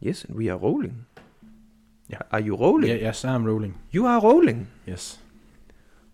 Yes, 0.00 0.24
and 0.24 0.36
we 0.36 0.48
are 0.48 0.56
rolling. 0.56 1.04
Ja. 2.08 2.18
Are 2.32 2.40
you 2.40 2.56
rolling? 2.56 2.88
Yeah, 2.90 2.96
yes, 2.96 3.24
I'm 3.24 3.44
rolling. 3.44 3.74
You 3.90 4.06
are 4.06 4.20
rolling. 4.20 4.66
Yes. 4.86 5.18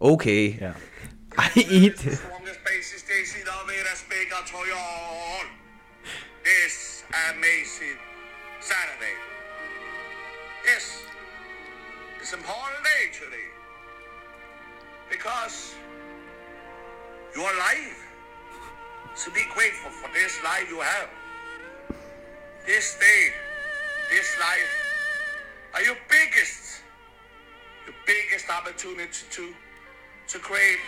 Okay. 0.01 0.59
Yeah. 0.61 0.75
I 1.39 1.51
eat. 1.55 1.99
strongest 1.99 2.61
basis 2.65 3.01
station 3.01 3.47
of 3.49 3.71
it 3.71 3.87
as 3.93 4.03
big 4.11 4.29
as 4.33 4.53
all. 4.53 5.45
This 6.45 7.05
amazing 7.31 7.99
Saturday. 8.61 9.17
Yes, 10.65 11.03
it's 12.21 12.33
important 12.33 12.83
day 12.83 13.13
today. 13.13 13.49
Because 15.11 15.75
you're 17.35 17.45
alive. 17.45 17.97
So 19.15 19.31
be 19.31 19.45
grateful 19.55 19.91
for 19.91 20.13
this 20.13 20.43
life 20.43 20.67
you 20.69 20.81
have. 20.81 21.09
This 22.67 22.99
day, 22.99 23.33
this 24.11 24.39
life 24.39 24.73
are 25.75 25.83
your 25.83 25.97
biggest, 26.09 26.83
your 27.87 27.95
biggest 28.07 28.49
opportunity 28.51 29.25
to, 29.31 29.55
to 30.29 30.39
create 30.39 30.79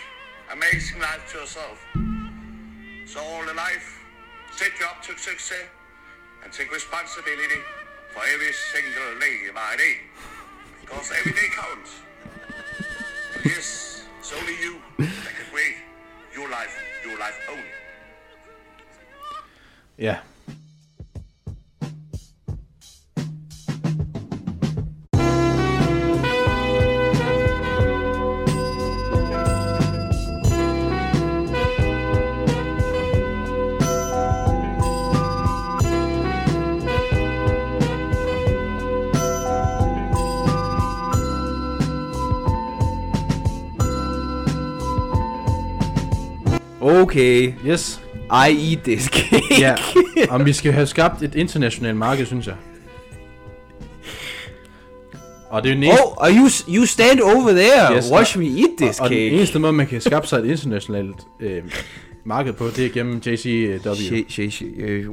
amazing 0.51 0.99
life 0.99 1.31
to 1.31 1.39
yourself. 1.39 1.79
So 3.05 3.19
all 3.19 3.45
the 3.45 3.53
life, 3.53 3.99
set 4.51 4.71
you 4.79 4.85
up 4.85 5.01
to 5.03 5.17
success 5.17 5.65
and 6.43 6.51
take 6.53 6.71
responsibility 6.71 7.61
for 8.13 8.21
every 8.33 8.53
single 8.53 9.19
day 9.19 9.49
by 9.53 9.75
day. 9.77 9.97
Because 10.81 11.11
every 11.11 11.33
day 11.33 11.47
counts. 11.55 11.91
And 13.35 13.45
yes, 13.45 14.05
it's 14.19 14.33
only 14.33 14.53
you 14.61 14.81
that 14.97 15.33
can 15.35 15.45
create 15.51 15.77
your 16.33 16.49
life, 16.49 16.75
your 17.05 17.19
life 17.19 17.37
only. 17.49 17.63
Ja. 19.97 20.21
Okay. 47.01 47.53
Yes. 47.67 48.01
I 48.31 48.71
eat 48.71 48.79
this 48.83 49.03
cake. 49.05 49.43
Ja. 49.59 49.75
Om 50.29 50.45
vi 50.45 50.53
skal 50.53 50.71
have 50.71 50.87
skabt 50.87 51.21
et 51.21 51.35
internationalt 51.35 51.97
marked, 51.97 52.25
synes 52.25 52.47
jeg. 52.47 52.55
Og 55.49 55.63
det 55.63 55.69
er 55.71 55.75
eneste, 55.75 56.03
Oh, 56.05 56.23
are 56.25 56.31
you 56.33 56.47
you 56.79 56.85
stand 56.85 57.19
over 57.21 57.49
there? 57.51 57.95
Yes, 57.97 58.11
Watch 58.11 58.37
me 58.37 58.45
eat 58.45 58.69
this 58.77 58.99
og, 58.99 59.03
og 59.03 59.09
den 59.09 59.17
cake. 59.17 59.29
eneste 59.31 59.59
måde, 59.59 59.73
man 59.73 59.87
kan 59.87 60.01
skabe 60.01 60.27
sig 60.27 60.39
et 60.39 60.45
internationalt 60.45 61.15
øh, 61.41 61.63
marked 62.25 62.53
på, 62.53 62.67
det 62.75 62.85
er 62.85 62.89
gennem 62.89 63.15
JCW. 63.25 64.15
Øh, 64.77 65.05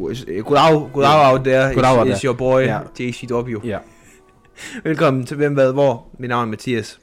Goddag, 0.45 0.89
goddag 0.92 1.33
out 1.33 1.41
there. 1.45 1.75
Goddag 1.75 1.91
out 1.91 1.98
It's, 1.98 2.05
there. 2.05 2.17
it's 2.17 2.25
your 2.25 2.34
boy, 2.34 2.61
Ja. 2.62 2.79
JCW. 3.01 3.59
Ja. 3.67 3.79
Velkommen 4.84 5.27
til 5.27 5.37
Hvem 5.37 5.53
Hvad 5.55 5.73
Hvor. 5.73 6.07
Mit 6.19 6.29
navn 6.29 6.42
er 6.48 6.51
Mathias. 6.51 6.98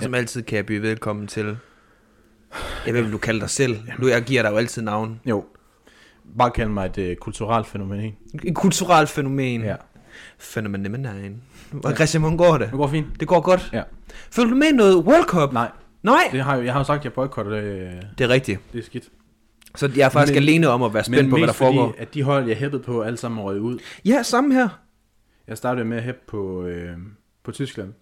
Som 0.00 0.14
altid 0.14 0.42
kan 0.42 0.56
jeg 0.56 0.66
byde 0.66 0.82
velkommen 0.82 1.26
til... 1.26 1.56
Jeg 2.86 2.92
hvad 2.92 3.02
vil 3.02 3.12
du 3.12 3.18
kalde 3.18 3.40
dig 3.40 3.50
selv? 3.50 3.76
Nu 3.98 4.08
jeg 4.08 4.22
giver 4.22 4.42
dig 4.42 4.50
jo 4.50 4.56
altid 4.56 4.82
navn. 4.82 5.20
Jo. 5.26 5.44
Bare 6.38 6.50
kald 6.50 6.68
mig 6.68 6.86
et 6.86 6.98
øh, 6.98 7.16
kulturelt 7.16 7.66
fænomen. 7.66 8.14
Et 8.44 8.54
kulturelt 8.54 9.08
fænomen. 9.08 9.62
Ja. 9.62 9.76
Fænomen 10.38 10.80
nummer 10.80 10.98
9. 10.98 11.30
Og 11.84 11.92
Christian, 11.94 12.20
hvordan 12.20 12.36
går 12.36 12.58
det? 12.58 12.68
Det 12.70 12.76
går 12.78 12.86
fint. 12.88 13.06
Det 13.20 13.28
går 13.28 13.40
godt. 13.40 13.70
Ja. 13.72 13.82
Følger 14.30 14.50
du 14.50 14.56
med 14.56 14.68
i 14.68 14.72
noget 14.72 14.96
World 14.96 15.24
Cup? 15.24 15.52
Nej, 15.52 15.70
Nej. 16.02 16.28
det 16.32 16.40
har, 16.42 16.56
jeg 16.56 16.64
jeg 16.64 16.72
har 16.72 16.80
jo 16.80 16.84
sagt, 16.84 16.98
at 16.98 17.04
jeg 17.04 17.12
boykotter 17.12 17.52
det. 17.52 17.62
Øh, 17.64 17.92
Det 18.18 18.24
er 18.24 18.28
rigtigt. 18.28 18.60
det 18.72 18.78
er 18.78 18.82
skidt. 18.84 19.04
Så 19.74 19.90
jeg 19.96 20.04
er 20.04 20.08
faktisk 20.08 20.34
Men- 20.34 20.42
alene 20.42 20.68
om 20.68 20.82
at 20.82 20.94
være 20.94 21.04
spændt 21.04 21.30
på, 21.30 21.36
hvad 21.36 21.46
der 21.46 21.52
foregår. 21.52 21.86
fordi, 21.88 22.02
at 22.02 22.14
de 22.14 22.22
hold, 22.22 22.46
jeg 22.48 22.56
hæppede 22.56 22.82
på, 22.82 23.02
alle 23.02 23.16
sammen 23.16 23.40
røg 23.40 23.60
ud. 23.60 23.78
Ja, 24.04 24.22
samme 24.22 24.54
her. 24.54 24.68
Jeg 25.48 25.56
startede 25.56 25.84
med 25.84 25.96
at 25.96 26.02
hæppe 26.02 26.20
på, 26.28 26.62
øh, 26.64 26.96
på 27.44 27.52
Tyskland. 27.52 27.92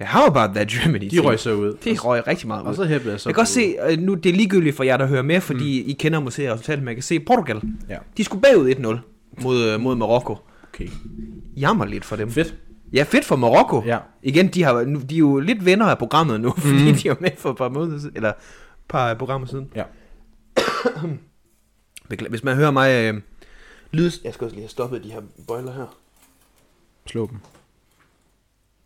Ja, 0.00 0.04
how 0.04 0.26
about 0.26 0.54
that 0.54 0.68
Germany? 0.68 1.08
De 1.10 1.20
røg 1.20 1.40
så 1.40 1.52
ud. 1.52 1.76
Det 1.84 2.04
røg 2.04 2.26
rigtig 2.26 2.46
meget 2.46 2.62
ud. 2.62 2.66
Og 2.66 2.74
så 2.74 2.84
hæppede 2.84 3.12
jeg 3.12 3.20
så 3.20 3.28
Jeg 3.28 3.34
kan 3.34 3.40
også 3.40 3.54
se, 3.54 3.76
øh, 3.90 3.98
nu 3.98 4.14
det 4.14 4.30
er 4.30 4.34
ligegyldigt 4.34 4.76
for 4.76 4.84
jer, 4.84 4.96
der 4.96 5.06
hører 5.06 5.22
med, 5.22 5.40
fordi 5.40 5.82
mm. 5.82 5.88
I 5.90 5.92
kender 5.92 6.20
måske 6.20 6.52
resultatet, 6.52 6.86
jeg 6.86 6.94
kan 6.94 7.02
se 7.02 7.20
Portugal. 7.20 7.62
Ja, 7.88 7.98
De 8.16 8.24
skulle 8.24 8.42
bagud 8.42 8.74
1-0 8.74 9.42
mod, 9.42 9.64
øh, 9.64 9.80
mod 9.80 9.96
Marokko. 9.96 10.36
okay. 10.74 10.88
Jammer 11.56 11.84
lidt 11.84 12.04
for 12.04 12.16
dem. 12.16 12.30
Fedt. 12.30 12.54
Ja, 12.92 13.02
fedt 13.02 13.24
for 13.24 13.36
Marokko. 13.36 13.82
Ja. 13.86 13.98
Igen, 14.22 14.48
de, 14.48 14.62
har, 14.62 14.84
nu, 14.84 15.00
de 15.00 15.14
er 15.14 15.18
jo 15.18 15.40
lidt 15.40 15.64
venner 15.64 15.86
af 15.86 15.98
programmet 15.98 16.40
nu, 16.40 16.54
fordi 16.58 16.92
de 16.92 17.08
er 17.08 17.14
med 17.20 17.30
for 17.38 17.50
et 17.50 17.56
par 17.56 17.68
måneder 17.68 17.98
siden, 17.98 18.16
eller 18.16 18.28
et 18.28 18.34
par 18.88 19.14
programmer 19.14 19.46
siden. 19.46 19.68
Ja. 19.76 19.82
Hvis 22.28 22.44
man 22.44 22.56
hører 22.56 22.70
mig 22.70 23.14
øh, 23.14 23.20
lydes... 23.92 24.20
Jeg 24.24 24.34
skal 24.34 24.44
også 24.44 24.54
lige 24.54 24.62
have 24.62 24.68
stoppet 24.70 25.04
de 25.04 25.12
her 25.12 25.20
bøjler 25.48 25.72
her. 25.72 25.96
Slå 27.06 27.26
dem. 27.26 27.38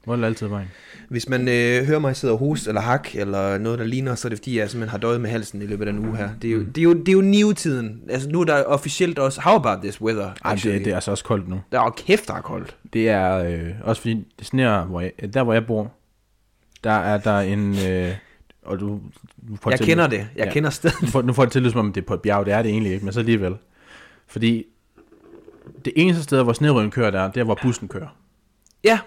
Vold 0.08 0.22
er 0.22 0.26
altid 0.26 0.46
vejen. 0.46 0.69
Hvis 1.08 1.28
man 1.28 1.41
øh, 1.48 1.86
hører 1.86 1.98
mig 1.98 2.16
sidde 2.16 2.32
og 2.34 2.38
hoste 2.38 2.69
eller 2.70 2.80
hak, 2.80 3.08
eller 3.14 3.58
noget, 3.58 3.78
der 3.78 3.84
ligner, 3.84 4.14
så 4.14 4.28
er 4.28 4.30
det 4.30 4.38
fordi, 4.38 4.58
jeg 4.58 4.70
simpelthen 4.70 4.91
har 4.91 4.98
døjet 4.98 5.20
med 5.20 5.30
halsen 5.30 5.62
i 5.62 5.66
løbet 5.66 5.86
af 5.86 5.92
den 5.92 6.06
uge 6.08 6.16
her. 6.16 6.28
Det 6.42 6.50
er 6.50 6.54
jo, 6.54 6.62
det 6.62 6.78
er 6.78 6.82
jo, 6.82 6.92
det 6.94 7.08
er 7.08 7.12
jo 7.12 7.20
new-tiden. 7.20 8.00
Altså 8.10 8.28
nu 8.28 8.41
er 8.41 8.44
der 8.44 8.64
officielt 8.64 9.19
også... 9.19 9.41
How 9.41 9.54
about 9.56 9.82
this 9.82 10.00
weather? 10.00 10.30
Ej, 10.44 10.54
det, 10.54 10.64
det 10.64 10.86
er 10.86 10.94
altså 10.94 11.10
også 11.10 11.24
koldt 11.24 11.48
nu. 11.48 11.60
Der 11.72 11.80
er 11.80 11.84
jo 11.84 11.91
kæft, 11.91 12.28
der 12.28 12.34
er 12.34 12.41
koldt. 12.41 12.76
Det 12.92 13.08
er 13.08 13.34
øh, 13.38 13.70
også 13.82 14.02
fordi, 14.02 14.24
det 14.38 14.46
sneer, 14.46 14.84
hvor 14.84 15.00
jeg, 15.00 15.12
der 15.34 15.42
hvor 15.42 15.52
jeg 15.52 15.66
bor, 15.66 15.92
der 16.84 16.90
er 16.92 17.19
der 17.19 17.38
en... 17.40 17.76
Øh, 17.88 18.14
og 18.62 18.80
du, 18.80 19.00
du 19.48 19.56
får 19.62 19.70
Jeg 19.70 19.78
til- 19.78 19.86
kender 19.86 20.06
det. 20.06 20.26
Jeg 20.36 20.46
Ja. 20.46 20.52
kender 20.52 20.70
stedet. 20.70 21.02
Nu 21.02 21.08
får, 21.08 21.22
nu 21.22 21.32
får 21.32 21.42
det 21.44 21.52
til, 21.52 21.70
som 21.70 21.80
om 21.80 21.92
det 21.92 22.00
er 22.00 22.06
på 22.06 22.14
et 22.14 22.20
bjerg. 22.22 22.46
Det 22.46 22.54
er 22.54 22.62
det 22.62 22.70
egentlig 22.70 22.92
ikke, 22.92 23.04
men 23.04 23.12
så 23.14 23.20
alligevel. 23.20 23.54
Fordi 24.26 24.64
det 25.84 25.92
eneste 25.96 26.22
sted, 26.22 26.42
hvor 26.42 26.52
snerøden 26.52 26.90
kører, 26.90 27.10
der, 27.10 27.30
det 27.30 27.40
er, 27.40 27.44
hvor 27.44 27.58
bussen 27.62 27.88
kører. 27.88 28.16
Ja, 28.84 28.98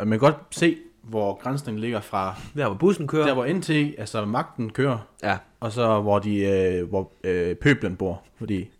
Og 0.00 0.08
man 0.08 0.18
kan 0.18 0.26
godt 0.32 0.36
se, 0.50 0.76
hvor 1.02 1.40
grænsen 1.42 1.78
ligger 1.78 2.00
fra 2.00 2.34
der 2.56 2.66
hvor 2.66 2.74
bussen 2.74 3.06
kører. 3.06 3.26
der, 3.26 3.34
hvor 3.34 3.46
NT, 3.46 3.70
altså 3.70 4.24
magten 4.24 4.70
kører, 4.70 4.98
Ja. 5.22 5.36
og 5.60 5.72
så 5.72 6.00
hvor, 6.00 6.18
de, 6.18 6.36
øh, 6.40 6.88
hvor 6.88 7.12
øh, 7.24 7.54
pøblen 7.54 7.96
bor. 7.96 8.22
Fordi 8.38 8.70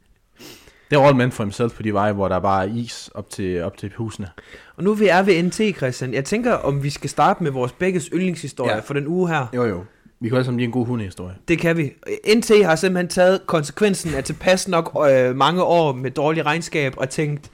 det 0.90 0.96
er 0.96 1.00
all 1.00 1.16
meant 1.16 1.34
for 1.34 1.44
himself 1.44 1.72
på 1.76 1.82
de 1.82 1.92
veje, 1.94 2.12
hvor 2.12 2.28
der 2.28 2.38
bare 2.38 2.68
er 2.68 2.72
is 2.74 3.10
op 3.14 3.30
til, 3.30 3.62
op 3.62 3.76
til 3.76 3.92
husene. 3.96 4.28
Og 4.76 4.84
nu 4.84 4.94
vi 4.94 5.06
er 5.06 5.22
ved 5.22 5.42
NT, 5.42 5.76
Christian. 5.76 6.14
Jeg 6.14 6.24
tænker, 6.24 6.52
om 6.52 6.82
vi 6.82 6.90
skal 6.90 7.10
starte 7.10 7.42
med 7.42 7.50
vores 7.50 7.72
begges 7.72 8.10
yndlingshistorie. 8.12 8.74
Ja. 8.74 8.80
for 8.80 8.94
den 8.94 9.06
uge 9.06 9.28
her. 9.28 9.46
Jo 9.54 9.64
jo. 9.64 9.84
Vi 10.20 10.28
kan 10.28 10.36
alle 10.36 10.44
sammen 10.44 10.58
lige 10.58 10.66
en 10.66 10.72
god 10.72 10.86
hundehistorie. 10.86 11.34
Det 11.48 11.58
kan 11.58 11.76
vi. 11.76 11.92
NT 12.36 12.50
har 12.64 12.76
simpelthen 12.76 13.08
taget 13.08 13.40
konsekvensen 13.46 14.14
af 14.14 14.24
tilpas 14.24 14.68
nok 14.68 14.98
øh, 15.10 15.36
mange 15.36 15.62
år 15.62 15.92
med 15.92 16.10
dårlig 16.10 16.46
regnskab 16.46 16.94
og 16.96 17.08
tænkt, 17.10 17.50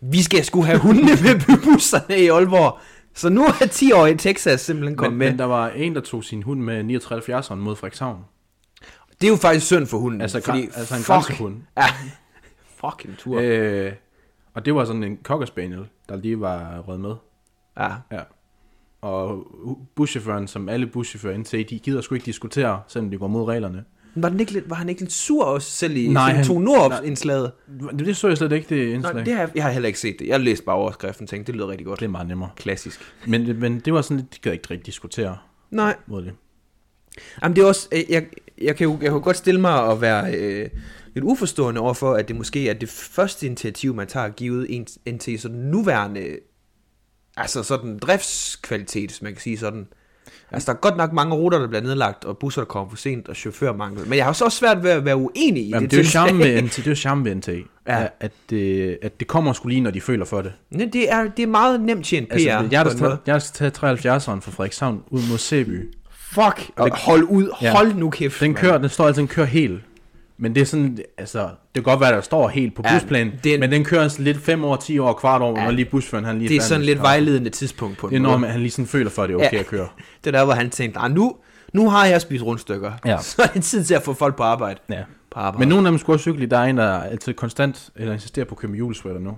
vi 0.00 0.22
skal 0.22 0.44
sgu 0.44 0.62
have 0.62 0.78
hundene 0.78 1.10
med 1.22 1.40
bybusserne 1.46 2.18
i 2.18 2.28
Aalborg. 2.28 2.78
Så 3.14 3.28
nu 3.28 3.42
er 3.42 3.66
10 3.70 3.92
år 3.92 4.06
i 4.06 4.16
Texas 4.16 4.60
simpelthen 4.60 4.96
kommet 4.96 5.12
Men, 5.12 5.18
med. 5.18 5.30
men 5.30 5.38
der 5.38 5.44
var 5.44 5.68
en, 5.68 5.94
der 5.94 6.00
tog 6.00 6.24
sin 6.24 6.42
hund 6.42 6.60
med 6.60 6.82
39 6.82 7.56
mod 7.56 7.76
Frederikshavn. 7.76 8.24
Det 9.20 9.26
er 9.26 9.30
jo 9.30 9.36
faktisk 9.36 9.66
synd 9.66 9.86
for 9.86 9.98
hunden. 9.98 10.20
Altså, 10.20 10.40
fordi, 10.44 10.62
altså 10.62 10.94
en 10.94 11.00
fuck, 11.00 11.06
grænsehund. 11.06 11.56
Ja, 11.76 11.84
fucking 12.80 13.18
tur. 13.18 13.40
Øh, 13.42 13.92
og 14.54 14.64
det 14.64 14.74
var 14.74 14.84
sådan 14.84 15.04
en 15.04 15.18
cocker 15.22 15.46
spaniel, 15.46 15.86
der 16.08 16.16
lige 16.16 16.40
var 16.40 16.78
rød 16.78 16.98
med. 16.98 17.14
Ja. 17.78 17.90
Ja. 18.12 18.20
Og 19.00 19.46
buschaufføren, 19.94 20.48
som 20.48 20.68
alle 20.68 20.86
buschauffører 20.86 21.34
indtil, 21.34 21.70
de 21.70 21.78
gider 21.78 22.00
sgu 22.00 22.14
ikke 22.14 22.26
diskutere, 22.26 22.82
selvom 22.88 23.10
de 23.10 23.18
går 23.18 23.26
mod 23.28 23.48
reglerne. 23.48 23.84
Var, 24.14 24.28
den 24.28 24.40
ikke 24.40 24.52
lidt, 24.52 24.70
var 24.70 24.76
han 24.76 24.88
ikke 24.88 25.00
lidt 25.00 25.12
sur 25.12 25.44
også 25.44 25.70
selv 25.70 25.96
i 25.96 26.08
Nej, 26.08 26.32
han- 26.32 26.44
to 26.44 26.58
nord 26.58 27.00
indslaget? 27.04 27.52
Det, 27.90 28.06
det 28.06 28.16
så 28.16 28.28
jeg 28.28 28.36
slet 28.36 28.52
ikke, 28.52 28.68
det 28.74 28.92
indslag. 28.92 29.14
Nej, 29.14 29.24
det 29.24 29.34
har, 29.34 29.50
jeg 29.54 29.64
har 29.64 29.70
heller 29.70 29.86
ikke 29.86 29.98
set 30.00 30.16
det. 30.18 30.26
Jeg 30.28 30.40
læste 30.40 30.64
bare 30.64 30.76
overskriften 30.76 31.24
og 31.24 31.28
tænkte, 31.28 31.52
det 31.52 31.56
lyder 31.56 31.68
rigtig 31.68 31.86
godt. 31.86 32.00
det 32.00 32.06
er 32.06 32.10
meget 32.10 32.28
nemmere. 32.28 32.50
Klassisk. 32.56 33.00
Men, 33.26 33.60
men 33.60 33.80
det 33.80 33.92
var 33.92 34.02
sådan 34.02 34.16
lidt, 34.16 34.34
de 34.34 34.38
gad 34.42 34.52
ikke 34.52 34.68
rigtig 34.70 34.86
diskutere 34.86 35.38
Nej, 35.70 35.96
mod 36.06 36.22
det. 36.22 36.32
Jamen 37.42 37.56
det 37.56 37.62
er 37.62 37.66
også, 37.66 37.88
jeg, 38.08 38.26
jeg, 38.62 38.76
kan 38.76 38.84
jo, 38.84 38.92
jeg 38.92 39.00
kan 39.00 39.12
jo 39.12 39.20
godt 39.24 39.36
stille 39.36 39.60
mig 39.60 39.82
og 39.82 40.00
være 40.00 40.34
øh, 40.34 40.68
lidt 41.14 41.24
uforstående 41.24 41.80
overfor, 41.80 42.14
at 42.14 42.28
det 42.28 42.36
måske 42.36 42.68
er 42.68 42.74
det 42.74 42.88
første 42.88 43.46
initiativ, 43.46 43.94
man 43.94 44.06
tager 44.06 44.28
givet 44.28 44.66
en, 44.76 44.86
en 45.06 45.18
til 45.18 45.38
sådan 45.38 45.58
nuværende, 45.58 46.36
altså 47.36 47.62
sådan 47.62 47.98
driftskvalitet, 47.98 49.10
hvis 49.10 49.22
man 49.22 49.32
kan 49.32 49.40
sige 49.40 49.58
sådan. 49.58 49.86
Altså 50.50 50.66
der 50.66 50.72
er 50.72 50.80
godt 50.80 50.96
nok 50.96 51.12
mange 51.12 51.34
ruter, 51.34 51.58
der 51.58 51.66
bliver 51.68 51.82
nedlagt, 51.82 52.24
og 52.24 52.38
busser, 52.38 52.60
der 52.60 52.66
kommer 52.66 52.90
for 52.90 52.96
sent, 52.96 53.28
og 53.28 53.36
chaufførmangel. 53.36 54.08
Men 54.08 54.16
jeg 54.18 54.24
har 54.24 54.32
så 54.32 54.44
også 54.44 54.58
svært 54.58 54.82
ved 54.82 54.90
at 54.90 55.04
være 55.04 55.16
uenig 55.16 55.62
i 55.64 55.68
Jamen, 55.68 55.82
det. 55.82 55.90
det, 55.90 55.96
er 55.98 56.02
jo 56.02 56.08
charme 56.08 56.38
med 56.38 56.62
NT, 56.62 56.76
det 56.76 56.86
er 56.86 56.94
charme 56.94 57.24
ved 57.24 57.34
NT, 57.34 57.48
Ja. 57.88 58.06
at, 58.20 58.32
det, 58.50 58.98
at 59.02 59.20
det 59.20 59.28
kommer 59.28 59.52
skulle 59.52 59.72
lige, 59.74 59.82
når 59.82 59.90
de 59.90 60.00
føler 60.00 60.24
for 60.24 60.42
det. 60.42 60.52
Men 60.70 60.92
det 60.92 61.12
er, 61.12 61.24
det 61.36 61.42
er 61.42 61.46
meget 61.46 61.80
nemt 61.80 62.04
tjent 62.06 62.28
PR. 62.28 62.32
Altså, 62.32 62.48
jeg, 62.70 62.84
måde. 62.84 62.96
skal, 62.96 63.18
jeg 63.26 63.42
skal 63.42 63.70
tage 63.72 63.92
73'eren 63.94 64.40
fra 64.40 64.50
Frederikshavn 64.50 65.02
ud 65.10 65.20
mod 65.30 65.38
Sæby. 65.38 65.94
Fuck, 66.34 66.70
og 66.76 66.96
hold 66.98 67.22
ud, 67.22 67.50
Ja. 67.62 67.70
hold 67.72 67.94
nu 67.94 68.10
kæft. 68.10 68.40
Den 68.40 68.54
kører, 68.54 68.78
den 68.78 68.88
står 68.88 69.06
altid, 69.06 69.20
den 69.20 69.28
kører 69.28 69.46
helt. 69.46 69.80
Men 70.42 70.54
det 70.54 70.60
er 70.60 70.64
sådan, 70.64 70.98
altså, 71.18 71.38
det 71.40 71.48
kan 71.74 71.82
godt 71.82 72.00
være, 72.00 72.12
der 72.12 72.20
står 72.20 72.48
helt 72.48 72.74
på 72.74 72.82
Ja, 72.84 72.94
busplanen, 72.98 73.32
er 73.46 73.54
en- 73.54 73.60
men 73.60 73.72
den 73.72 73.84
kører 73.84 74.08
sådan 74.08 74.24
lidt 74.24 74.38
5 74.38 74.64
år, 74.64 74.76
10 74.76 74.98
år, 74.98 75.12
kvart 75.12 75.42
år, 75.42 75.58
Ja. 75.58 75.64
når 75.64 75.70
lige 75.70 75.84
busføren 75.84 76.24
han 76.24 76.38
lige 76.38 76.48
Det 76.48 76.56
er 76.56 76.60
sådan 76.60 76.84
lidt 76.84 77.02
vejledende 77.02 77.50
tidspunkt 77.50 77.98
på 77.98 78.06
en 78.06 78.10
Det 78.12 78.18
er 78.18 78.22
når 78.22 78.36
man, 78.36 78.50
han 78.50 78.60
lige 78.60 78.70
sådan 78.70 78.86
føler 78.86 79.10
for, 79.10 79.22
at 79.22 79.28
det 79.28 79.34
er 79.34 79.38
okay 79.38 79.52
Ja. 79.52 79.58
at 79.58 79.66
køre. 79.66 79.88
Det 80.24 80.34
er 80.34 80.38
der, 80.38 80.44
hvor 80.44 80.54
han 80.54 80.70
tænkte, 80.70 80.98
ah, 81.00 81.10
nu, 81.10 81.36
nu 81.72 81.90
har 81.90 82.06
jeg 82.06 82.20
spist 82.20 82.44
rundstykker. 82.44 82.92
Ja. 83.04 83.18
Så 83.22 83.42
er 83.42 83.46
det 83.46 83.62
tid 83.62 83.84
til 83.84 83.94
at 83.94 84.02
få 84.02 84.12
folk 84.12 84.36
på 84.36 84.42
arbejde. 84.42 84.80
Ja. 84.90 85.02
På 85.30 85.40
arbejde. 85.40 85.58
Men 85.58 85.68
nogle 85.68 85.88
af 85.88 85.92
dem 85.92 85.98
skulle 85.98 86.14
også 86.16 86.22
cykle. 86.22 86.46
Der 86.46 86.58
er 86.58 86.64
en, 86.64 86.76
der 86.78 87.00
altid 87.02 87.34
konstant 87.34 87.90
eller 87.96 88.12
insisterer 88.12 88.44
på 88.46 88.54
at 88.54 88.58
købe 88.58 88.70
med 88.70 88.78
julesweater 88.78 89.20
nu. 89.20 89.30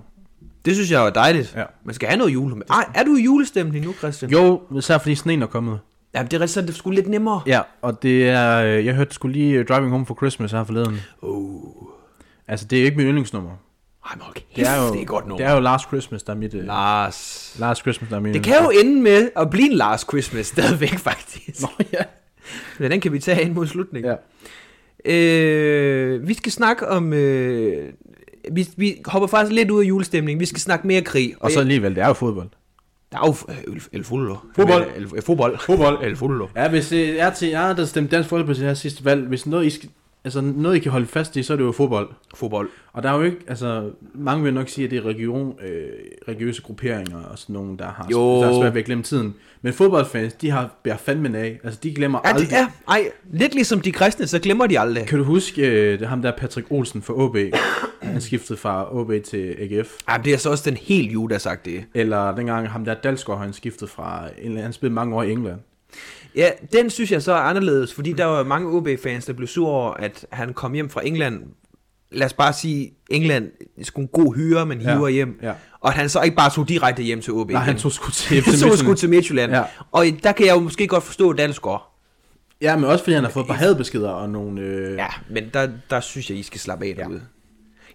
Det 0.65 0.73
synes 0.75 0.91
jeg 0.91 1.05
er 1.05 1.09
dejligt. 1.09 1.53
Ja. 1.57 1.63
Man 1.85 1.95
skal 1.95 2.07
have 2.07 2.17
noget 2.17 2.33
jule. 2.33 2.55
Ej, 2.69 2.85
er 2.95 3.03
du 3.03 3.15
i 3.15 3.23
julestemning 3.23 3.85
nu, 3.85 3.93
Christian? 3.93 4.31
Jo, 4.31 4.61
især 4.77 4.97
fordi 4.97 5.15
sneen 5.15 5.41
er 5.41 5.47
kommet. 5.47 5.79
Ja, 6.15 6.23
det 6.23 6.33
er 6.33 6.39
rigtigt, 6.39 6.51
så 6.51 6.59
er 6.59 6.65
det 6.65 6.75
sgu 6.75 6.89
lidt 6.89 7.07
nemmere. 7.09 7.41
Ja, 7.47 7.61
og 7.81 8.03
det 8.03 8.29
er, 8.29 8.57
øh, 8.63 8.85
jeg 8.85 8.95
hørte 8.95 9.13
sgu 9.13 9.27
lige 9.27 9.59
øh, 9.59 9.65
Driving 9.67 9.91
Home 9.91 10.05
for 10.05 10.15
Christmas 10.15 10.51
her 10.51 10.63
forleden. 10.63 10.99
Oh. 11.21 11.61
Altså, 12.47 12.65
det 12.65 12.79
er 12.79 12.83
ikke 12.85 12.97
mit 12.97 13.05
yndlingsnummer. 13.05 13.51
Ej, 14.05 14.15
men 14.15 14.23
kæft, 14.35 14.55
Det 14.55 14.67
er 14.67 14.87
jo, 14.87 14.93
det 14.93 15.01
er 15.01 15.05
godt 15.05 15.27
nummer. 15.27 15.37
Det 15.45 15.51
er 15.51 15.55
jo 15.55 15.59
Last 15.59 15.87
Christmas, 15.87 16.23
der 16.23 16.33
er 16.33 16.37
mit... 16.37 16.53
Øh, 16.53 16.63
Lars. 16.63 17.55
Last 17.59 17.81
Christmas, 17.81 18.09
der 18.09 18.15
er 18.15 18.19
mit 18.19 18.33
Det 18.33 18.43
kan 18.43 18.55
jo 18.63 18.69
ende 18.69 19.01
med 19.01 19.29
at 19.35 19.49
blive 19.49 19.65
en 19.71 19.77
Lars 19.77 20.01
Christmas 20.01 20.47
stadigvæk, 20.47 20.97
faktisk. 21.09 21.61
Nå, 21.61 21.67
ja. 21.93 22.03
Men 22.79 22.91
den 22.91 23.01
kan 23.01 23.13
vi 23.13 23.19
tage 23.19 23.41
ind 23.41 23.53
mod 23.53 23.67
slutningen. 23.67 24.11
ja. 24.11 24.15
Øh, 25.05 26.27
vi 26.27 26.33
skal 26.33 26.51
snakke 26.51 26.87
om... 26.87 27.13
Øh, 27.13 27.93
vi, 28.51 28.67
vi 28.77 29.01
hopper 29.05 29.27
faktisk 29.27 29.53
lidt 29.55 29.71
ud 29.71 29.83
af 29.83 29.87
julestemningen. 29.87 30.39
Vi 30.39 30.45
skal 30.45 30.59
snakke 30.59 30.87
mere 30.87 31.01
krig. 31.01 31.33
Og 31.39 31.51
så 31.51 31.59
alligevel, 31.59 31.95
det 31.95 32.03
er 32.03 32.07
jo 32.07 32.13
fodbold. 32.13 32.49
Der 33.15 33.21
er 33.21 33.27
jo 33.27 33.53
øh, 33.53 33.73
el, 33.75 33.81
el 33.91 34.03
fodbold. 34.03 34.37
Fodbold. 34.55 34.87
El, 34.95 35.03
el, 35.03 35.21
fodbold. 35.21 35.57
Fodbold. 35.59 36.03
El 36.03 36.15
fodbold. 36.15 36.49
Ja, 36.55 36.69
hvis 36.69 36.89
det 36.89 37.21
er 37.21 37.29
til 37.29 37.47
jer, 37.47 37.73
der 37.73 37.85
stemte 37.85 38.15
Dansk 38.15 38.29
Folkeparti 38.29 38.61
her 38.61 38.73
sidste 38.73 39.05
valg, 39.05 39.27
hvis 39.27 39.45
noget 39.45 39.65
I, 39.65 39.69
skal, 39.69 39.89
altså 40.25 40.41
noget 40.41 40.75
I 40.75 40.79
kan 40.79 40.91
holde 40.91 41.05
fast 41.07 41.35
i, 41.35 41.43
så 41.43 41.53
er 41.53 41.57
det 41.57 41.63
jo 41.63 41.71
fodbold. 41.71 42.09
Fodbold. 42.35 42.69
Og 42.93 43.03
der 43.03 43.09
er 43.11 43.15
jo 43.17 43.21
ikke, 43.21 43.37
altså, 43.47 43.89
mange 44.13 44.43
vil 44.43 44.53
nok 44.53 44.69
sige, 44.69 44.85
at 44.85 44.91
det 44.91 44.97
er 44.97 45.05
region, 45.05 45.55
øh, 45.65 45.87
religiøse 46.27 46.61
grupperinger 46.61 47.17
og 47.23 47.39
sådan 47.39 47.53
nogle, 47.53 47.77
der 47.77 47.85
har, 47.85 48.07
Jo. 48.11 48.19
der 48.41 48.45
har 48.45 48.61
svært 48.61 48.73
ved 48.73 48.81
at 48.81 48.85
glemme 48.85 49.03
tiden. 49.03 49.35
Men 49.61 49.73
fodboldfans, 49.73 50.33
de 50.33 50.49
har 50.49 50.79
bærer 50.83 50.97
fandme 50.97 51.37
af. 51.37 51.59
Altså, 51.63 51.79
de 51.83 51.93
glemmer 51.93 52.19
Ja, 52.25 52.29
aldrig. 52.29 52.47
er, 52.51 52.67
ej, 52.87 53.03
lidt 53.31 53.53
ligesom 53.53 53.81
de 53.81 53.91
kristne, 53.91 54.27
så 54.27 54.39
glemmer 54.39 54.67
de 54.67 54.79
aldrig. 54.79 55.05
Kan 55.07 55.17
du 55.17 55.23
huske 55.23 55.67
øh, 55.67 55.99
det, 55.99 56.07
ham 56.07 56.21
der 56.21 56.31
Patrick 56.37 56.67
Olsen 56.69 57.01
fra 57.01 57.13
OB? 57.13 57.37
Han 58.01 58.21
skiftede 58.21 58.59
fra 58.59 58.95
OB 58.95 59.11
til 59.23 59.55
AGF. 59.59 59.91
Ej, 60.07 60.17
det 60.17 60.33
er 60.33 60.37
så 60.37 60.49
også 60.49 60.69
den 60.69 60.77
helt 60.77 61.41
sagt 61.41 61.65
det. 61.65 61.85
Eller 61.93 62.35
dengang 62.35 62.69
ham 62.69 62.85
der 62.85 62.93
Dalsgaard, 62.93 63.39
han 63.39 63.53
skiftede 63.53 63.89
fra, 63.91 64.27
han 64.57 64.73
spillede 64.73 64.93
mange 64.95 65.15
år 65.15 65.23
i 65.23 65.31
England. 65.31 65.59
Ja, 66.35 66.49
den 66.73 66.89
synes 66.89 67.11
jeg 67.11 67.21
så 67.21 67.31
er 67.31 67.37
anderledes, 67.37 67.93
fordi 67.93 68.13
der 68.13 68.25
var 68.25 68.43
mange 68.43 68.69
OB-fans, 68.77 69.25
der 69.25 69.33
blev 69.33 69.47
sur 69.47 69.67
over, 69.69 69.93
at 69.93 70.25
han 70.31 70.53
kom 70.53 70.73
hjem 70.73 70.89
fra 70.89 71.07
England. 71.07 71.43
Lad 72.11 72.25
os 72.25 72.33
bare 72.33 72.53
sige, 72.53 72.91
England 73.09 73.51
er 73.79 73.83
sgu 73.83 74.01
en 74.01 74.07
god 74.07 74.35
hyre, 74.35 74.65
man 74.65 74.79
hiver 74.79 75.07
Ja, 75.07 75.13
hjem. 75.13 75.39
ja. 75.41 75.53
Og 75.79 75.87
at 75.89 75.93
han 75.93 76.09
så 76.09 76.21
ikke 76.21 76.35
bare 76.35 76.49
tog 76.49 76.69
direkte 76.69 77.03
hjem 77.03 77.21
til 77.21 77.33
OB. 77.33 77.49
Nej, 77.51 77.61
han 77.61 77.77
tog 77.77 77.91
sgu 77.91 78.11
til 78.11 78.41
Han 78.45 78.53
tog 78.59 78.77
sgu 78.77 78.93
til 78.93 79.09
Midtjylland. 79.09 79.51
Ja. 79.51 79.63
Og 79.91 80.05
der 80.23 80.31
kan 80.31 80.45
jeg 80.45 80.55
jo 80.55 80.59
måske 80.59 80.87
godt 80.87 81.03
forstå 81.03 81.33
Dalsgaard. 81.33 81.91
Ja, 82.61 82.75
men 82.75 82.85
også 82.85 83.03
fordi 83.03 83.13
han 83.15 83.23
har 83.23 83.31
fået 83.31 83.43
et 83.43 83.47
par 83.47 83.53
hadbeskeder 83.55 84.09
og 84.09 84.29
nogle... 84.29 84.61
Øh, 84.61 84.95
Ja, 84.97 85.07
men 85.29 85.43
der, 85.53 85.69
der 85.89 85.99
synes 85.99 86.29
jeg, 86.29 86.37
I 86.37 86.43
skal 86.43 86.59
slappe 86.59 86.85
af 86.85 86.95
derude. 86.95 87.21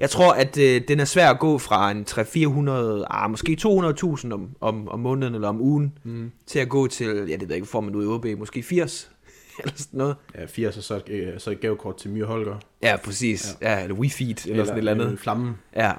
Jeg 0.00 0.10
tror, 0.10 0.32
at 0.32 0.58
øh, 0.58 0.82
den 0.88 1.00
er 1.00 1.04
svær 1.04 1.30
at 1.30 1.38
gå 1.38 1.58
fra 1.58 1.90
en 1.90 2.04
300-400, 2.10 3.06
ah, 3.10 3.30
måske 3.30 3.56
200.000 3.60 4.32
om, 4.32 4.48
om, 4.60 4.88
om 4.88 5.00
måneden 5.00 5.34
eller 5.34 5.48
om 5.48 5.60
ugen, 5.60 5.98
mm. 6.04 6.30
til 6.46 6.58
at 6.58 6.68
gå 6.68 6.86
til, 6.86 7.06
ja, 7.06 7.12
det 7.12 7.40
ved 7.40 7.48
jeg 7.48 7.56
ikke, 7.56 7.68
får 7.68 7.80
man 7.80 7.94
ud 7.94 8.04
i 8.04 8.06
OB, 8.06 8.38
måske 8.38 8.62
80 8.62 9.10
eller 9.62 9.72
sådan 9.76 9.98
noget. 9.98 10.16
ja 10.34 10.46
80 10.46 10.76
og 10.76 10.82
så, 10.82 11.00
øh, 11.06 11.38
så 11.38 11.50
et 11.50 11.60
gavekort 11.60 11.96
til 11.96 12.10
Myre 12.10 12.26
Holger. 12.26 12.56
Ja, 12.82 12.96
præcis. 13.04 13.56
Ja, 13.60 13.72
ja 13.72 13.82
eller 13.82 13.96
WeFeed, 13.96 14.28
eller, 14.28 14.52
eller 14.52 14.64
sådan 14.64 14.76
et 14.76 14.78
eller 14.78 14.92
andet. 14.92 15.12
Øh, 15.12 15.18
flammen. 15.18 15.58
Ja. 15.76 15.92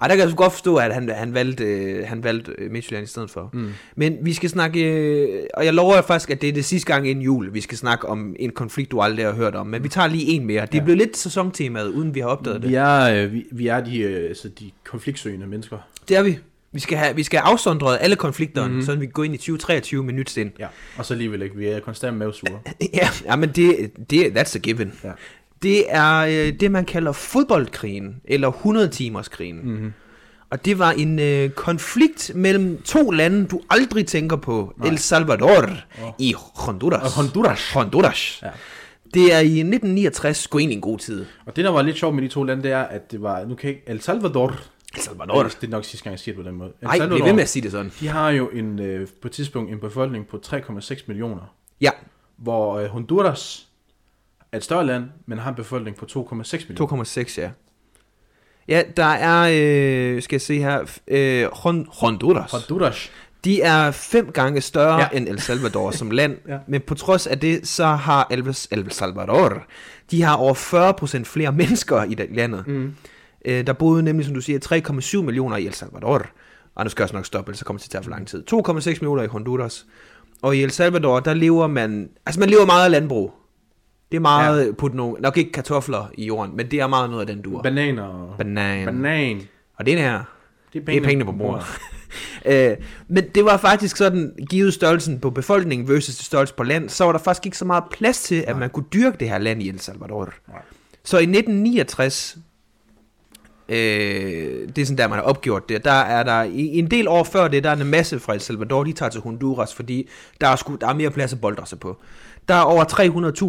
Ej, 0.00 0.08
der 0.08 0.14
kan 0.14 0.20
jeg 0.22 0.30
så 0.30 0.36
godt 0.36 0.52
forstå, 0.52 0.76
at 0.76 0.94
han, 0.94 1.08
han 1.10 1.34
valgte, 1.34 1.64
øh, 1.64 2.06
han 2.06 2.24
valgte 2.24 2.52
øh, 2.58 2.70
Midtjylland 2.70 3.04
i 3.04 3.08
stedet 3.08 3.30
for. 3.30 3.50
Mm. 3.52 3.70
Men 3.96 4.16
vi 4.22 4.32
skal 4.32 4.50
snakke, 4.50 4.84
øh, 4.92 5.42
og 5.54 5.64
jeg 5.64 5.74
lover 5.74 5.94
jer 5.94 6.02
faktisk, 6.02 6.30
at 6.30 6.40
det 6.40 6.48
er 6.48 6.52
det 6.52 6.64
sidste 6.64 6.92
gang 6.92 7.08
inden 7.08 7.24
jul, 7.24 7.54
vi 7.54 7.60
skal 7.60 7.78
snakke 7.78 8.08
om 8.08 8.36
en 8.38 8.50
konflikt, 8.50 8.90
du 8.90 9.00
aldrig 9.00 9.26
har 9.26 9.32
hørt 9.32 9.54
om. 9.54 9.66
Men 9.66 9.84
vi 9.84 9.88
tager 9.88 10.08
lige 10.08 10.26
en 10.26 10.46
mere. 10.46 10.66
Det 10.66 10.74
er 10.74 10.78
Ja. 10.78 10.84
blevet 10.84 10.98
lidt 10.98 11.16
sæsontemaet, 11.16 11.88
uden 11.88 12.14
vi 12.14 12.20
har 12.20 12.26
opdaget 12.26 12.62
det. 12.62 12.70
Vi 12.70 12.74
er, 12.74 13.00
øh, 13.24 13.32
vi, 13.32 13.44
vi 13.52 13.66
er 13.66 13.84
de, 13.84 13.98
øh, 13.98 14.28
altså 14.28 14.48
de 14.48 14.70
konfliktsøgende 14.84 15.46
mennesker. 15.46 15.78
Det 16.08 16.16
er 16.16 16.22
vi. 16.22 16.38
Vi 16.72 16.80
skal 16.80 16.98
have, 16.98 17.16
vi 17.16 17.22
skal 17.22 17.40
have 17.40 17.52
afsondret 17.52 17.98
alle 18.00 18.16
konflikterne, 18.16 18.68
mm-hmm. 18.68 18.82
så 18.82 18.94
vi 18.94 19.06
kan 19.06 19.12
gå 19.12 19.22
ind 19.22 19.34
i 19.34 19.36
2023 19.36 20.04
med 20.04 20.14
nyt 20.14 20.30
sind. 20.30 20.50
Ja. 20.58 20.66
Og 20.96 21.04
så 21.04 21.14
alligevel 21.14 21.42
ikke, 21.42 21.56
vi 21.56 21.66
er 21.66 21.80
konstant 21.80 22.16
mavsure. 22.16 22.60
Ja, 22.94 23.08
ja 23.24 23.36
men 23.36 23.48
det, 23.48 23.90
det, 24.10 24.24
that's 24.38 24.56
a 24.56 24.58
given. 24.58 24.92
Ja. 25.04 25.10
Det 25.62 25.84
er 25.88 26.18
øh, 26.18 26.60
det, 26.60 26.70
man 26.70 26.84
kalder 26.84 27.12
fodboldkrigen, 27.12 28.20
eller 28.24 28.50
100-timerskrigen. 28.50 29.54
Mm-hmm. 29.62 29.92
Og 30.50 30.64
det 30.64 30.78
var 30.78 30.90
en 30.90 31.18
øh, 31.18 31.50
konflikt 31.50 32.32
mellem 32.34 32.82
to 32.82 33.10
lande, 33.10 33.46
du 33.46 33.60
aldrig 33.70 34.06
tænker 34.06 34.36
på. 34.36 34.74
Nej. 34.76 34.88
El 34.88 34.98
Salvador 34.98 35.62
oh. 36.02 36.10
i 36.18 36.34
Honduras. 36.54 37.02
Og 37.02 37.22
Honduras. 37.22 37.72
Honduras. 37.72 38.40
Ja. 38.42 38.50
Det 39.14 39.34
er 39.34 39.38
i 39.38 39.58
1969, 39.60 40.36
sgu 40.36 40.58
egentlig 40.58 40.76
en 40.76 40.80
god 40.80 40.98
tid. 40.98 41.26
Og 41.46 41.56
det, 41.56 41.64
der 41.64 41.70
var 41.70 41.82
lidt 41.82 41.98
sjovt 41.98 42.14
med 42.14 42.22
de 42.22 42.28
to 42.28 42.42
lande, 42.44 42.62
det 42.62 42.72
er, 42.72 42.82
at 42.82 43.12
det 43.12 43.22
var, 43.22 43.44
nu 43.44 43.54
kan 43.54 43.68
jeg 43.68 43.76
ikke, 43.76 43.90
El 43.90 44.00
Salvador, 44.00 44.48
El 44.94 45.00
Salvador. 45.00 45.42
det 45.42 45.64
er 45.64 45.68
nok 45.68 45.84
sidste 45.84 46.04
gang, 46.04 46.12
jeg 46.12 46.20
siger 46.20 46.34
det 46.34 46.44
på 46.44 46.48
den 46.50 46.58
måde. 46.58 46.72
El 46.82 46.86
Nej, 46.86 47.06
bliv 47.08 47.24
ved 47.24 47.32
med 47.32 47.42
at 47.42 47.48
sige 47.48 47.62
det 47.62 47.70
sådan. 47.72 47.92
de 48.00 48.08
har 48.08 48.30
jo 48.30 48.48
en, 48.48 48.78
øh, 48.78 49.08
på 49.22 49.28
et 49.28 49.32
tidspunkt 49.32 49.72
en 49.72 49.80
befolkning 49.80 50.26
på 50.26 50.40
3,6 50.46 51.04
millioner, 51.06 51.54
Ja, 51.80 51.90
hvor 52.36 52.78
øh, 52.78 52.86
Honduras 52.86 53.67
er 54.52 54.56
et 54.56 54.64
større 54.64 54.86
land, 54.86 55.04
men 55.26 55.38
har 55.38 55.50
en 55.50 55.56
befolkning 55.56 55.96
på 55.96 56.04
2,6 56.10 56.68
millioner. 56.68 57.04
2,6, 57.04 57.40
ja. 57.40 57.50
Ja, 58.68 58.82
der 58.96 59.04
er, 59.04 59.50
øh, 60.16 60.22
skal 60.22 60.34
jeg 60.34 60.40
se 60.40 60.58
her, 60.58 60.80
øh, 61.08 61.46
Hon- 61.52 62.00
Honduras. 62.00 62.50
Honduras. 62.52 63.10
De 63.44 63.62
er 63.62 63.90
fem 63.90 64.32
gange 64.32 64.60
større 64.60 64.98
ja. 65.00 65.08
End 65.12 65.28
El 65.28 65.40
Salvador 65.40 65.90
som 65.90 66.10
land, 66.10 66.36
ja. 66.48 66.52
Ja. 66.54 66.58
men 66.68 66.80
på 66.80 66.94
trods 66.94 67.26
af 67.26 67.38
det, 67.38 67.68
så 67.68 67.86
har 67.86 68.26
El, 68.30 68.54
El 68.70 68.90
Salvador, 68.90 69.62
de 70.10 70.22
har 70.22 70.36
over 70.36 70.54
40% 71.20 71.24
flere 71.24 71.52
mennesker 71.52 72.02
i 72.04 72.14
det 72.14 72.26
landet. 72.34 72.66
Mm. 72.66 72.94
Øh, 73.44 73.66
der 73.66 73.72
boede 73.72 74.02
nemlig, 74.02 74.26
som 74.26 74.34
du 74.34 74.40
siger, 74.40 74.58
3,7 75.20 75.22
millioner 75.22 75.56
i 75.56 75.66
El 75.66 75.74
Salvador. 75.74 76.26
Og 76.74 76.84
nu 76.84 76.90
skal 76.90 77.02
jeg 77.02 77.04
også 77.04 77.14
nok 77.16 77.26
stoppe, 77.26 77.48
ellers 77.50 77.58
så 77.58 77.64
kommer 77.64 77.78
det 77.78 77.90
til 77.90 77.96
at 77.98 78.02
tage 78.02 78.04
for 78.04 78.10
lang 78.10 78.26
tid. 78.28 78.44
2,6 78.52 78.86
millioner 78.86 79.22
i 79.22 79.26
Honduras. 79.26 79.86
Og 80.42 80.56
i 80.56 80.62
El 80.62 80.70
Salvador, 80.70 81.20
der 81.20 81.34
lever 81.34 81.66
man, 81.66 82.08
altså 82.26 82.40
man 82.40 82.50
lever 82.50 82.66
meget 82.66 82.84
af 82.84 82.90
landbrug. 82.90 83.32
Det 84.10 84.16
er 84.16 84.20
meget 84.20 84.66
ja. 84.66 84.72
putte 84.72 84.96
nogle, 84.96 85.20
nok 85.20 85.36
ikke 85.36 85.52
kartofler 85.52 86.10
i 86.14 86.26
jorden, 86.26 86.56
men 86.56 86.70
det 86.70 86.80
er 86.80 86.86
meget 86.86 87.10
noget 87.10 87.20
af 87.20 87.34
den 87.34 87.42
dur. 87.42 87.62
Bananer. 87.62 88.34
Banan. 88.38 88.86
Banan. 88.86 89.42
Og 89.76 89.86
det 89.86 89.98
her, 89.98 90.22
Det 90.72 90.80
er 90.80 90.84
det 90.84 90.96
er 90.96 91.04
pengene 91.04 91.24
på 91.24 91.32
bordet. 91.32 91.64
øh, 92.50 92.76
men 93.08 93.24
det 93.34 93.44
var 93.44 93.56
faktisk 93.56 93.96
sådan, 93.96 94.32
givet 94.50 94.74
størrelsen 94.74 95.20
på 95.20 95.30
befolkningen 95.30 95.88
versus 95.88 96.14
størrelsen 96.14 96.54
på 96.56 96.62
land, 96.62 96.88
så 96.88 97.04
var 97.04 97.12
der 97.12 97.18
faktisk 97.18 97.46
ikke 97.46 97.58
så 97.58 97.64
meget 97.64 97.84
plads 97.90 98.22
til, 98.22 98.44
at 98.46 98.56
man 98.56 98.70
kunne 98.70 98.86
dyrke 98.92 99.16
det 99.20 99.28
her 99.28 99.38
land 99.38 99.62
i 99.62 99.68
El 99.68 99.80
Salvador. 99.80 100.32
Nej. 100.48 100.62
Så 101.04 101.18
i 101.18 101.22
1969, 101.22 102.38
øh, 103.68 103.76
det 104.68 104.78
er 104.78 104.84
sådan 104.84 104.98
der, 104.98 105.08
man 105.08 105.18
har 105.18 105.22
opgjort 105.22 105.68
det, 105.68 105.84
der 105.84 105.90
er 105.90 106.22
der, 106.22 106.40
en 106.54 106.90
del 106.90 107.08
år 107.08 107.24
før 107.24 107.48
det, 107.48 107.64
der 107.64 107.70
er 107.70 107.76
en 107.76 107.86
masse 107.86 108.20
fra 108.20 108.34
El 108.34 108.40
Salvador, 108.40 108.84
de 108.84 108.92
tager 108.92 109.10
til 109.10 109.20
Honduras, 109.20 109.74
fordi 109.74 110.08
der 110.40 110.48
er, 110.48 110.56
sgu, 110.56 110.74
der 110.74 110.88
er 110.88 110.94
mere 110.94 111.10
plads 111.10 111.32
at 111.32 111.40
boldre 111.40 111.66
sig 111.66 111.80
på. 111.80 111.96
Der 112.48 112.54
er 112.54 112.60
over 112.62 112.84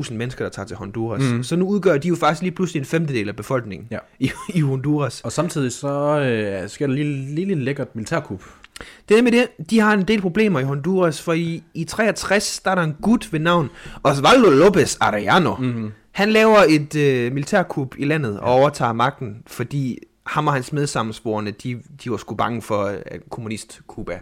300.000 0.08 0.14
mennesker, 0.14 0.46
der 0.46 0.50
tager 0.50 0.66
til 0.66 0.78
Honduras. 0.78 1.22
Mm. 1.22 1.44
Så 1.44 1.56
nu 1.56 1.68
udgør 1.68 1.98
de 1.98 2.08
jo 2.08 2.16
faktisk 2.16 2.42
lige 2.42 2.52
pludselig 2.52 2.80
en 2.80 2.86
femtedel 2.86 3.30
af 3.30 3.36
befolkningen 3.36 3.88
Ja. 3.92 3.98
i, 4.20 4.32
i 4.54 4.62
Honduras. 4.62 5.22
Og 5.22 5.32
samtidig 5.32 5.72
så 5.72 6.20
øh, 6.20 6.70
sker 6.70 6.88
der 6.88 6.94
lige, 6.94 7.36
lige 7.36 7.48
lidt 7.48 7.60
lækkert 7.60 7.96
militærkup. 7.96 8.44
Det 9.10 9.18
er 9.18 9.22
med 9.22 9.32
det, 9.32 9.48
de 9.70 9.80
har 9.80 9.94
en 9.94 10.04
del 10.08 10.22
problemer 10.22 10.60
i 10.60 10.64
Honduras, 10.64 11.22
for 11.22 11.34
i, 11.34 11.64
i 11.74 11.84
63, 11.84 12.60
der 12.66 12.72
er 12.72 12.76
der 12.76 12.82
en 12.82 12.96
gut 13.02 13.34
ved 13.34 13.40
navn 13.40 13.70
Osvaldo 14.04 14.48
López 14.68 14.98
Arellano. 15.02 15.56
Mm-hmm. 15.56 15.92
Han 16.12 16.30
laver 16.30 16.58
et 16.70 16.96
øh, 16.96 17.34
militærkup 17.34 17.96
i 17.98 18.06
landet 18.06 18.40
og 18.40 18.52
overtager 18.54 18.94
magten, 18.94 19.38
fordi 19.48 19.98
ham 20.26 20.48
og 20.48 20.54
hans 20.54 20.74
medsammensvorene, 20.74 21.52
de, 21.52 21.80
de 22.04 22.12
var 22.12 22.18
sgu 22.18 22.36
bange 22.36 22.62
for 22.62 22.84
øh, 22.86 22.96
kommunist-Kuba. 23.30 24.20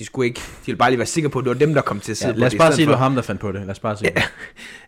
De 0.00 0.04
skulle 0.06 0.26
ikke, 0.26 0.40
de 0.40 0.66
ville 0.66 0.78
bare 0.78 0.90
lige 0.90 0.98
være 0.98 1.06
sikre 1.06 1.28
på, 1.28 1.38
at 1.38 1.44
det 1.44 1.50
var 1.50 1.58
dem, 1.58 1.74
der 1.74 1.80
kom 1.82 2.00
til 2.00 2.10
at 2.12 2.16
sidde 2.18 2.32
Ja, 2.32 2.38
lad 2.38 2.46
os 2.46 2.54
bare 2.54 2.72
sige, 2.72 2.86
det 2.86 2.92
var 2.92 2.98
ham, 2.98 3.14
der 3.14 3.22
fandt 3.22 3.40
på 3.40 3.52
det. 3.52 3.60
Lad 3.60 3.70
os 3.70 3.78
bare 3.78 3.96
sige 3.96 4.10
det. 4.14 4.22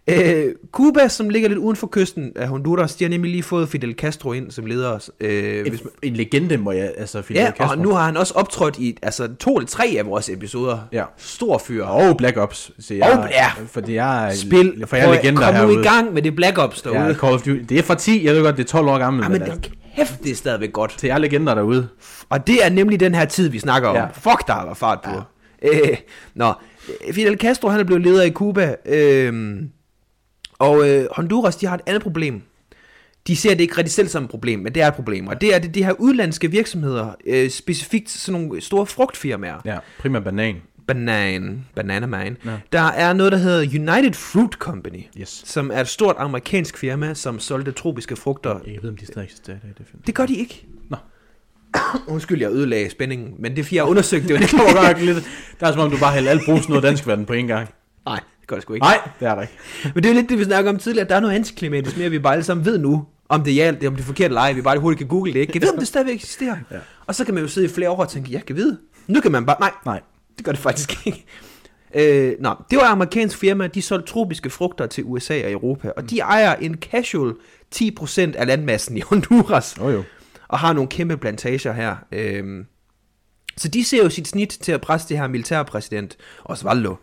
Øh, 0.08 0.44
Cuba, 0.72 1.08
som 1.08 1.28
ligger 1.28 1.48
lidt 1.48 1.58
uden 1.58 1.76
for 1.76 1.86
kysten 1.92 2.32
af 2.36 2.48
Honduras, 2.48 2.94
de 2.94 3.04
har 3.04 3.08
nemlig 3.08 3.30
lige 3.30 3.42
fået 3.42 3.68
Fidel 3.68 3.94
Castro 3.94 4.32
ind 4.32 4.50
som 4.50 4.66
leder. 4.66 5.08
Øh, 5.20 5.62
hvis 5.68 5.80
En, 5.80 5.86
en 6.02 6.14
legende, 6.16 6.56
må 6.56 6.72
jeg, 6.72 6.92
altså 6.98 7.22
Fidel 7.22 7.40
ja, 7.42 7.50
Castro. 7.50 7.76
og 7.76 7.78
nu 7.78 7.92
har 7.92 8.04
han 8.04 8.16
også 8.16 8.34
optrådt 8.34 8.78
i 8.78 8.96
altså, 9.02 9.28
to 9.40 9.56
eller 9.56 9.66
tre 9.68 9.94
af 9.98 10.06
vores 10.06 10.28
episoder. 10.28 10.78
Ja. 10.92 11.04
Stor 11.16 11.58
fyr. 11.58 11.84
Og 11.84 12.16
Black 12.16 12.36
Ops, 12.36 12.70
siger 12.78 13.06
jeg. 13.08 13.18
Og- 13.18 13.28
ja. 13.30 13.46
Fordi 13.66 13.94
jeg 13.94 14.28
er, 14.30 14.34
Spil, 14.34 14.84
for 14.86 14.96
jeg 14.96 15.08
er 15.08 15.14
legender 15.14 15.42
kom 15.42 15.54
nu 15.54 15.60
herude. 15.60 15.80
i 15.80 15.82
gang 15.82 16.12
med 16.14 16.22
det 16.22 16.36
Black 16.36 16.58
Ops 16.58 16.82
derude. 16.82 17.00
Ja, 17.00 17.06
Ja, 17.06 17.14
Call 17.14 17.32
of 17.34 17.42
Duty. 17.42 17.60
Det 17.68 17.78
er 17.78 17.82
fra 17.82 17.94
10, 17.94 18.24
jeg 18.26 18.34
ved 18.34 18.42
godt, 18.42 18.56
det 18.56 18.64
er 18.64 18.68
12 18.68 18.88
år 18.88 18.98
gammelt. 18.98 19.24
ja, 19.24 19.28
men 19.28 19.40
men 19.40 19.46
det 19.48 19.52
altså, 19.54 19.70
kæft, 19.96 20.22
det 20.22 20.30
er 20.30 20.34
stadigvæk 20.36 20.72
godt. 20.72 20.94
til 20.98 21.06
jer 21.06 21.18
legender 21.18 21.54
derude. 21.54 21.88
Og 22.28 22.46
det 22.46 22.64
er 22.64 22.70
nemlig 22.70 23.00
den 23.00 23.14
her 23.14 23.24
tid, 23.24 23.48
vi 23.48 23.58
snakker 23.58 23.88
om. 23.88 23.96
Ja. 23.96 24.06
Fuck, 24.06 24.46
der 24.46 24.54
var 24.64 24.74
fart 24.74 24.98
på. 25.04 25.10
Ja. 25.62 25.90
Øh, 25.90 25.96
nå, 26.34 26.52
Fidel 27.12 27.38
Castro, 27.38 27.68
han 27.68 27.80
er 27.80 27.84
blevet 27.84 28.02
leder 28.02 28.22
i 28.22 28.30
Cuba. 28.30 28.74
Øh, 28.86 29.62
og 30.58 30.88
øh, 30.88 31.06
Honduras, 31.12 31.56
de 31.56 31.66
har 31.66 31.74
et 31.74 31.80
andet 31.86 32.02
problem. 32.02 32.42
de 33.26 33.36
ser 33.36 33.50
det 33.50 33.60
ikke 33.60 33.78
rigtig 33.78 33.92
selv 33.92 34.08
som 34.08 34.24
et 34.24 34.30
problem, 34.30 34.58
men 34.60 34.74
det 34.74 34.82
er 34.82 34.88
et 34.88 34.94
problem. 34.94 35.26
Og 35.26 35.40
det 35.40 35.54
er 35.54 35.58
det, 35.58 35.74
de 35.74 35.84
her 35.84 35.92
udlandske 35.92 36.50
virksomheder, 36.50 37.14
øh, 37.26 37.50
specifikt 37.50 38.10
sådan 38.10 38.40
nogle 38.40 38.60
store 38.60 38.86
frugtfirmaer, 38.86 39.60
Ja, 39.64 39.78
primært 39.98 40.24
banan. 40.24 40.56
Banan, 40.86 41.64
Banana 41.74 42.06
Man, 42.06 42.36
Ja. 42.44 42.50
der 42.72 42.80
er 42.80 43.12
noget, 43.12 43.32
der 43.32 43.38
hedder 43.38 43.58
United 43.58 44.12
Fruit 44.14 44.52
Company, 44.52 45.04
Yes. 45.20 45.42
som 45.46 45.70
er 45.74 45.80
et 45.80 45.88
stort 45.88 46.16
amerikansk 46.18 46.78
firma, 46.78 47.14
som 47.14 47.40
solgte 47.40 47.72
tropiske 47.72 48.16
frugter. 48.16 48.60
Jeg 48.66 48.78
ved, 48.82 48.90
om 48.90 48.96
de 48.96 49.06
stadig 49.06 49.24
eksisterer 49.24 49.56
i 49.56 49.60
dag. 49.62 49.70
Det 49.78 49.86
finder. 49.90 50.04
Det 50.06 50.14
gør 50.14 50.26
de 50.26 50.34
ikke. 50.34 50.66
Nå. 50.90 50.96
Undskyld, 52.14 52.40
jeg 52.40 52.50
ødelagde 52.50 52.90
spændingen, 52.90 53.34
men 53.38 53.52
det 53.52 53.58
er 53.58 53.64
fordi, 53.64 53.76
jeg 53.76 53.84
undersøgte 53.84 54.28
det. 54.28 54.40
Det 54.50 54.52
var 54.52 54.86
godt 54.86 55.04
lidt... 55.04 55.24
Der 55.60 55.66
er 55.66 55.72
som 55.72 55.80
om, 55.80 55.90
du 55.90 55.96
bare 55.98 56.12
hælder 56.12 56.30
alt 56.30 56.42
brus 56.44 56.68
noget 56.68 56.82
dansk 56.82 57.06
vand 57.06 57.26
på 57.26 57.32
en 57.32 57.46
gang. 57.46 57.68
Nej, 58.06 58.20
det 58.40 58.48
gør 58.48 58.56
det 58.56 58.62
sgu 58.62 58.74
ikke. 58.74 58.84
Nej, 58.84 58.98
det 59.20 59.28
er 59.28 59.34
der 59.34 59.42
ikke. 59.42 59.54
Men 59.94 60.02
det 60.02 60.10
er 60.10 60.14
lidt 60.14 60.28
det, 60.28 60.38
vi 60.38 60.44
snakker 60.44 60.70
om 60.70 60.78
tidligere. 60.78 61.08
Der 61.08 61.16
er 61.16 61.20
noget 61.20 61.34
antiklimatisk 61.34 61.96
mere, 61.98 62.10
vi 62.10 62.18
bare 62.18 62.32
alle 62.32 62.44
sammen 62.44 62.66
ved 62.66 62.78
nu, 62.78 63.06
om 63.28 63.42
det 63.44 63.62
er, 63.62 63.70
det 63.70 63.84
er, 63.84 63.88
om 63.88 63.94
det 63.96 64.02
er 64.02 64.06
forkert 64.06 64.26
eller 64.30 64.40
ej. 64.40 64.52
Vi 64.52 64.62
bare 64.62 64.78
hurtigt 64.78 64.98
kan 64.98 65.08
google 65.08 65.32
det, 65.32 65.38
ikke? 65.40 65.52
Kan 65.52 65.62
vide, 65.62 65.70
om 65.72 65.78
det 65.78 65.88
stadigvæk 65.88 66.14
eksisterer. 66.14 66.56
Ja. 66.70 66.76
Og 67.06 67.14
så 67.14 67.24
kan 67.24 67.34
man 67.34 67.42
jo 67.42 67.48
sidde 67.48 67.66
i 67.66 67.70
flere 67.70 67.90
år 67.90 67.96
og 67.96 68.08
tænke, 68.08 68.30
ja, 68.30 68.40
kan 68.40 68.56
vide. 68.56 68.78
Nu 69.06 69.20
kan 69.20 69.32
man 69.32 69.46
bare, 69.46 69.56
nej, 69.60 69.70
Nej. 69.86 70.00
Det 70.36 70.44
gør 70.44 70.52
det 70.52 70.60
faktisk 70.60 70.90
ikke. 71.06 71.24
Øh, 71.94 72.34
nå, 72.40 72.54
det 72.70 72.78
var 72.78 72.84
et 72.84 72.92
amerikansk 72.92 73.38
firma, 73.38 73.66
de 73.66 73.82
solgte 73.82 74.12
tropiske 74.12 74.50
frugter 74.50 74.86
til 74.86 75.04
USA 75.04 75.44
og 75.44 75.52
Europa, 75.52 75.92
og 75.96 76.10
de 76.10 76.18
ejer 76.18 76.54
en 76.54 76.74
casual 76.74 77.34
10% 77.74 78.20
af 78.20 78.46
landmassen 78.46 78.96
i 78.96 79.00
Honduras, 79.00 79.76
oh, 79.80 79.92
jo. 79.92 80.02
og 80.48 80.58
har 80.58 80.72
nogle 80.72 80.88
kæmpe 80.88 81.16
plantager 81.16 81.72
her. 81.72 81.96
Øh, 82.12 82.64
så 83.56 83.68
de 83.68 83.84
ser 83.84 84.02
jo 84.02 84.10
sit 84.10 84.28
snit 84.28 84.48
til 84.48 84.72
at 84.72 84.80
presse 84.80 85.08
det 85.08 85.18
her 85.18 85.28
militærpræsident, 85.28 86.16
Osvaldo, 86.44 86.96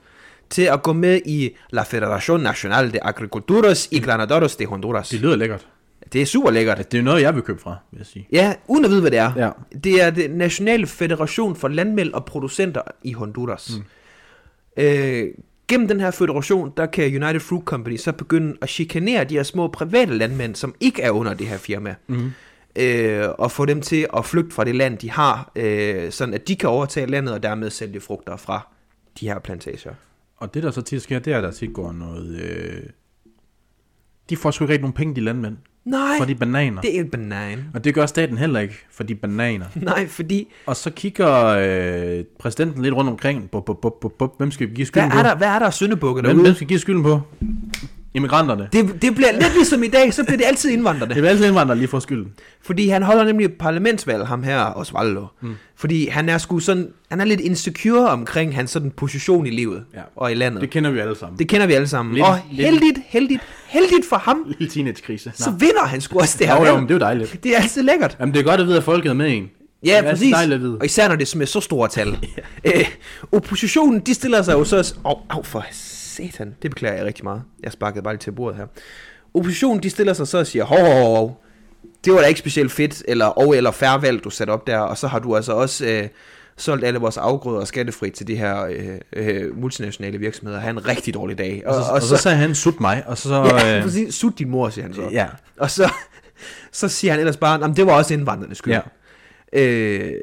til 0.50 0.62
at 0.62 0.83
gå 0.83 0.93
med 0.93 1.21
i 1.25 1.50
La 1.71 1.83
Federación 1.83 2.38
Nacional 2.38 2.93
de 2.93 3.03
Agriculturas 3.03 3.89
y 3.91 4.01
Granaderos 4.01 4.55
de 4.55 4.65
Honduras. 4.65 5.09
Det 5.09 5.19
lyder 5.19 5.36
lækkert. 5.36 5.67
Det 6.13 6.22
er 6.22 6.25
super 6.25 6.51
lækkert. 6.51 6.91
Det 6.91 6.98
er 6.98 7.01
noget, 7.01 7.22
jeg 7.22 7.36
vil 7.36 7.44
købe 7.44 7.62
fra, 7.62 7.75
vil 7.91 7.98
jeg 7.98 8.06
sige. 8.06 8.27
Ja, 8.32 8.53
uden 8.68 8.86
at 8.86 8.91
vide, 8.91 9.01
hvad 9.01 9.12
det 9.12 9.20
er. 9.20 9.34
Ja. 9.36 9.51
Det 9.84 10.01
er 10.01 10.10
det 10.10 10.32
Nationale 10.32 10.88
Federation 10.88 11.56
for 11.56 11.68
Landmænd 11.68 12.13
og 12.13 12.25
Producenter 12.25 12.82
i 13.03 13.13
Honduras. 13.13 13.72
Mm. 13.77 14.84
Øh, 14.84 15.27
gennem 15.68 15.88
den 15.88 16.00
her 16.00 16.12
federation, 16.12 16.74
der 16.77 16.86
kan 16.86 17.24
United 17.24 17.39
Fruit 17.39 17.63
Company 17.63 17.98
så 17.98 18.12
begynde 18.12 18.58
at 18.62 18.70
chikanere 18.70 19.24
de 19.24 19.36
her 19.36 19.44
små 19.44 19.68
private 19.68 20.18
landmænd, 20.18 20.56
som 20.56 20.75
ikke 20.79 21.01
er 21.01 21.12
under 21.12 21.34
det 21.34 21.48
her 21.48 21.58
firma. 21.58 21.96
Mm. 22.08 22.32
Øh, 22.75 23.27
og 23.38 23.51
få 23.51 23.65
dem 23.65 23.82
til 23.82 24.08
at 24.18 24.25
flygte 24.25 24.56
fra 24.56 24.63
det 24.63 24.75
land, 24.75 24.98
de 24.98 25.12
har, 25.12 25.51
øh, 25.56 26.12
sådan 26.12 26.34
at 26.34 26.48
de 26.48 26.56
kan 26.56 26.70
overtage 26.70 27.08
landet 27.08 27.34
og 27.34 27.44
dermed 27.44 27.70
sælge 27.70 28.00
frugter 28.00 28.38
fra 28.38 28.68
de 29.20 29.27
her 29.27 29.39
plantager. 29.39 29.94
Og 30.38 30.53
det, 30.53 30.63
der 30.63 30.72
så 30.72 30.82
tit 30.82 31.01
sker, 31.01 31.20
det 31.20 31.34
er, 31.34 31.38
at 31.38 31.44
der 31.44 31.51
tit 31.51 31.74
går 31.74 31.91
noget... 31.91 32.39
Øh... 32.41 32.84
De 34.29 34.38
får 34.38 34.51
sgu 34.51 34.63
ikke 34.63 34.72
rigtig 34.72 34.82
nogen 34.82 34.94
penge, 34.94 35.15
de 35.15 35.22
landmænd. 35.22 35.58
Nej, 35.89 36.17
For 36.17 36.25
de 36.25 36.36
bananer. 36.36 36.81
det 36.81 36.96
er 36.96 37.00
en 37.00 37.10
banan. 37.10 37.60
Og 37.74 37.84
det 37.84 37.93
gør 37.93 38.05
staten 38.05 38.38
heller 38.38 38.60
ikke, 38.60 38.75
for 38.91 39.03
de 39.03 39.15
bananer. 39.15 39.65
Nej, 39.81 40.08
fordi, 40.08 40.48
Og 40.65 40.75
så 40.75 40.89
kigger 40.89 41.46
øh, 41.46 42.24
præsidenten 42.39 42.81
lidt 42.84 42.93
rundt 42.96 43.10
omkring. 43.10 43.50
Bup, 43.51 43.65
bup, 43.65 43.81
bup, 43.81 43.93
bup, 44.01 44.13
bup. 44.19 44.31
Hvem 44.38 44.51
skal 44.51 44.67
vi 44.69 44.74
give 44.74 44.77
hvad 44.77 44.86
skylden 44.86 45.12
er 45.12 45.15
på? 45.24 45.27
der, 45.27 45.36
hvad 45.36 45.48
er 45.48 45.60
der 45.60 45.65
af 45.65 45.74
syndebukke 45.74 46.22
Hvem, 46.22 46.29
derude? 46.29 46.43
hvem 46.43 46.55
skal 46.55 46.67
give 46.67 46.79
skylden 46.79 47.03
på? 47.03 47.22
Immigranterne. 48.13 48.69
Det, 48.73 49.01
det 49.01 49.15
bliver 49.15 49.31
lidt 49.31 49.53
ligesom 49.55 49.83
i 49.83 49.87
dag, 49.87 50.13
så 50.13 50.23
bliver 50.23 50.37
det 50.37 50.45
altid 50.45 50.69
indvandrerne. 50.69 51.13
Det 51.15 51.25
er 51.25 51.29
altid 51.29 51.45
indvandrere 51.45 51.77
lige 51.77 51.87
får 51.87 51.99
skylden. 51.99 52.31
Fordi 52.61 52.87
han 52.89 53.03
holder 53.03 53.23
nemlig 53.23 53.53
parlamentsvalg, 53.53 54.27
ham 54.27 54.43
her, 54.43 54.77
Osvaldo. 54.77 55.25
Mm. 55.41 55.55
Fordi 55.75 56.07
han 56.07 56.29
er 56.29 56.37
sgu 56.37 56.59
sådan, 56.59 56.87
han 57.09 57.21
er 57.21 57.25
lidt 57.25 57.39
insecure 57.39 58.09
omkring 58.09 58.55
hans 58.55 58.71
sådan 58.71 58.91
position 58.91 59.45
i 59.45 59.49
livet 59.49 59.83
Ja. 59.93 59.99
og 60.15 60.31
i 60.31 60.35
landet. 60.35 60.61
Det 60.61 60.69
kender 60.69 60.91
vi 60.91 60.99
alle 60.99 61.15
sammen. 61.17 61.39
det 61.39 61.47
kender 61.47 61.67
vi 61.67 61.73
alle 61.73 61.87
sammen. 61.87 62.15
Lidt- 62.15 62.25
og 62.25 62.37
heldigt, 62.37 62.99
heldigt, 63.07 63.41
heldigt 63.67 64.05
for 64.09 64.15
ham, 64.17 64.43
Lille 64.59 64.73
teenage-krise. 64.73 65.31
så 65.35 65.51
vinder 65.51 65.85
han 65.85 66.01
sgu 66.01 66.19
også 66.19 66.35
det 66.39 66.47
her 66.47 66.55
Jo, 66.55 66.65
jo, 66.65 66.75
men 66.75 66.83
det 66.83 66.91
er 66.91 66.95
jo 66.95 66.99
dejligt. 66.99 67.43
Det 67.43 67.55
er 67.57 67.61
altid 67.61 67.83
lækkert. 67.83 68.17
Jamen, 68.19 68.33
det 68.33 68.39
er 68.39 68.43
godt 68.43 68.61
at 68.61 68.67
vide, 68.67 68.77
at 68.77 68.83
folket 68.83 69.09
er 69.09 69.13
med 69.13 69.37
en. 69.37 69.49
Ja, 69.85 69.97
det 70.01 70.09
præcis. 70.09 70.35
Og 70.79 70.85
især 70.85 71.07
når 71.07 71.15
det 71.15 71.33
er 71.33 71.37
med 71.37 71.45
så 71.45 71.59
store 71.59 71.87
tal. 71.87 72.07
øh, 72.65 72.85
oppositionen, 73.31 73.99
de 73.99 74.13
stiller 74.13 74.41
sig 74.41 74.53
jo 74.53 74.63
så... 74.63 74.93
Åh, 75.05 75.11
oh, 75.11 75.37
oh, 75.37 75.43
for 75.45 75.65
satan. 76.27 76.55
Det 76.61 76.71
beklager 76.71 76.95
jeg 76.95 77.05
rigtig 77.05 77.23
meget. 77.23 77.41
Jeg 77.63 77.71
sparkede 77.71 78.03
bare 78.03 78.13
lidt 78.13 78.21
til 78.21 78.31
bordet 78.31 78.57
her. 78.57 78.65
Oppositionen, 79.33 79.83
de 79.83 79.89
stiller 79.89 80.13
sig 80.13 80.27
så 80.27 80.38
og 80.38 80.47
siger, 80.47 80.63
hov, 80.65 80.79
hov, 80.79 81.15
hov, 81.15 81.43
det 82.05 82.13
var 82.13 82.19
da 82.19 82.25
ikke 82.27 82.39
specielt 82.39 82.71
fedt, 82.71 83.03
eller, 83.07 83.25
og 83.25 83.57
eller 83.57 83.71
færre 83.71 84.01
valg, 84.01 84.23
du 84.23 84.29
satte 84.29 84.51
op 84.51 84.67
der, 84.67 84.77
og 84.77 84.97
så 84.97 85.07
har 85.07 85.19
du 85.19 85.35
altså 85.35 85.53
også 85.53 85.85
øh, 85.85 86.07
solgt 86.57 86.85
alle 86.85 86.99
vores 86.99 87.17
afgrøder 87.17 87.65
skattefrit 87.65 88.13
til 88.13 88.27
de 88.27 88.35
her 88.35 88.65
øh, 88.65 88.99
øh, 89.13 89.57
multinationale 89.57 90.17
virksomheder. 90.17 90.59
Ha' 90.59 90.69
en 90.69 90.88
rigtig 90.88 91.13
dårlig 91.13 91.38
dag. 91.38 91.63
Og, 91.65 91.73
så, 91.73 91.91
og 91.91 92.01
så 92.01 92.17
sagde 92.17 92.38
han, 92.38 92.55
sut 92.55 92.79
mig, 92.81 93.03
og 93.07 93.17
så... 93.17 93.35
ja, 93.35 93.77
øh, 93.77 93.83
præcis, 93.85 94.15
sut 94.15 94.39
din 94.39 94.49
mor, 94.49 94.69
siger 94.69 94.85
han 94.85 94.93
så. 94.93 95.09
ja. 95.11 95.27
Og 95.57 95.71
så, 95.71 95.89
så 96.71 96.88
siger 96.88 97.11
han 97.11 97.19
ellers 97.19 97.38
bare, 97.38 97.63
at 97.63 97.77
det 97.77 97.85
var 97.85 97.93
også 97.93 98.13
indvandrernes 98.13 98.57
skyld. 98.57 98.73
Ja. 98.73 98.81
Øh, 99.53 100.13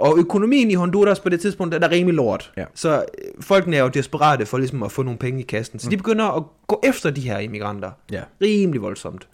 og 0.00 0.18
økonomien 0.18 0.70
i 0.70 0.74
Honduras 0.74 1.20
på 1.20 1.28
det 1.28 1.40
tidspunkt, 1.40 1.74
den 1.74 1.82
er 1.82 1.90
rimelig 1.90 2.14
lort. 2.14 2.52
Ja. 2.56 2.64
Så 2.74 2.94
øh, 2.94 3.02
folkene 3.40 3.76
er 3.76 3.82
jo 3.82 3.88
desperate 3.88 4.46
for 4.46 4.58
ligesom 4.58 4.82
at 4.82 4.92
få 4.92 5.02
nogle 5.02 5.18
penge 5.18 5.40
i 5.40 5.42
kassen. 5.44 5.78
Så 5.78 5.90
de 5.90 5.96
begynder 5.96 6.24
at 6.36 6.42
gå 6.66 6.80
efter 6.84 7.10
de 7.10 7.20
her 7.20 7.38
immigranter. 7.38 7.90
ja. 8.12 8.22
Rimelig 8.42 8.82
voldsomt. 8.82 9.28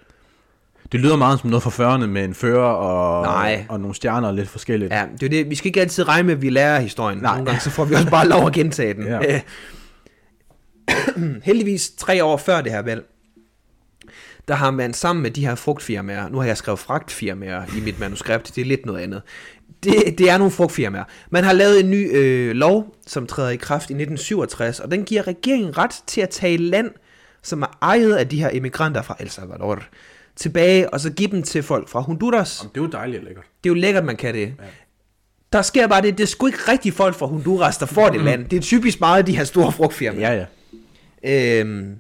Det 0.93 1.01
lyder 1.01 1.17
meget 1.17 1.41
som 1.41 1.51
noget 1.51 1.63
fra 1.63 1.97
40'erne 1.97 2.07
med 2.07 2.25
en 2.25 2.35
fører 2.35 2.69
og, 2.69 3.23
Nej. 3.25 3.65
og 3.69 3.81
nogle 3.81 3.95
stjerner 3.95 4.29
og 4.29 4.35
lidt 4.35 4.49
forskelligt. 4.49 4.93
Ja, 4.93 5.05
det 5.21 5.23
er 5.27 5.31
det. 5.31 5.51
Vi 5.51 5.55
skal 5.55 5.67
ikke 5.67 5.81
altid 5.81 6.09
regne 6.09 6.27
med, 6.27 6.35
at 6.35 6.43
vi 6.43 6.51
lærer 6.51 6.81
historien. 6.81 7.19
Nej. 7.19 7.33
Nogle 7.35 7.47
gange 7.47 7.61
så 7.61 7.71
får 7.71 7.85
vi 7.85 7.95
også 7.95 8.11
bare 8.11 8.29
lov 8.29 8.47
at 8.47 8.53
gentage 8.53 8.95
den. 8.95 9.07
Ja. 9.13 9.35
Øh, 9.35 9.41
Heldigvis 11.45 11.91
tre 11.91 12.25
år 12.25 12.37
før 12.37 12.61
det 12.61 12.73
her 12.73 12.83
valg, 12.83 13.05
der 14.49 14.55
har 14.55 14.71
man 14.71 14.93
sammen 14.95 15.23
med 15.23 15.31
de 15.31 15.47
her 15.47 15.55
frugtfirmaer, 15.55 16.29
nu 16.29 16.39
har 16.39 16.47
jeg 16.47 16.57
skrevet 16.57 16.79
fragtfirmaer 16.79 17.63
i 17.79 17.81
mit 17.81 18.01
manuskript, 18.01 18.53
det 18.55 18.61
er 18.63 18.65
lidt 18.65 18.87
noget 18.87 19.01
andet. 19.01 19.23
Det, 19.83 20.19
det 20.19 20.31
er 20.31 20.39
nogle 20.39 20.51
frugtfirmaer. 20.51 21.05
Man 21.31 21.45
har 21.45 21.53
lavet 21.53 21.81
en 21.81 21.91
ny 21.91 22.17
øh, 22.17 22.55
lov, 22.57 22.97
som 23.07 23.27
træder 23.27 23.51
i 23.51 23.57
kraft 23.57 23.91
i 23.91 23.93
1967, 23.93 24.81
og 24.81 24.91
den 24.91 25.05
giver 25.05 25.27
regeringen 25.27 25.79
ret 25.79 26.03
til 26.07 26.21
at 26.21 26.31
tage 26.31 26.57
land, 26.57 26.91
som 27.43 27.63
er 27.63 27.79
ejet 27.83 28.17
af 28.17 28.29
de 28.29 28.41
her 28.41 28.51
immigranter 28.51 29.03
fra 29.03 29.17
El 29.21 29.31
Salvador, 29.31 29.83
tilbage, 30.37 30.95
og 30.95 31.01
så 31.01 31.11
give 31.11 31.31
dem 31.31 31.43
til 31.43 31.63
folk 31.63 31.89
fra 31.89 32.01
Honduras. 32.01 32.59
Det 32.75 32.81
er 32.81 32.85
jo 32.85 32.91
dejligt 32.91 33.19
og 33.19 33.25
lækkert. 33.25 33.45
Det 33.65 33.71
er 33.71 33.75
jo 33.75 33.81
lækkert, 33.81 34.05
man 34.05 34.17
kan 34.17 34.35
det. 34.35 34.47
Ja. 34.47 34.65
Der 35.53 35.63
sker 35.63 35.87
bare 35.87 36.03
det, 36.03 36.19
det 36.19 36.25
er 36.25 36.29
sgu 36.29 36.47
ikke 36.47 36.59
rigtig 36.69 36.93
folk 36.93 37.15
fra 37.15 37.27
Honduras, 37.27 37.79
der 37.79 37.87
får 37.87 38.09
det 38.09 38.25
land. 38.25 38.45
Det 38.49 38.57
er 38.57 38.61
typisk 38.61 39.01
meget 39.01 39.27
de 39.27 39.37
her 39.37 39.45
store 39.45 39.73
frugtfirmaer. 39.73 40.33
Ja, 40.33 40.47
ja. 41.25 41.61
Øhm, 41.61 41.99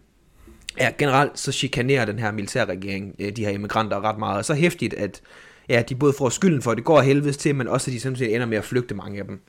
ja, 0.78 0.90
generelt 0.98 1.38
så 1.38 1.52
chikanerer 1.52 2.04
den 2.04 2.18
her 2.18 2.32
militærregering 2.32 3.14
øh, 3.18 3.36
de 3.36 3.44
her 3.44 3.50
immigranter 3.50 4.04
ret 4.04 4.18
meget. 4.18 4.38
Og 4.38 4.44
så 4.44 4.54
hæftigt, 4.54 4.94
at 4.94 5.20
ja, 5.68 5.82
de 5.88 5.94
både 5.94 6.12
får 6.18 6.28
skylden 6.28 6.62
for, 6.62 6.70
at 6.70 6.76
det 6.76 6.84
går 6.84 7.00
helvedes 7.00 7.36
til, 7.36 7.54
men 7.54 7.68
også 7.68 7.90
at 7.90 7.94
de 7.94 8.00
simpelthen 8.00 8.34
ender 8.34 8.46
med 8.46 8.58
at 8.58 8.64
flygte 8.64 8.94
mange 8.94 9.18
af 9.18 9.24
dem. 9.24 9.40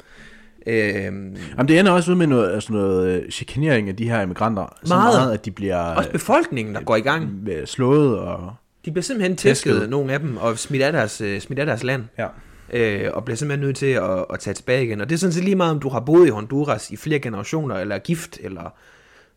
Øhm, 0.67 1.35
Jamen, 1.57 1.67
det 1.67 1.79
ender 1.79 1.91
også 1.91 2.11
ud 2.11 2.15
med 2.15 2.27
noget, 2.27 2.53
altså 2.53 2.73
noget 2.73 3.09
øh, 3.23 3.29
chikanering 3.31 3.89
af 3.89 3.95
de 3.95 4.09
her 4.09 4.21
immigranter. 4.21 4.75
Så 4.83 4.93
Meget. 4.93 5.15
meget, 5.19 5.33
at 5.33 5.45
de 5.45 5.51
bliver 5.51 5.77
også 5.77 6.11
befolkningen, 6.11 6.75
der 6.75 6.81
går 6.81 6.95
i 6.95 6.99
gang. 7.01 7.29
øh, 7.51 7.67
slået 7.67 8.19
og... 8.19 8.53
De 8.85 8.91
bliver 8.91 9.03
simpelthen 9.03 9.37
tæsket, 9.37 9.71
Tæsket. 9.73 9.89
nogle 9.89 10.13
af 10.13 10.19
dem, 10.19 10.37
og 10.37 10.59
smidt 10.59 10.83
af 10.83 10.91
deres, 10.91 11.21
øh, 11.21 11.39
smidt 11.39 11.59
af 11.59 11.65
deres 11.65 11.83
land. 11.83 12.03
Ja. 12.17 12.27
øh, 12.73 13.09
og 13.13 13.25
bliver 13.25 13.35
simpelthen 13.37 13.65
nødt 13.67 13.77
til 13.77 13.85
at, 13.85 14.25
at 14.33 14.39
tage 14.39 14.53
tilbage 14.53 14.83
igen. 14.85 15.01
Og 15.01 15.09
det 15.09 15.15
er 15.15 15.19
sådan 15.19 15.33
set 15.33 15.43
lige 15.43 15.55
meget, 15.55 15.71
om 15.71 15.79
du 15.79 15.89
har 15.89 15.99
boet 15.99 16.27
i 16.27 16.29
Honduras 16.29 16.91
i 16.91 16.95
flere 16.95 17.19
generationer, 17.19 17.75
eller 17.75 17.95
er 17.95 17.99
gift, 17.99 18.39
eller... 18.43 18.73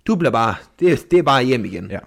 Du 0.07 0.15
bliver 0.15 0.31
bare... 0.33 0.55
Det, 0.81 1.11
det 1.11 1.19
er 1.19 1.23
bare 1.23 1.45
hjem 1.45 1.65
igen. 1.65 1.91
ja. 1.91 1.99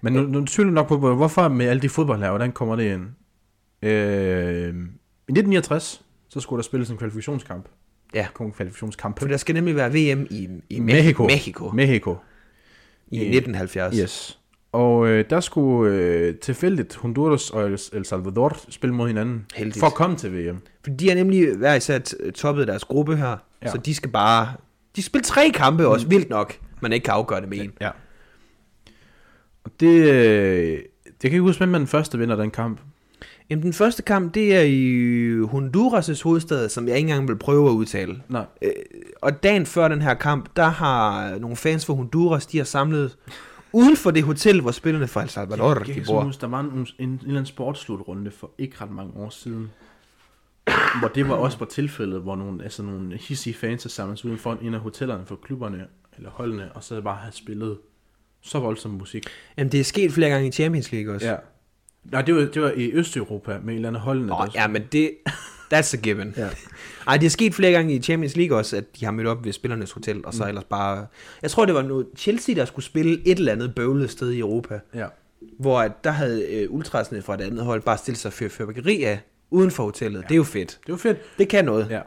Men 0.00 0.12
nu, 0.12 0.22
nu 0.22 0.44
tvivler 0.44 0.72
nok 0.72 0.88
på, 0.88 0.98
hvor- 0.98 1.14
hvorfor 1.14 1.48
med 1.48 1.66
alle 1.68 1.82
de 1.82 1.88
fodboldlærer, 1.88 2.30
hvordan 2.30 2.52
kommer 2.52 2.76
det 2.76 2.92
ind? 2.94 3.02
Øh, 3.82 3.88
I 3.88 4.68
1969, 4.68 6.02
så 6.28 6.40
skulle 6.40 6.58
der 6.58 6.62
spilles 6.62 6.90
en 6.90 6.96
kvalifikationskamp. 6.96 7.68
Ja. 8.14 8.26
Kom 8.34 8.52
kvalifikationskamp. 8.52 9.18
For 9.18 9.26
der 9.28 9.36
skal 9.36 9.54
nemlig 9.54 9.76
være 9.76 9.90
VM 9.90 10.26
i, 10.30 10.48
i 10.70 10.78
Me- 10.78 10.82
Mexico. 10.82 11.22
Mexico 11.24 11.70
Mexico. 11.74 12.16
i 13.10 13.16
1970. 13.16 13.96
Yes. 13.98 14.38
Og 14.72 15.08
øh, 15.08 15.24
der 15.30 15.40
skulle 15.40 15.94
øh, 15.96 16.34
tilfældigt 16.34 16.96
Honduras 16.96 17.50
og 17.50 17.70
El, 17.70 18.04
Salvador 18.04 18.56
spille 18.68 18.94
mod 18.94 19.06
hinanden. 19.06 19.46
Heldigt. 19.54 19.78
For 19.80 19.86
at 19.86 19.94
komme 19.94 20.16
til 20.16 20.32
VM. 20.50 20.58
For 20.84 20.90
de 20.90 21.08
har 21.08 21.14
nemlig 21.14 21.56
hver 21.56 21.74
især 21.74 21.98
toppet 22.34 22.68
deres 22.68 22.84
gruppe 22.84 23.16
her, 23.16 23.36
ja. 23.62 23.70
Så 23.70 23.78
de 23.78 23.94
skal 23.94 24.10
bare... 24.10 24.52
De 24.96 25.02
spiller 25.02 25.24
tre 25.24 25.50
kampe 25.54 25.86
også, 25.88 26.08
vildt 26.08 26.30
nok, 26.30 26.58
man 26.82 26.92
ikke 26.92 27.04
kan 27.04 27.14
afgøre 27.14 27.40
det 27.40 27.48
med 27.48 27.58
en. 27.58 27.72
Ja. 27.80 27.90
Og 29.64 29.70
det, 29.80 30.10
øh, 30.12 30.78
det 31.04 31.20
kan 31.20 31.30
ikke 31.30 31.40
huske, 31.40 31.60
hvem 31.60 31.74
er 31.74 31.78
den 31.78 31.86
første 31.86 32.18
vinder 32.18 32.36
den 32.36 32.50
kamp. 32.50 32.80
Jamen, 33.52 33.62
den 33.62 33.72
første 33.72 34.02
kamp, 34.02 34.34
det 34.34 34.54
er 34.56 34.60
i 34.60 35.40
Honduras' 35.44 36.22
hovedstad, 36.22 36.68
som 36.68 36.88
jeg 36.88 36.96
ikke 36.96 37.08
engang 37.10 37.28
vil 37.28 37.36
prøve 37.36 37.68
at 37.70 37.72
udtale. 37.74 38.22
Nej. 38.28 38.44
Øh, 38.62 38.70
og 39.22 39.42
dagen 39.42 39.66
før 39.66 39.88
den 39.88 40.02
her 40.02 40.14
kamp, 40.14 40.48
der 40.56 40.68
har 40.68 41.38
nogle 41.38 41.56
fans 41.56 41.86
fra 41.86 41.94
Honduras, 41.94 42.46
de 42.46 42.58
har 42.58 42.64
samlet 42.64 43.16
uden 43.72 43.96
for 43.96 44.10
det 44.10 44.22
hotel, 44.22 44.60
hvor 44.60 44.70
spillerne 44.70 45.08
fra 45.08 45.22
El 45.22 45.28
Salvador, 45.28 45.74
Jeg 45.78 45.86
de 45.86 45.94
kan 45.94 46.02
bor. 46.06 46.22
huske, 46.24 46.40
der 46.40 46.46
var 46.46 46.60
en, 46.60 46.66
en, 46.68 46.86
en 46.98 47.14
eller 47.14 47.28
anden 47.30 47.46
sportsslutrunde 47.46 48.30
for 48.30 48.50
ikke 48.58 48.76
ret 48.80 48.90
mange 48.90 49.12
år 49.16 49.30
siden. 49.30 49.70
Hvor 51.00 51.08
det 51.08 51.28
var 51.28 51.34
også 51.34 51.58
var 51.58 51.66
tilfældet, 51.66 52.20
hvor 52.20 52.36
nogle, 52.36 52.64
altså 52.64 52.82
nogle 52.82 53.16
hissige 53.16 53.54
fans 53.54 53.84
er 53.84 53.88
samlet 53.88 54.24
uden 54.24 54.38
for 54.38 54.58
en 54.62 54.74
af 54.74 54.80
hotellerne 54.80 55.26
for 55.26 55.36
klubberne 55.36 55.86
eller 56.16 56.30
holdene, 56.30 56.72
og 56.74 56.84
så 56.84 57.00
bare 57.00 57.16
have 57.16 57.32
spillet 57.32 57.78
så 58.42 58.58
voldsom 58.58 58.90
musik. 58.90 59.26
Jamen, 59.58 59.72
det 59.72 59.80
er 59.80 59.84
sket 59.84 60.12
flere 60.12 60.30
gange 60.30 60.48
i 60.48 60.50
Champions 60.50 60.92
League 60.92 61.14
også. 61.14 61.26
Nej, 62.04 62.22
det 62.22 62.34
var, 62.34 62.40
det 62.40 62.62
var 62.62 62.72
i 62.76 62.92
Østeuropa 62.92 63.50
med 63.62 63.68
en 63.68 63.74
eller 63.74 63.88
anden 63.88 64.02
holdende. 64.02 64.28
Nå, 64.28 64.34
der- 64.34 64.50
ja, 64.54 64.68
men 64.68 64.82
det, 64.92 65.10
that's 65.74 65.94
a 65.94 66.00
given. 66.02 66.34
Ja. 66.36 66.48
Ej, 67.08 67.16
det 67.16 67.26
er 67.26 67.30
sket 67.30 67.54
flere 67.54 67.72
gange 67.72 67.94
i 67.94 68.02
Champions 68.02 68.36
League 68.36 68.58
også, 68.58 68.76
at 68.76 68.84
de 69.00 69.04
har 69.04 69.12
mødt 69.12 69.26
op 69.28 69.44
ved 69.44 69.52
spillernes 69.52 69.92
hotel, 69.92 70.26
og 70.26 70.34
så 70.34 70.48
ellers 70.48 70.64
bare... 70.64 71.06
Jeg 71.42 71.50
tror, 71.50 71.64
det 71.64 71.74
var 71.74 71.82
noget 71.82 72.06
Chelsea, 72.16 72.54
der 72.54 72.64
skulle 72.64 72.84
spille 72.84 73.22
et 73.26 73.38
eller 73.38 73.52
andet 73.52 73.74
bøvlet 73.74 74.10
sted 74.10 74.30
i 74.30 74.38
Europa, 74.38 74.80
ja. 74.94 75.06
hvor 75.58 75.80
at 75.80 75.92
der 76.04 76.10
havde 76.10 76.46
øh, 76.52 76.66
ultrasene 76.70 77.22
fra 77.22 77.34
et 77.34 77.40
andet 77.40 77.64
hold 77.64 77.82
bare 77.82 77.98
stillet 77.98 78.18
sig 78.18 78.32
fyrt 78.32 78.50
fyrværkeri 78.52 79.02
af 79.02 79.20
uden 79.50 79.70
for 79.70 79.84
hotellet. 79.84 80.18
Ja. 80.20 80.22
Det 80.26 80.32
er 80.32 80.36
jo 80.36 80.42
fedt. 80.44 80.78
Det 80.86 80.92
var 80.92 80.98
fedt. 80.98 81.18
Det 81.38 81.48
kan 81.48 81.64
noget. 81.64 81.86
Ja. 81.90 82.00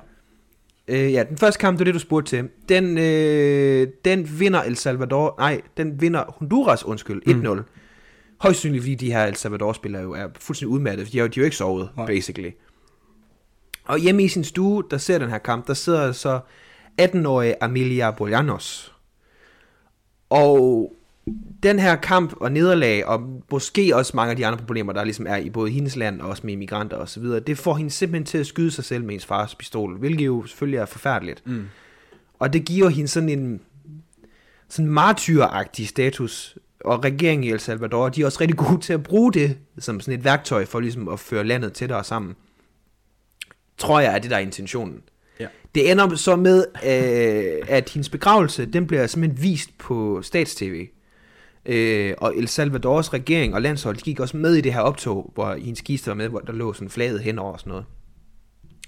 Øh, 0.88 1.14
ja, 1.14 1.24
den 1.30 1.38
første 1.38 1.60
kamp, 1.60 1.78
det 1.80 1.82
er 1.82 1.86
det, 1.86 1.94
du 1.94 2.00
spurgte 2.00 2.30
til. 2.30 2.50
Den, 2.70 2.98
øh, 2.98 3.88
den 4.06 4.40
vinder 4.40 4.62
El 4.64 4.76
Salvador, 4.76 5.36
nej, 5.40 5.62
den 5.78 6.02
vinder 6.02 6.24
Honduras, 6.28 6.84
undskyld, 6.86 7.22
1-0. 7.28 7.62
Højst 8.38 8.60
synligt, 8.60 8.84
fordi 8.84 8.96
de 8.96 9.12
her 9.12 9.26
El 9.26 9.36
Salvador-spillere 9.36 10.02
jo 10.02 10.12
er 10.12 10.28
fuldstændig 10.40 10.74
udmattede, 10.74 11.06
for 11.06 11.12
de 11.12 11.18
har, 11.18 11.24
jo- 11.26 11.28
de 11.28 11.36
har 11.36 11.42
jo 11.42 11.46
ikke 11.46 11.58
sovet, 11.58 11.90
Nej. 11.98 12.06
basically. 12.06 12.52
Og 13.86 14.00
hjemme 14.00 14.24
i 14.24 14.28
sin 14.28 14.44
stue, 14.44 14.84
der 14.92 14.98
ser 14.98 15.18
den 15.18 15.30
her 15.30 15.38
kamp, 15.38 15.68
der 15.68 15.74
sidder 15.74 16.12
så 16.12 16.40
18-årige 17.02 17.64
Amelia 17.64 18.12
Bolanos. 18.12 18.94
Og 20.30 20.92
den 21.64 21.80
her 21.80 21.96
kamp 21.96 22.34
og 22.42 22.52
nederlag, 22.52 23.06
og 23.06 23.44
måske 23.52 23.96
også 23.96 24.12
mange 24.16 24.32
af 24.32 24.38
de 24.38 24.46
andre 24.46 24.58
problemer, 24.60 24.94
der 24.94 25.04
ligesom 25.04 25.28
er 25.28 25.36
i 25.38 25.50
både 25.50 25.72
hendes 25.72 25.96
land 25.96 26.22
og 26.22 26.30
også 26.30 26.42
med 26.46 26.54
immigranter 26.54 26.98
og 26.98 27.10
så 27.10 27.20
videre, 27.20 27.40
det 27.40 27.58
får 27.58 27.76
hende 27.76 27.92
simpelthen 27.92 28.26
til 28.26 28.38
at 28.38 28.48
skyde 28.48 28.72
sig 28.72 28.84
selv 28.84 29.04
med 29.04 29.10
hendes 29.10 29.26
fars 29.26 29.56
pistol, 29.56 29.98
hvilket 29.98 30.26
jo 30.26 30.46
selvfølgelig 30.46 30.78
er 30.78 30.86
forfærdeligt. 30.86 31.48
Mm. 31.48 31.66
Og 32.40 32.54
det 32.54 32.66
giver 32.66 32.90
hende 32.90 33.08
sådan 33.08 33.30
en 33.30 33.62
sådan 34.70 34.92
martyragtig 34.92 35.88
status, 35.88 36.58
og 36.86 37.04
regeringen 37.04 37.44
i 37.44 37.52
El 37.52 37.60
Salvador, 37.60 38.10
de 38.10 38.22
er 38.22 38.26
også 38.26 38.42
rigtig 38.42 38.58
gode 38.58 38.82
til 38.82 38.94
at 38.94 39.04
bruge 39.04 39.34
det 39.34 39.58
som 39.80 40.00
sådan 40.00 40.20
et 40.20 40.26
værktøj 40.26 40.66
for 40.66 40.80
ligesom 40.80 41.08
at 41.08 41.20
føre 41.20 41.44
landet 41.44 41.74
tættere 41.74 42.04
sammen. 42.04 42.36
Tror 43.78 44.00
jeg 44.00 44.16
er 44.16 44.20
det, 44.20 44.32
der 44.32 44.38
er 44.38 44.42
intentionen. 44.42 45.02
Ja. 45.40 45.48
Det 45.76 45.92
ender 45.92 46.16
så 46.16 46.36
med, 46.36 46.66
øh, 46.76 47.68
at 47.68 47.90
hendes 47.90 48.10
begravelse, 48.10 48.66
den 48.66 48.88
bliver 48.88 49.08
simpelthen 49.08 49.44
vist 49.44 49.78
på 49.78 50.22
statstv. 50.22 50.86
Øh, 51.66 52.14
og 52.18 52.38
El 52.38 52.48
Salvadors 52.48 53.14
regering 53.14 53.56
og 53.56 53.62
landshold, 53.62 53.96
de 53.96 54.02
gik 54.02 54.20
også 54.20 54.38
med 54.38 54.56
i 54.56 54.62
det 54.62 54.74
her 54.74 54.82
optog, 54.82 55.32
hvor 55.34 55.56
hendes 55.56 55.82
kiste 55.82 56.08
var 56.08 56.14
med, 56.14 56.28
hvor 56.28 56.40
der 56.40 56.54
lå 56.54 56.74
sådan 56.74 56.90
flaget 56.90 57.20
hen 57.20 57.40
over 57.40 57.54
og 57.54 57.60
sådan 57.60 57.70
noget. 57.70 57.86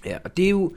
Ja, 0.04 0.18
og 0.24 0.36
det 0.36 0.44
er 0.44 0.50
jo... 0.50 0.72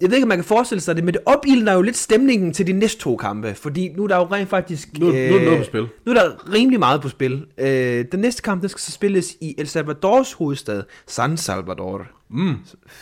Jeg 0.00 0.10
ved 0.10 0.16
ikke, 0.16 0.24
om 0.24 0.28
man 0.28 0.38
kan 0.38 0.44
forestille 0.44 0.80
sig 0.80 0.96
det, 0.96 1.04
men 1.04 1.14
det 1.14 1.22
opildner 1.26 1.72
jo 1.72 1.82
lidt 1.82 1.96
stemningen 1.96 2.52
til 2.52 2.66
de 2.66 2.72
næste 2.72 3.00
to 3.00 3.16
kampe, 3.16 3.54
fordi 3.54 3.88
nu 3.96 4.04
er 4.04 4.08
der 4.08 4.16
jo 4.16 4.22
rent 4.24 4.48
faktisk... 4.48 4.88
Nu- 4.98 5.06
nu 5.06 5.12
er 5.12 5.28
der 5.38 5.44
noget 5.44 5.58
på 5.58 5.64
spil. 5.64 5.86
Nu 6.06 6.12
er 6.12 6.14
der 6.14 6.52
rimelig 6.54 6.78
meget 6.78 7.00
på 7.02 7.08
spil. 7.08 7.44
Øh, 7.58 8.04
den 8.12 8.20
næste 8.20 8.42
kamp, 8.42 8.60
den 8.60 8.68
skal 8.68 8.80
så 8.80 8.92
spilles 8.92 9.36
i 9.40 9.54
El 9.58 9.68
Salvadors 9.68 10.32
hovedstad, 10.32 10.82
San 11.06 11.36
Salvador. 11.36 12.06
Mm. 12.30 12.54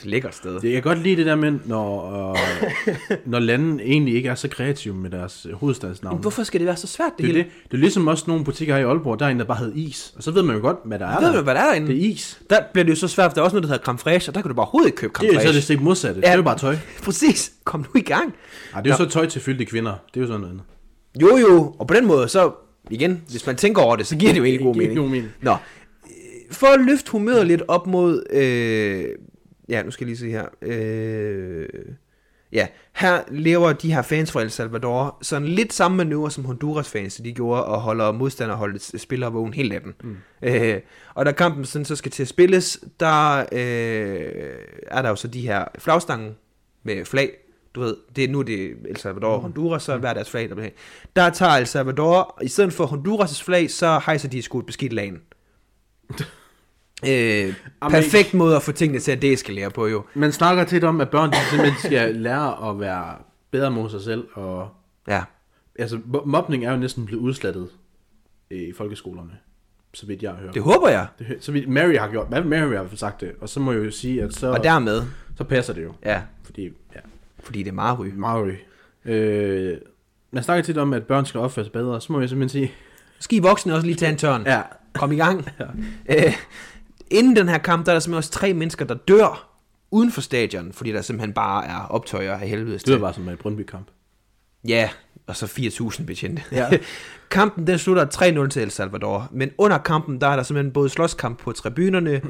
Lækkert 0.05 0.35
sted. 0.35 0.61
Jeg 0.63 0.73
kan 0.73 0.83
godt 0.83 0.99
lide 1.03 1.17
det 1.17 1.27
der 1.27 1.35
med, 1.35 1.59
når, 1.65 2.31
øh, 2.31 2.97
når 3.27 3.39
landene 3.39 3.83
egentlig 3.83 4.15
ikke 4.15 4.29
er 4.29 4.35
så 4.35 4.49
kreative 4.49 4.95
med 4.95 5.11
deres 5.11 5.47
øh, 5.51 5.57
hovedstadsnavn. 5.57 6.21
Hvorfor 6.21 6.43
skal 6.43 6.61
det 6.61 6.67
være 6.67 6.77
så 6.77 6.87
svært, 6.87 7.13
det, 7.17 7.19
Det 7.19 7.25
er, 7.25 7.35
hele? 7.35 7.45
det. 7.45 7.71
det 7.71 7.77
er 7.77 7.81
ligesom 7.81 8.07
også 8.07 8.25
nogle 8.27 8.45
butikker 8.45 8.75
her 8.75 8.81
i 8.81 8.85
Aalborg, 8.85 9.19
der 9.19 9.27
er 9.27 9.31
en, 9.31 9.39
der 9.39 9.45
bare 9.45 9.59
hedder 9.59 9.73
is. 9.77 10.15
Og 10.17 10.23
så 10.23 10.31
ved 10.31 10.43
man 10.43 10.57
jo 10.57 10.63
godt, 10.63 10.77
hvad 10.85 10.99
der 10.99 11.07
er 11.07 11.21
Ved 11.21 11.27
der. 11.29 11.37
du, 11.37 11.43
hvad 11.43 11.55
der 11.55 11.61
er 11.61 11.65
derinde? 11.67 11.89
Det 11.89 11.97
er 11.97 12.11
is. 12.11 12.41
Der 12.51 12.59
bliver 12.73 12.85
det 12.85 12.91
jo 12.91 12.97
så 12.97 13.09
svært, 13.09 13.31
for 13.31 13.35
der 13.35 13.41
er 13.41 13.45
også 13.45 13.55
noget, 13.57 13.63
der 13.63 13.69
hedder 13.69 13.85
creme 13.85 13.99
fraiche, 13.99 14.31
og 14.31 14.35
der 14.35 14.41
kan 14.43 14.49
du 14.49 14.55
bare 14.55 14.65
overhovedet 14.65 14.89
ikke 14.89 14.97
købe 14.97 15.13
creme 15.13 15.29
Det 15.29 15.37
er 15.37 15.41
så 15.41 15.45
fraiche. 15.45 15.57
det 15.57 15.65
stik 15.65 15.81
modsatte. 15.81 16.21
Ja. 16.21 16.27
Det 16.27 16.33
er 16.33 16.37
jo 16.37 16.43
bare 16.43 16.59
tøj. 16.59 16.77
Præcis. 17.05 17.53
Kom 17.65 17.81
nu 17.81 17.87
i 18.01 18.01
gang. 18.01 18.35
Ej, 18.75 18.81
det 18.81 18.91
er 18.91 18.95
jo 18.99 19.05
så 19.05 19.11
tøj 19.11 19.27
til 19.27 19.41
fyldte 19.41 19.65
kvinder. 19.65 19.93
Det 20.15 20.17
er 20.17 20.21
jo 20.21 20.27
sådan 20.27 20.41
noget 20.41 20.53
andet. 20.53 20.65
Jo 21.23 21.37
jo, 21.37 21.75
og 21.79 21.87
på 21.87 21.95
den 21.95 22.07
måde, 22.07 22.29
så 22.29 22.53
igen, 22.91 23.23
hvis 23.31 23.47
man 23.47 23.57
tænker 23.57 23.83
over 23.83 23.97
det, 23.97 24.07
så 24.07 24.17
giver 24.17 24.33
det 24.33 24.39
jo 24.39 24.45
egentlig 24.45 24.67
god 24.67 25.09
mening. 25.09 25.29
Nå, 25.43 25.57
for 26.51 26.67
at 26.67 26.81
løfte 26.81 27.11
humøret 27.11 27.47
lidt 27.47 27.63
op 27.69 27.87
mod, 27.87 28.23
øh, 28.31 29.05
ja, 29.69 29.83
nu 29.83 29.91
skal 29.91 30.05
jeg 30.05 30.09
lige 30.09 30.19
se 30.19 30.31
her, 30.31 30.47
øh, 30.63 31.67
ja, 32.53 32.67
her 32.93 33.23
lever 33.29 33.73
de 33.73 33.95
her 33.95 34.03
fans 34.03 34.33
fra 34.33 34.43
El 34.43 34.51
Salvador 34.51 35.19
sådan 35.23 35.49
lidt 35.49 35.73
samme 35.73 35.97
manøvre 35.97 36.31
som 36.31 36.45
Honduras 36.45 36.91
fans, 36.91 37.21
de 37.25 37.33
gjorde, 37.33 37.65
og 37.65 37.81
holder 37.81 38.13
modstanderholdet 38.13 39.01
spillere 39.01 39.33
vågen 39.33 39.55
hele 39.55 39.69
natten. 39.69 39.95
Mm. 40.03 40.17
Øh, 40.43 40.81
og 41.15 41.27
da 41.27 41.33
kampen 41.33 41.65
sådan, 41.65 41.85
så 41.85 41.97
skal 41.97 42.13
til 42.13 42.23
at 42.23 42.29
spilles, 42.29 42.81
der 43.01 43.39
øh, 43.53 44.55
er 44.87 45.03
der 45.03 45.09
jo 45.09 45.17
så 45.17 45.29
de 45.29 45.41
her 45.41 45.65
flagstangen 45.79 46.37
med 46.83 47.05
flag, 47.05 47.31
du 47.75 47.81
ved, 47.81 47.97
det 48.17 48.25
er 48.25 48.29
nu 48.29 48.43
det 48.43 48.65
er 48.65 48.71
El 48.89 48.97
Salvador 48.97 49.35
og 49.35 49.41
Honduras, 49.41 49.83
så 49.83 49.93
er 49.93 49.99
hver 49.99 50.15
deres 50.15 50.31
flag, 50.31 50.49
der 50.49 50.55
bliver 50.55 50.71
Der 51.17 51.31
tager 51.31 51.53
El 51.53 51.67
Salvador, 51.67 52.39
i 52.43 52.49
stedet 52.49 52.73
for 52.73 52.87
Honduras' 52.87 53.45
flag, 53.45 53.71
så 53.71 54.01
hejser 54.07 54.29
de 54.29 54.43
sgu 54.43 54.59
et 54.59 54.67
beskidt 54.67 54.93
lagen. 54.93 55.21
Øh, 57.09 57.55
perfekt 57.91 58.35
måde 58.35 58.57
at 58.57 58.63
få 58.63 58.73
tingene 58.73 59.01
til 59.01 59.13
at 59.13 59.23
deeskalere 59.23 59.71
på, 59.71 59.87
jo. 59.87 60.05
Man 60.15 60.33
snakker 60.33 60.65
tit 60.65 60.85
om, 60.85 61.01
at 61.01 61.11
børn 61.11 61.31
de 61.31 61.37
simpelthen 61.51 61.79
skal 61.79 62.15
lære 62.17 62.71
at 62.71 62.81
være 62.81 63.15
bedre 63.51 63.71
mod 63.71 63.91
sig 63.91 64.01
selv. 64.03 64.25
Og, 64.35 64.69
Ja. 65.09 65.23
altså, 65.79 65.97
mo- 65.97 66.25
mobning 66.25 66.65
er 66.65 66.71
jo 66.71 66.77
næsten 66.77 67.07
blevet 67.07 67.23
udslettet 67.23 67.69
i 68.51 68.73
folkeskolerne. 68.77 69.31
Så 69.95 70.07
vidt 70.07 70.23
jeg 70.23 70.31
har 70.31 70.39
hørt. 70.39 70.55
Det 70.55 70.63
håber 70.63 70.89
jeg. 70.89 71.07
Det, 71.19 71.37
så 71.41 71.53
vidt 71.53 71.69
Mary 71.69 71.97
har 71.97 72.09
gjort. 72.11 72.29
Hvad 72.29 72.45
Mary 72.45 72.75
har 72.75 72.87
sagt 72.95 73.21
det. 73.21 73.33
Og 73.41 73.49
så 73.49 73.61
må 73.61 73.73
jeg 73.73 73.85
jo 73.85 73.91
sige, 73.91 74.23
at 74.23 74.35
så, 74.35 74.51
Og 74.53 74.65
dermed, 74.65 75.03
så 75.37 75.45
passer 75.45 75.73
det 75.75 75.85
jo. 75.85 75.93
ja, 76.05 76.23
Fordi, 76.45 76.65
ja, 76.95 77.01
fordi 77.41 77.59
det 77.63 77.69
er 77.69 77.73
Mary. 77.75 78.07
Mary. 78.07 78.53
Øh, 79.05 79.77
man 80.31 80.43
snakker 80.43 80.63
tit 80.65 80.79
om, 80.79 80.93
at 80.93 81.07
børn 81.07 81.27
skal 81.27 81.41
opføre 81.41 81.65
sig 81.65 81.73
bedre. 81.73 82.01
Så 82.01 82.13
må 82.13 82.21
jeg 82.21 82.29
simpelthen 82.29 82.61
sige, 82.63 82.75
Skal 83.19 83.39
I 83.39 83.41
voksne 83.41 83.75
også 83.75 83.87
lige 83.87 83.97
tage 83.97 84.13
en 84.13 84.19
tørn? 84.19 84.43
ja, 84.47 84.63
Kom 84.99 85.13
i 85.13 85.17
gang. 85.17 85.49
Ja. 86.09 86.27
Øh, 86.27 86.33
inden 87.11 87.37
den 87.37 87.49
her 87.49 87.59
kamp, 87.59 87.87
der 87.87 87.93
er 87.93 87.95
der 87.95 88.01
simpelthen 88.01 88.19
også 88.19 88.31
tre 88.31 88.53
mennesker, 88.53 88.85
der 88.85 88.95
dør 88.95 89.57
uden 89.91 90.13
for 90.13 90.21
stadion, 90.21 90.73
fordi 90.73 90.93
der 90.93 91.03
simpelthen 91.03 91.33
bare 91.33 91.67
er 91.67 91.79
optøjer 91.79 92.39
af 92.39 92.49
helvedes 92.49 92.83
det 92.83 92.93
var 92.93 92.99
bare 92.99 93.15
som 93.15 93.29
en 93.29 93.37
Brøndby-kamp. 93.37 93.87
Ja, 94.69 94.91
og 95.27 95.37
så 95.37 95.47
4.000 95.47 96.05
betjente. 96.05 96.43
Ja. 96.53 96.69
kampen 97.31 97.67
den 97.67 97.79
slutter 97.79 98.07
3-0 98.45 98.49
til 98.49 98.63
El 98.63 98.71
Salvador, 98.71 99.29
men 99.33 99.51
under 99.59 99.79
kampen, 99.79 100.21
der 100.21 100.27
er 100.27 100.37
der 100.37 100.43
simpelthen 100.43 100.73
både 100.73 100.89
slåskamp 100.89 101.39
på 101.39 101.53
tribunerne, 101.53 102.11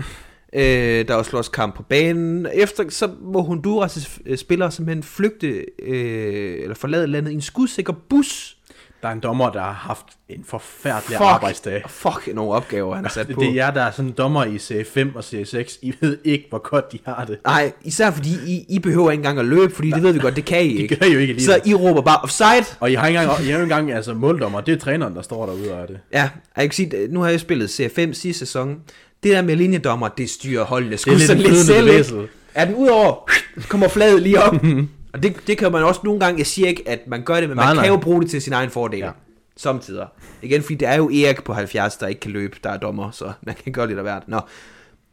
øh, 0.52 1.08
der 1.08 1.14
er 1.14 1.14
også 1.14 1.30
slåskamp 1.30 1.74
på 1.74 1.82
banen. 1.82 2.46
Efter 2.54 2.84
så 2.88 3.10
må 3.20 3.42
Honduras' 3.42 4.18
øh, 4.26 4.38
spillere 4.38 4.70
simpelthen 4.70 5.02
flygte, 5.02 5.64
øh, 5.82 6.62
eller 6.62 6.74
forlade 6.74 7.06
landet 7.06 7.30
i 7.30 7.34
en 7.34 7.40
skudsikker 7.40 7.92
bus. 7.92 8.55
Der 9.02 9.08
er 9.08 9.12
en 9.12 9.20
dommer, 9.20 9.50
der 9.50 9.60
har 9.60 9.72
haft 9.72 10.06
en 10.28 10.44
forfærdelig 10.48 11.18
arbejdsdag. 11.20 11.82
fuck 11.88 12.28
nogle 12.34 12.52
opgaver, 12.52 12.94
han 12.94 13.04
har 13.04 13.10
sat 13.10 13.28
på. 13.34 13.40
Det 13.40 13.48
er 13.48 13.54
jer, 13.54 13.70
der 13.70 13.82
er 13.82 13.90
sådan 13.90 14.12
dommer 14.12 14.44
i 14.44 14.58
serie 14.58 14.84
5 14.84 15.16
og 15.16 15.24
serie 15.24 15.46
6. 15.46 15.78
I 15.82 15.94
ved 16.00 16.18
ikke, 16.24 16.46
hvor 16.48 16.68
godt 16.70 16.92
de 16.92 16.98
har 17.06 17.24
det. 17.24 17.38
Nej, 17.44 17.72
især 17.82 18.10
fordi 18.10 18.30
I, 18.46 18.64
I 18.68 18.78
behøver 18.78 19.10
ikke 19.10 19.20
engang 19.20 19.38
at 19.38 19.44
løbe, 19.44 19.74
fordi 19.74 19.90
det 19.90 20.02
ved 20.02 20.12
vi 20.12 20.18
godt, 20.18 20.36
det 20.36 20.44
kan 20.44 20.62
I 20.64 20.68
ikke. 20.68 20.96
gør 20.96 21.06
I 21.06 21.12
jo 21.12 21.18
ikke 21.18 21.40
Så 21.40 21.52
alligevel. 21.52 21.70
I 21.70 21.88
råber 21.88 22.02
bare 22.02 22.18
offside. 22.22 22.76
Og 22.80 22.90
I 22.90 22.94
har 22.94 23.06
ikke 23.06 23.20
engang, 23.20 23.40
I 23.40 23.50
har 23.50 23.52
ikke 23.58 23.62
engang 23.62 23.92
altså, 23.92 24.14
måldommer. 24.14 24.60
Det 24.60 24.74
er 24.74 24.78
træneren, 24.78 25.14
der 25.16 25.22
står 25.22 25.46
derude 25.46 25.72
og 25.74 25.80
er 25.82 25.86
det. 25.86 25.98
Ja, 26.12 26.30
jeg 26.56 26.64
kan 26.64 26.72
sige, 26.72 27.08
nu 27.10 27.20
har 27.20 27.28
jeg 27.28 27.40
spillet 27.40 27.80
C5 27.80 28.12
sidste 28.12 28.32
sæson. 28.32 28.76
Det 29.22 29.32
der 29.32 29.42
med 29.42 29.56
linjedommer, 29.56 30.08
det 30.08 30.30
styrer 30.30 30.64
holdene 30.64 30.96
sgu 30.96 31.10
Det 31.10 31.30
er 31.30 31.34
lidt 31.34 31.56
sådan 31.56 32.04
selv. 32.04 32.28
Er 32.54 32.64
den 32.64 32.74
udover, 32.74 33.30
kommer 33.68 33.88
fladet 33.88 34.22
lige 34.22 34.42
op. 34.42 34.54
og 35.12 35.22
det, 35.22 35.36
det 35.46 35.58
kan 35.58 35.72
man 35.72 35.84
også 35.84 36.00
nogle 36.04 36.20
gange, 36.20 36.38
jeg 36.38 36.46
siger 36.46 36.68
ikke, 36.68 36.88
at 36.88 37.00
man 37.06 37.22
gør 37.22 37.40
det, 37.40 37.48
men 37.48 37.56
Nej, 37.56 37.66
man 37.66 37.76
nej. 37.76 37.84
kan 37.84 37.94
jo 37.94 38.00
bruge 38.00 38.22
det 38.22 38.30
til 38.30 38.42
sin 38.42 38.52
egen 38.52 38.70
fordel. 38.70 38.98
Ja. 38.98 39.10
Samtidig. 39.56 40.06
Igen, 40.42 40.62
fordi 40.62 40.74
det 40.74 40.88
er 40.88 40.94
jo 40.94 41.10
Erik 41.10 41.44
på 41.44 41.52
70, 41.52 41.96
der 41.96 42.06
ikke 42.06 42.20
kan 42.20 42.30
løbe, 42.30 42.56
der 42.64 42.70
er 42.70 42.76
dommer, 42.76 43.10
så 43.10 43.32
man 43.46 43.54
kan 43.64 43.72
gøre 43.72 43.86
lidt 43.86 43.98
af 43.98 44.04
hvert. 44.04 44.28
Nå. 44.28 44.40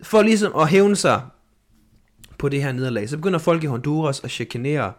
For 0.03 0.21
ligesom 0.21 0.55
at 0.55 0.67
hævne 0.67 0.95
sig 0.95 1.21
på 2.37 2.49
det 2.49 2.63
her 2.63 2.71
nederlag, 2.71 3.09
så 3.09 3.17
begynder 3.17 3.39
folk 3.39 3.63
i 3.63 3.67
Honduras 3.67 4.23
at 4.23 4.31
chikanere 4.31 4.91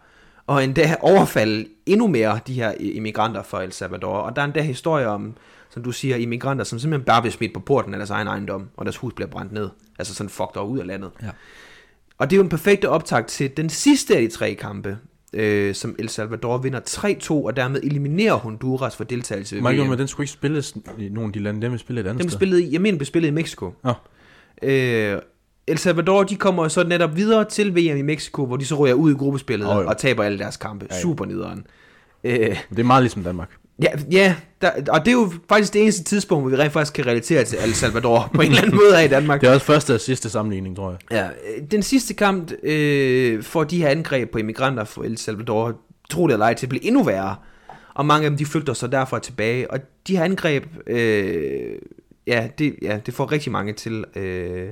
og 0.47 0.63
endda 0.63 0.95
overfalde 1.01 1.65
endnu 1.85 2.07
mere 2.07 2.39
de 2.47 2.53
her 2.53 2.73
immigranter 2.79 3.43
fra 3.43 3.63
El 3.63 3.71
Salvador. 3.71 4.17
Og 4.17 4.35
der 4.35 4.41
er 4.41 4.45
endda 4.45 4.61
historier 4.61 5.07
om, 5.07 5.35
som 5.69 5.83
du 5.83 5.91
siger, 5.91 6.15
immigranter, 6.15 6.63
som 6.63 6.79
simpelthen 6.79 7.05
bare 7.05 7.21
bliver 7.21 7.31
smidt 7.31 7.53
på 7.53 7.59
porten 7.59 7.93
af 7.93 7.97
deres 7.97 8.09
egen 8.09 8.27
ejendom, 8.27 8.69
og 8.77 8.85
deres 8.85 8.97
hus 8.97 9.13
bliver 9.13 9.29
brændt 9.29 9.51
ned. 9.51 9.69
Altså 9.99 10.13
sådan 10.13 10.29
fucked 10.29 10.57
over 10.57 10.69
ud 10.69 10.79
af 10.79 10.87
landet. 10.87 11.11
Ja. 11.23 11.29
Og 12.17 12.29
det 12.29 12.35
er 12.35 12.37
jo 12.37 12.43
en 12.43 12.49
perfekt 12.49 12.85
optag 12.85 13.25
til 13.25 13.57
den 13.57 13.69
sidste 13.69 14.15
af 14.15 14.21
de 14.21 14.27
tre 14.27 14.53
kampe, 14.53 14.97
øh, 15.33 15.75
som 15.75 15.95
El 15.99 16.09
Salvador 16.09 16.57
vinder 16.57 16.79
3-2, 16.89 17.31
og 17.31 17.55
dermed 17.55 17.83
eliminerer 17.83 18.33
Honduras 18.35 18.95
for 18.95 19.03
deltagelse 19.03 19.55
ved 19.55 19.61
Michael, 19.63 19.81
VM. 19.83 19.89
men 19.89 19.99
den 19.99 20.07
skulle 20.07 20.23
ikke 20.23 20.31
spilles 20.33 20.75
i 20.99 21.09
nogle 21.09 21.27
af 21.27 21.33
de 21.33 21.39
lande. 21.39 21.61
Den 21.61 21.71
vil 21.71 21.79
spille 21.79 22.01
et 22.01 22.07
andet 22.07 22.21
Dem 22.21 22.29
sted. 22.29 22.39
spillede, 22.39 22.69
jeg 22.71 22.81
mener, 22.81 22.97
blev 22.97 23.05
spillet 23.05 23.27
i 23.27 23.31
Mexico. 23.31 23.73
Nå. 23.83 23.93
Øh, 24.63 25.19
El 25.67 25.77
Salvador, 25.77 26.23
de 26.23 26.35
kommer 26.35 26.67
så 26.67 26.83
netop 26.83 27.15
videre 27.15 27.45
til 27.45 27.75
VM 27.75 27.97
i 27.97 28.01
Mexico, 28.01 28.45
hvor 28.45 28.57
de 28.57 28.65
så 28.65 28.75
ryger 28.75 28.93
ud 28.95 29.11
i 29.11 29.15
gruppespillet 29.15 29.67
oh, 29.77 29.83
jo. 29.83 29.89
og 29.89 29.97
taber 29.97 30.23
alle 30.23 30.39
deres 30.39 30.57
kampe. 30.57 30.87
Ja, 30.89 30.95
ja. 30.95 31.01
Super 31.01 31.25
nederen. 31.25 31.67
Øh, 32.23 32.57
Det 32.69 32.79
er 32.79 32.83
meget 32.83 33.03
ligesom 33.03 33.23
Danmark. 33.23 33.49
Ja, 33.81 33.89
ja 34.11 34.35
der, 34.61 34.71
og 34.89 34.99
det 34.99 35.07
er 35.07 35.11
jo 35.11 35.31
faktisk 35.49 35.73
det 35.73 35.81
eneste 35.81 36.03
tidspunkt, 36.03 36.43
hvor 36.43 36.57
vi 36.57 36.63
rent 36.63 36.73
faktisk 36.73 36.93
kan 36.93 37.05
relatere 37.05 37.43
til 37.43 37.57
El 37.63 37.73
Salvador 37.73 38.31
på 38.33 38.41
en 38.41 38.47
eller 38.47 38.61
anden 38.61 38.75
måde 38.75 38.95
her 38.95 39.03
i 39.03 39.07
Danmark. 39.07 39.41
Det 39.41 39.49
er 39.49 39.53
også 39.53 39.65
første 39.65 39.93
og 39.93 40.01
sidste 40.01 40.29
sammenligning, 40.29 40.75
tror 40.75 40.89
jeg. 40.89 40.99
Ja, 41.11 41.57
den 41.71 41.83
sidste 41.83 42.13
kamp 42.13 42.51
øh, 42.63 43.43
får 43.43 43.63
de 43.63 43.77
her 43.77 43.89
angreb 43.89 44.31
på 44.31 44.37
immigranter 44.37 44.83
fra 44.83 45.05
El 45.05 45.17
Salvador, 45.17 45.73
tro 46.09 46.27
det 46.27 46.33
eller 46.33 46.45
ej, 46.45 46.53
til 46.53 46.65
at 46.65 46.69
blive 46.69 46.85
endnu 46.85 47.03
værre. 47.03 47.35
Og 47.93 48.05
mange 48.05 48.25
af 48.25 48.31
dem, 48.31 48.37
de 48.37 48.45
flygter 48.45 48.73
så 48.73 48.87
derfra 48.87 49.19
tilbage. 49.19 49.71
Og 49.71 49.79
de 50.07 50.17
her 50.17 50.23
angreb, 50.23 50.63
øh, 50.87 51.75
ja, 52.27 52.47
det, 52.57 52.75
ja, 52.81 52.99
det 53.05 53.13
får 53.13 53.31
rigtig 53.31 53.51
mange 53.51 53.73
til 53.73 54.05
øh, 54.15 54.67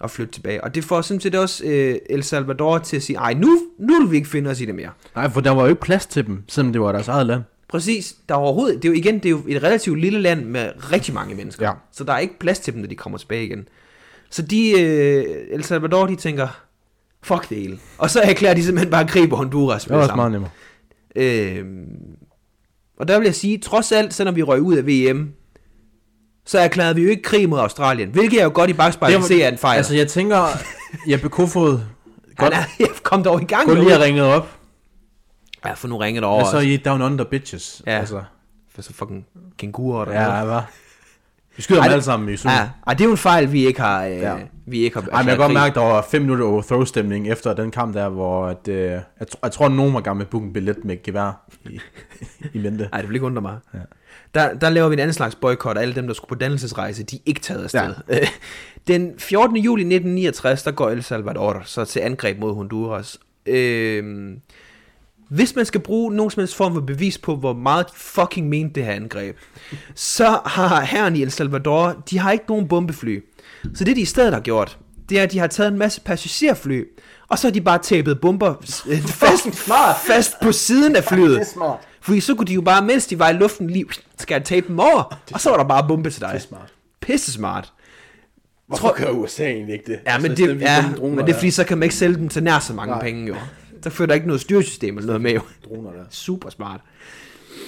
at 0.00 0.10
flytte 0.10 0.32
tilbage. 0.32 0.64
Og 0.64 0.74
det 0.74 0.84
får 0.84 1.00
sådan 1.00 1.20
set 1.20 1.34
også 1.34 1.64
øh, 1.64 1.96
El 2.10 2.22
Salvador 2.22 2.78
til 2.78 2.96
at 2.96 3.02
sige, 3.02 3.16
ej, 3.16 3.34
nu, 3.34 3.60
nu 3.78 4.00
vil 4.00 4.10
vi 4.10 4.16
ikke 4.16 4.28
finde 4.28 4.50
os 4.50 4.60
i 4.60 4.64
det 4.64 4.74
mere. 4.74 4.90
Nej, 5.16 5.30
for 5.30 5.40
der 5.40 5.50
var 5.50 5.62
jo 5.62 5.68
ikke 5.68 5.80
plads 5.80 6.06
til 6.06 6.26
dem, 6.26 6.42
selvom 6.48 6.72
det 6.72 6.82
var 6.82 6.92
deres 6.92 7.08
eget 7.08 7.26
land. 7.26 7.42
Præcis. 7.68 8.14
Der 8.28 8.34
er 8.34 8.38
overhovedet, 8.38 8.82
det 8.82 8.88
er 8.88 8.92
jo 8.92 8.98
igen, 8.98 9.14
det 9.14 9.26
er 9.26 9.30
jo 9.30 9.40
et 9.48 9.62
relativt 9.62 10.00
lille 10.00 10.20
land 10.20 10.44
med 10.44 10.70
rigtig 10.92 11.14
mange 11.14 11.34
mennesker. 11.34 11.66
Ja. 11.66 11.72
Så 11.92 12.04
der 12.04 12.12
er 12.12 12.18
ikke 12.18 12.38
plads 12.38 12.58
til 12.58 12.72
dem, 12.72 12.80
når 12.80 12.88
de 12.88 12.94
kommer 12.94 13.18
tilbage 13.18 13.44
igen. 13.44 13.68
Så 14.30 14.42
de, 14.42 14.80
øh, 14.80 15.24
El 15.50 15.64
Salvador, 15.64 16.06
de 16.06 16.16
tænker, 16.16 16.48
fuck 17.22 17.48
det 17.48 17.58
hele. 17.58 17.78
Og 17.98 18.10
så 18.10 18.20
erklærer 18.20 18.54
de 18.54 18.64
simpelthen 18.64 18.90
bare 18.90 19.06
krig 19.06 19.28
på 19.28 19.36
Honduras. 19.36 19.82
Det 19.82 19.90
var 19.90 19.96
også 19.96 20.06
samme. 20.06 20.20
meget 20.20 20.32
nemmere. 20.32 20.50
Øh, 21.16 21.64
og 22.98 23.08
der 23.08 23.18
vil 23.18 23.24
jeg 23.24 23.34
sige, 23.34 23.58
trods 23.58 23.92
alt, 23.92 24.14
selvom 24.14 24.36
vi 24.36 24.42
røg 24.42 24.60
ud 24.60 24.76
af 24.76 24.86
VM, 24.86 25.32
så 26.44 26.58
erklærede 26.58 26.94
vi 26.94 27.02
jo 27.02 27.08
ikke 27.10 27.22
krig 27.22 27.48
mod 27.48 27.58
Australien. 27.58 28.08
Hvilket 28.08 28.36
jeg 28.36 28.44
jo 28.44 28.50
godt 28.54 28.70
i 28.70 28.72
bagspejlet 28.72 29.18
kan 29.18 29.28
se 29.28 29.42
er 29.42 29.48
en 29.48 29.58
fejl. 29.58 29.76
Altså, 29.76 29.94
jeg 29.94 30.08
tænker, 30.08 30.46
Jeppe 31.10 31.28
Kofod, 31.28 31.70
godt, 32.36 32.54
godt, 32.54 32.54
jeg 32.80 32.88
kom 33.02 33.22
dog 33.22 33.42
i 33.42 33.44
gang 33.44 33.68
gå 33.68 33.74
lige 33.74 33.94
og 33.94 34.00
ringet 34.00 34.24
op. 34.24 34.55
Ja, 35.66 35.72
for 35.74 35.88
nu 35.88 35.96
ringer 35.96 36.20
det 36.20 36.28
over. 36.28 36.44
Og 36.44 36.50
så 36.50 36.58
I 36.58 36.76
down 36.76 37.02
under 37.02 37.24
bitches. 37.24 37.82
Ja. 37.86 37.98
Altså, 37.98 38.22
For 38.74 38.82
så 38.82 38.92
fucking 38.92 39.26
kænguruer 39.58 40.04
der. 40.04 40.38
ja, 40.38 40.44
hvad? 40.44 40.60
Vi 41.56 41.62
skyder 41.62 41.82
dem 41.82 41.90
alle 41.92 42.02
sammen 42.02 42.28
i 42.28 42.36
Zoom. 42.36 42.52
Ja, 42.54 42.68
ej, 42.86 42.94
det 42.94 43.00
er 43.00 43.04
jo 43.04 43.10
en 43.10 43.16
fejl, 43.16 43.52
vi 43.52 43.66
ikke 43.66 43.80
har... 43.80 44.04
Øh, 44.04 44.16
Ja. 44.16 44.34
Vi 44.68 44.78
ikke 44.78 45.00
har 45.00 45.08
Ej, 45.12 45.22
men 45.22 45.28
jeg 45.28 45.36
kan 45.36 45.44
godt 45.44 45.52
mærke, 45.52 45.70
at 45.70 45.74
der 45.74 45.80
var 45.80 46.06
5 46.10 46.22
minutter 46.22 46.44
overthrow-stemning 46.46 47.28
efter 47.28 47.54
den 47.54 47.70
kamp 47.70 47.94
der, 47.94 48.08
hvor 48.08 48.46
at, 48.46 48.68
øh, 48.68 48.76
jeg, 48.90 49.02
tr- 49.22 49.38
jeg 49.42 49.52
tror, 49.52 49.66
at 49.66 49.72
nogen 49.72 49.94
var 49.94 50.00
gang 50.00 50.16
med 50.16 50.26
at 50.26 50.30
booke 50.30 50.46
en 50.46 50.52
billet 50.52 50.84
med 50.84 51.02
gevær 51.02 51.46
i, 51.70 51.80
i 52.54 52.58
mente. 52.58 52.88
Nej, 52.92 53.00
det 53.00 53.08
vil 53.08 53.14
ikke 53.16 53.26
undre 53.26 53.42
mig. 53.42 53.56
Ja. 53.74 53.78
Der, 54.34 54.54
der 54.54 54.70
laver 54.70 54.88
vi 54.88 54.92
en 54.92 54.98
anden 54.98 55.14
slags 55.14 55.34
boykot, 55.34 55.76
og 55.76 55.82
alle 55.82 55.94
dem, 55.94 56.06
der 56.06 56.14
skulle 56.14 56.28
på 56.28 56.34
dannelsesrejse, 56.34 57.02
de 57.02 57.16
er 57.16 57.20
ikke 57.26 57.40
taget 57.40 57.62
afsted. 57.64 57.94
Ja. 58.08 58.18
Den 58.88 59.14
14. 59.18 59.56
juli 59.56 59.80
1969, 59.82 60.62
der 60.62 60.70
går 60.70 60.90
El 60.90 61.02
Salvador 61.02 61.62
så 61.64 61.84
til 61.84 62.00
angreb 62.00 62.38
mod 62.38 62.54
Honduras. 62.54 63.18
Øhm, 63.46 64.40
hvis 65.30 65.56
man 65.56 65.66
skal 65.66 65.80
bruge 65.80 66.14
nogen 66.14 66.30
som 66.30 66.40
helst 66.40 66.54
form 66.54 66.74
for 66.74 66.80
bevis 66.80 67.18
på, 67.18 67.36
hvor 67.36 67.52
meget 67.52 67.86
de 67.86 67.92
fucking 67.94 68.48
mente 68.48 68.74
det 68.74 68.84
her 68.84 68.92
angreb, 68.92 69.36
så 69.94 70.40
har 70.46 70.80
herren 70.80 71.16
i 71.16 71.22
El 71.22 71.30
Salvador, 71.30 72.04
de 72.10 72.18
har 72.18 72.32
ikke 72.32 72.44
nogen 72.48 72.68
bombefly. 72.68 73.24
Så 73.74 73.84
det 73.84 73.96
de 73.96 74.00
i 74.00 74.04
stedet 74.04 74.32
har 74.32 74.40
gjort, 74.40 74.78
det 75.08 75.18
er, 75.18 75.22
at 75.22 75.32
de 75.32 75.38
har 75.38 75.46
taget 75.46 75.72
en 75.72 75.78
masse 75.78 76.00
passagerfly, 76.00 76.84
og 77.28 77.38
så 77.38 77.46
har 77.46 77.52
de 77.52 77.60
bare 77.60 77.78
tapet 77.78 78.20
bomber 78.20 78.54
øh, 78.88 78.98
fast, 79.02 79.48
fast 80.06 80.34
på 80.42 80.52
siden 80.52 80.96
af 80.96 81.04
flyet. 81.04 81.46
smart. 81.46 81.78
Fordi 82.00 82.20
så 82.20 82.34
kunne 82.34 82.46
de 82.46 82.54
jo 82.54 82.60
bare, 82.60 82.84
mens 82.84 83.06
de 83.06 83.18
var 83.18 83.28
i 83.28 83.32
luften, 83.32 83.70
lige 83.70 83.84
skal 84.18 84.42
tape 84.42 84.68
dem 84.68 84.80
over, 84.80 85.20
og 85.32 85.40
så 85.40 85.50
var 85.50 85.56
der 85.56 85.64
bare 85.64 85.88
bombe 85.88 86.10
til 86.10 86.20
dig. 86.20 86.28
Det 86.28 86.36
er 86.36 86.40
smart. 86.40 86.72
Pisse 87.00 87.32
smart. 87.32 87.72
Hvorfor 88.68 88.94
gør 89.04 89.10
USA 89.10 89.44
egentlig 89.44 89.72
ikke 89.72 89.92
det? 89.92 89.98
Ja, 90.06 90.18
men, 90.18 90.30
Altså, 90.30 90.46
det, 90.46 90.60
ja, 90.60 90.84
men 91.00 91.18
det 91.18 91.28
er 91.28 91.34
fordi, 91.34 91.50
så 91.50 91.64
kan 91.64 91.78
man 91.78 91.82
ikke 91.82 91.94
sælge 91.94 92.16
dem 92.16 92.28
til 92.28 92.42
nær 92.42 92.58
så 92.58 92.72
mange. 92.72 92.90
Nej. 92.92 93.02
penge, 93.02 93.26
jo. 93.26 93.34
Der 93.84 93.90
fører 93.90 94.06
der 94.06 94.14
ikke 94.14 94.26
noget 94.26 94.40
styresystem 94.40 94.96
eller 94.98 95.06
noget 95.06 95.22
med. 95.22 95.40
Droner 95.64 95.92
der. 95.92 96.04
Super 96.10 96.50
smart. 96.50 96.80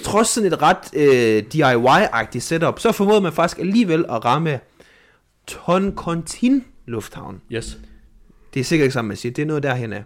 Trods 0.03 0.27
sådan 0.27 0.53
et 0.53 0.61
ret 0.61 0.93
øh, 0.93 1.43
DIY-agtigt 1.53 2.39
setup, 2.39 2.79
så 2.79 2.91
formåede 2.91 3.21
man 3.21 3.33
faktisk 3.33 3.59
alligevel 3.59 4.05
at 4.09 4.25
ramme 4.25 4.59
Toncontin 5.47 6.65
Lufthavn. 6.85 7.41
Yes. 7.51 7.77
Det 8.53 8.59
er 8.59 8.63
sikkert 8.63 8.83
ikke 8.83 8.93
sammen, 8.93 9.07
man 9.07 9.17
siger. 9.17 9.33
Det 9.33 9.41
er 9.41 9.45
noget 9.45 9.63
derhen 9.63 9.93
af. 9.93 10.03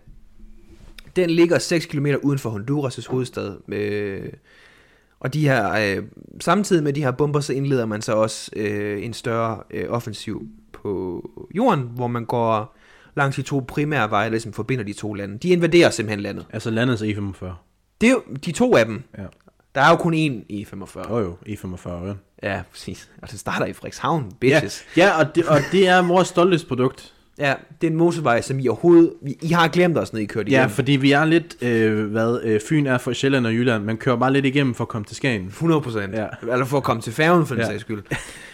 Den 1.16 1.30
ligger 1.30 1.60
6 1.60 1.86
km 1.86 2.06
uden 2.24 2.39
for 2.39 2.50
Honduras' 2.50 3.10
hovedstad. 3.10 3.58
Øh, 3.68 4.34
og 5.20 5.34
de 5.34 5.42
her, 5.42 5.72
øh, 5.72 6.04
samtidig 6.39 6.84
med 6.84 6.94
de 6.94 7.04
her 7.04 7.12
bomber, 7.12 7.39
så 7.39 7.54
indleder 7.54 7.86
man 7.86 8.02
så 8.02 8.13
også 8.13 8.52
øh, 8.56 9.06
en 9.06 9.13
større 9.13 9.63
øh, 9.72 9.86
offensiv 9.89 10.48
på 10.74 11.22
jorden, 11.56 11.89
hvor 11.96 12.08
man 12.08 12.26
går 12.26 12.78
langs 13.15 13.36
de 13.36 13.41
to 13.41 13.65
primære 13.67 14.10
veje, 14.10 14.26
der 14.26 14.32
ligesom 14.32 14.54
forbinder 14.54 14.84
de 14.86 14.93
to 14.93 15.13
lande. 15.13 15.38
De 15.38 15.49
invaderer 15.49 15.89
simpelthen 15.89 16.19
landet. 16.19 16.45
Altså 16.54 16.69
landets 16.69 17.02
E45. 17.02 17.45
Det 18.02 18.08
er 18.10 18.12
jo 18.12 18.21
de 18.45 18.52
to 18.52 18.76
af 18.76 18.86
dem. 18.86 19.04
Ja. 19.17 19.23
Der 19.76 19.82
er 19.82 19.89
jo 19.89 19.95
kun 19.95 20.13
én 20.13 20.45
i 20.49 20.65
45. 20.65 21.06
Jo 21.10 21.19
jo, 21.19 21.38
E45, 21.47 21.89
ja. 21.89 22.13
Ja, 22.43 22.62
præcis. 22.71 23.10
Og 23.21 23.32
det 23.32 23.39
starter 23.39 23.65
i 23.65 23.73
Frederikshavn, 23.73 24.23
Ja, 24.23 24.30
bitches. 24.39 24.84
ja 24.97 25.19
og, 25.19 25.36
det, 25.36 25.45
og 25.47 25.60
det 25.71 25.88
er 25.88 26.02
vores 26.08 26.28
stolthedsprodukt. 26.28 27.13
Ja, 27.39 27.54
det 27.82 27.88
er 27.88 27.91
en 27.91 27.98
motorvej, 27.98 28.41
som 28.41 28.60
I 28.60 28.67
overhovedet... 28.67 29.13
I 29.41 29.48
har 29.48 29.67
glemt 29.67 29.98
os, 29.98 30.13
når 30.13 30.19
I 30.19 30.26
kørte 30.26 30.52
Ja, 30.52 30.58
igennem. 30.58 30.69
fordi 30.76 30.91
vi 30.91 31.12
er 31.12 31.26
lidt, 31.26 31.63
øh, 31.63 32.06
hvad 32.12 32.39
øh, 32.43 32.60
Fyn 32.69 32.86
er 32.86 32.98
for 32.98 33.13
Sjælland 33.13 33.48
og 33.48 33.54
Jylland. 33.54 33.84
Man 33.84 33.98
kører 33.98 34.15
bare 34.15 34.34
lidt 34.34 34.46
igennem 34.46 34.74
for 34.74 34.84
at 34.84 34.88
komme 34.88 35.06
til 35.06 35.15
Skagen. 35.15 35.46
100 35.48 35.82
procent. 35.82 36.13
Ja. 36.13 36.22
Ja. 36.22 36.28
Eller 36.54 36.65
for 36.65 36.78
at 36.78 36.84
komme 36.84 37.02
til 37.02 37.13
færgen, 37.13 37.46
for 37.46 37.56
den 37.56 37.62
Ja. 37.62 37.65
ja. 37.67 37.72
sags 37.72 37.82
skyld. 37.82 38.04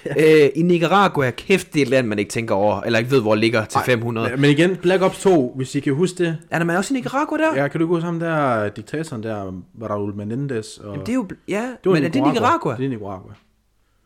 øh, 0.20 0.50
I 0.56 0.62
Nicaragua, 0.62 1.32
kæft, 1.32 1.74
det 1.74 1.80
er 1.80 1.84
et 1.84 1.90
land, 1.90 2.08
man 2.08 2.20
ikke 2.20 2.32
tænker 2.32 2.56
over, 2.56 2.82
eller 2.82 3.00
ikke 3.00 3.12
ved, 3.12 3.22
hvor 3.22 3.36
ligger 3.36 3.66
til 3.66 3.80
500. 3.86 4.38
Men 4.38 4.50
igen, 4.52 4.76
Black 4.76 5.02
Ops 5.04 5.20
2, 5.22 5.54
hvis 5.56 5.76
I 5.76 5.80
kan 5.80 5.94
huske 5.94 6.24
det. 6.24 6.38
Er 6.52 6.58
der 6.60 6.66
man 6.66 6.78
også 6.78 6.94
i 6.94 6.98
Nicaragua 6.98 7.38
der? 7.38 7.56
Ja, 7.62 7.68
kan 7.68 7.80
du 7.80 7.88
huske 7.88 8.06
ham 8.06 8.20
der, 8.20 8.70
diktatoren 8.70 9.24
der, 9.24 9.62
Raul 9.90 10.16
Menendez? 10.16 10.78
Og... 10.78 10.86
Jamen, 10.92 11.00
det 11.06 11.10
er 11.10 11.14
jo... 11.14 11.28
Ja, 11.48 11.62
var 11.86 11.92
men 11.94 12.04
er 12.04 12.10
det 12.10 12.24
Nicaragua? 12.24 12.76
Det 12.78 12.86
er 12.86 12.90
Nicaragua. 12.90 13.34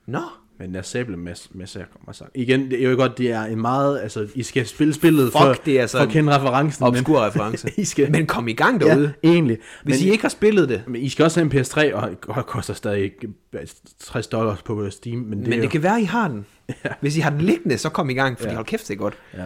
Nå. 0.08 0.20
Men 0.60 0.76
jeg 0.76 0.86
sable 0.86 1.18
massakre. 1.18 1.88
massakre. 2.08 2.38
Igen, 2.38 2.72
det 2.72 2.84
er 2.86 2.89
jo 2.89 2.96
godt, 2.96 3.18
det 3.18 3.32
er 3.32 3.44
en 3.44 3.62
meget, 3.62 4.00
altså, 4.02 4.28
I 4.36 4.44
skal 4.44 4.66
spille 4.68 4.94
spillet 4.94 5.26
Fuck, 5.26 5.34
for, 5.42 5.54
det 5.66 5.78
er 5.78 5.82
altså 5.82 5.98
for 5.98 6.06
at 6.06 6.12
kende 6.12 6.38
referencen. 6.38 6.86
Obskur 6.86 7.20
reference. 7.26 7.72
I 7.82 7.86
skal, 7.86 8.12
Men 8.12 8.28
kom 8.28 8.48
i 8.48 8.54
gang 8.54 8.82
derude. 8.82 9.13
ja, 9.24 9.30
egentlig. 9.30 9.58
Hvis 9.84 10.00
men, 10.02 10.08
I 10.08 10.12
ikke 10.12 10.22
har 10.22 10.30
spillet 10.30 10.70
det. 10.70 10.84
men 10.88 11.02
I 11.02 11.10
skal 11.10 11.24
også 11.24 11.39
have 11.39 11.56
en 11.56 11.62
PS3, 11.62 11.96
og 11.96 12.10
det 12.36 12.46
koster 12.46 12.74
stadig 12.74 13.12
60 14.00 14.28
dollars 14.28 14.62
på 14.62 14.89
Steam. 14.89 15.18
Men 15.20 15.39
det, 15.39 15.48
Men 15.48 15.60
det 15.60 15.66
jo, 15.66 15.70
kan 15.70 15.84
være, 15.84 16.02
I 16.02 16.06
har 16.06 16.28
den. 16.28 16.46
Hvis 17.02 17.18
I 17.18 17.20
har 17.20 17.30
den 17.30 17.42
liggende, 17.42 17.78
så 17.78 17.89
kom 17.89 18.10
i 18.10 18.13
gang, 18.13 18.38
Ja. 18.42 18.50
ja. 18.50 18.56
hold 18.56 18.66
kæft, 18.66 18.88
det 18.88 18.94
er 18.94 18.98
godt. 18.98 19.13
Ja. 19.34 19.46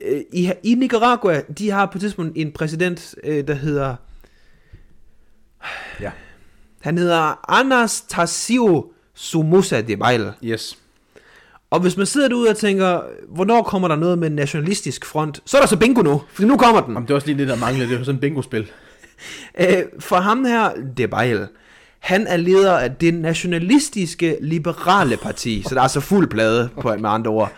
Øh, 0.00 0.20
I, 0.32 0.52
I 0.62 0.74
Nicaragua, 0.74 1.40
de 1.58 1.70
har 1.70 1.86
på 1.86 1.98
et 1.98 2.00
tidspunkt 2.00 2.32
en 2.36 2.52
præsident, 2.52 3.14
øh, 3.24 3.46
der 3.46 3.54
hedder... 3.54 3.96
Ja. 6.00 6.10
Han 6.80 6.98
hedder 6.98 7.50
Anastasio 7.60 8.92
Somoza 9.14 9.80
Debayle. 9.80 10.32
Yes. 10.44 10.78
Og 11.70 11.80
hvis 11.80 11.96
man 11.96 12.06
sidder 12.06 12.28
derude 12.28 12.50
og 12.50 12.56
tænker, 12.56 13.00
hvornår 13.28 13.62
kommer 13.62 13.88
der 13.88 13.96
noget 13.96 14.18
med 14.18 14.28
en 14.28 14.34
nationalistisk 14.34 15.04
front, 15.04 15.40
så 15.46 15.56
er 15.56 15.60
der 15.60 15.68
så 15.68 15.76
bingo 15.76 16.02
nu, 16.02 16.22
for 16.32 16.42
nu 16.42 16.56
kommer 16.56 16.80
den. 16.80 16.92
Jamen, 16.94 17.02
det 17.06 17.10
er 17.10 17.14
også 17.14 17.26
lige 17.26 17.38
det, 17.38 17.48
der 17.48 17.56
mangler. 17.56 17.86
Det 17.86 17.94
er 18.00 18.04
sådan 18.04 18.14
et 18.14 18.20
bingo-spil. 18.20 18.66
Øh, 19.60 19.82
for 19.98 20.16
ham 20.16 20.44
her, 20.44 20.70
Debayle, 20.96 21.48
han 21.98 22.26
er 22.26 22.36
leder 22.36 22.78
af 22.78 22.94
det 22.94 23.14
nationalistiske 23.14 24.36
liberale 24.40 25.16
parti, 25.16 25.62
så 25.68 25.74
der 25.74 25.82
er 25.82 25.88
så 25.88 26.00
fuld 26.00 26.30
plade 26.30 26.68
på 26.80 26.96
med 26.96 27.10
andre 27.10 27.30
ord. 27.30 27.52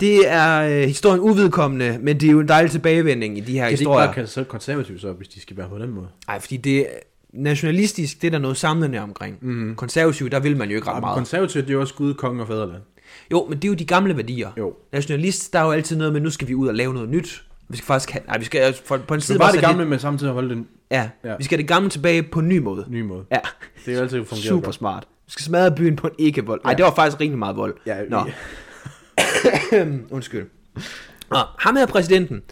Det 0.00 0.28
er 0.30 0.60
øh, 0.62 0.86
historien 0.86 1.20
uvedkommende, 1.20 1.98
men 2.00 2.20
det 2.20 2.26
er 2.26 2.30
jo 2.32 2.40
en 2.40 2.48
dejlig 2.48 2.70
tilbagevending 2.70 3.38
i 3.38 3.40
de 3.40 3.52
her 3.52 3.58
Kan 3.60 3.66
de 3.66 3.70
ikke 3.72 3.80
historier. 3.80 4.06
bare 4.06 4.14
kalde 4.14 4.28
sig 4.28 4.48
konservative 4.48 4.98
så, 5.00 5.12
hvis 5.12 5.28
de 5.28 5.40
skal 5.40 5.56
være 5.56 5.68
på 5.68 5.78
den 5.78 5.90
måde? 5.90 6.08
Nej, 6.28 6.40
fordi 6.40 6.56
det 6.56 6.86
nationalistisk, 7.32 8.20
det 8.22 8.26
er 8.26 8.30
der 8.30 8.38
noget 8.38 8.56
samlende 8.56 8.98
omkring. 9.00 9.38
Mm. 9.40 9.74
Konservativ, 9.76 10.30
der 10.30 10.40
vil 10.40 10.56
man 10.56 10.68
jo 10.70 10.76
ikke 10.76 10.88
ret 10.88 10.94
Og 10.94 11.00
meget. 11.00 11.16
konservative, 11.16 11.62
det 11.62 11.68
er 11.70 11.74
jo 11.74 11.80
også 11.80 11.94
Gud, 11.94 12.14
konge 12.14 12.42
og 12.42 12.46
fædreland. 12.48 12.82
Jo, 13.32 13.46
men 13.48 13.58
det 13.58 13.64
er 13.64 13.68
jo 13.68 13.74
de 13.74 13.84
gamle 13.84 14.16
værdier. 14.16 14.50
Jo. 14.58 14.74
Nationalist, 14.92 15.52
der 15.52 15.58
er 15.58 15.64
jo 15.64 15.70
altid 15.70 15.96
noget 15.96 16.12
med, 16.12 16.20
nu 16.20 16.30
skal 16.30 16.48
vi 16.48 16.54
ud 16.54 16.68
og 16.68 16.74
lave 16.74 16.94
noget 16.94 17.08
nyt. 17.08 17.44
Vi 17.68 17.76
skal 17.76 17.86
faktisk 17.86 18.10
have, 18.10 18.22
nej, 18.26 18.38
vi 18.38 18.44
skal 18.44 18.74
på, 18.88 18.96
på 18.96 19.14
en 19.14 19.20
side 19.20 19.38
bare 19.38 19.52
det 19.52 19.60
gamle, 19.60 19.84
men 19.84 19.98
samtidig 19.98 20.32
holde 20.32 20.48
den 20.48 20.56
Lidt, 20.58 20.68
ja, 20.90 21.10
Ja. 21.24 21.30
ja, 21.30 21.36
vi 21.36 21.44
skal 21.44 21.56
have 21.56 21.62
det 21.62 21.68
gamle 21.68 21.90
tilbage 21.90 22.22
på 22.22 22.40
en 22.40 22.48
ny 22.48 22.58
måde. 22.58 22.86
nye 22.88 23.02
måde. 23.02 23.24
Ja, 23.30 23.38
Det 23.84 23.92
er 23.92 23.96
jo 23.96 24.02
altid 24.02 24.24
fungeret 24.24 24.44
super 24.48 24.64
godt. 24.64 24.74
smart. 24.74 25.04
Vi 25.26 25.30
skal 25.32 25.44
smadre 25.44 25.76
byen 25.76 25.96
på 25.96 26.06
en 26.06 26.12
ikke-vold. 26.18 26.60
Nej, 26.64 26.70
Ja. 26.70 26.76
det 26.76 26.84
var 26.84 26.94
faktisk 26.94 27.20
rimelig 27.20 27.38
meget 27.38 27.56
vold. 27.56 27.74
Ja, 27.86 27.96
Nå, 28.10 28.24
ja. 29.72 29.86
undskyld. 30.16 30.46
Nå, 31.30 31.38
ham 31.58 31.76
her 31.76 31.86
præsidenten, 31.86 32.42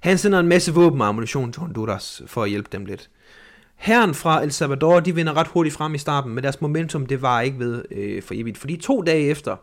han 0.00 0.18
sender 0.18 0.40
en 0.40 0.48
masse 0.48 0.74
våben 0.74 1.00
og 1.00 1.06
ammunition 1.08 1.52
til 1.52 1.60
Honduras 1.60 2.22
for 2.26 2.42
at 2.42 2.50
hjælpe 2.50 2.68
dem 2.72 2.84
lidt. 2.84 3.08
Herren 3.76 4.14
fra 4.14 4.42
El 4.42 4.52
Salvador, 4.52 5.00
de 5.00 5.14
vinder 5.14 5.36
ret 5.36 5.46
hurtigt 5.46 5.74
frem 5.76 5.94
i 5.94 5.98
starten, 5.98 6.34
men 6.34 6.44
deres 6.44 6.60
momentum, 6.60 7.06
det 7.06 7.22
var 7.22 7.40
ikke 7.40 7.58
ved 7.58 7.84
øh, 7.90 8.22
for 8.22 8.34
evigt. 8.34 8.58
Fordi 8.58 8.76
to 8.76 9.02
dage 9.02 9.28
efter, 9.28 9.56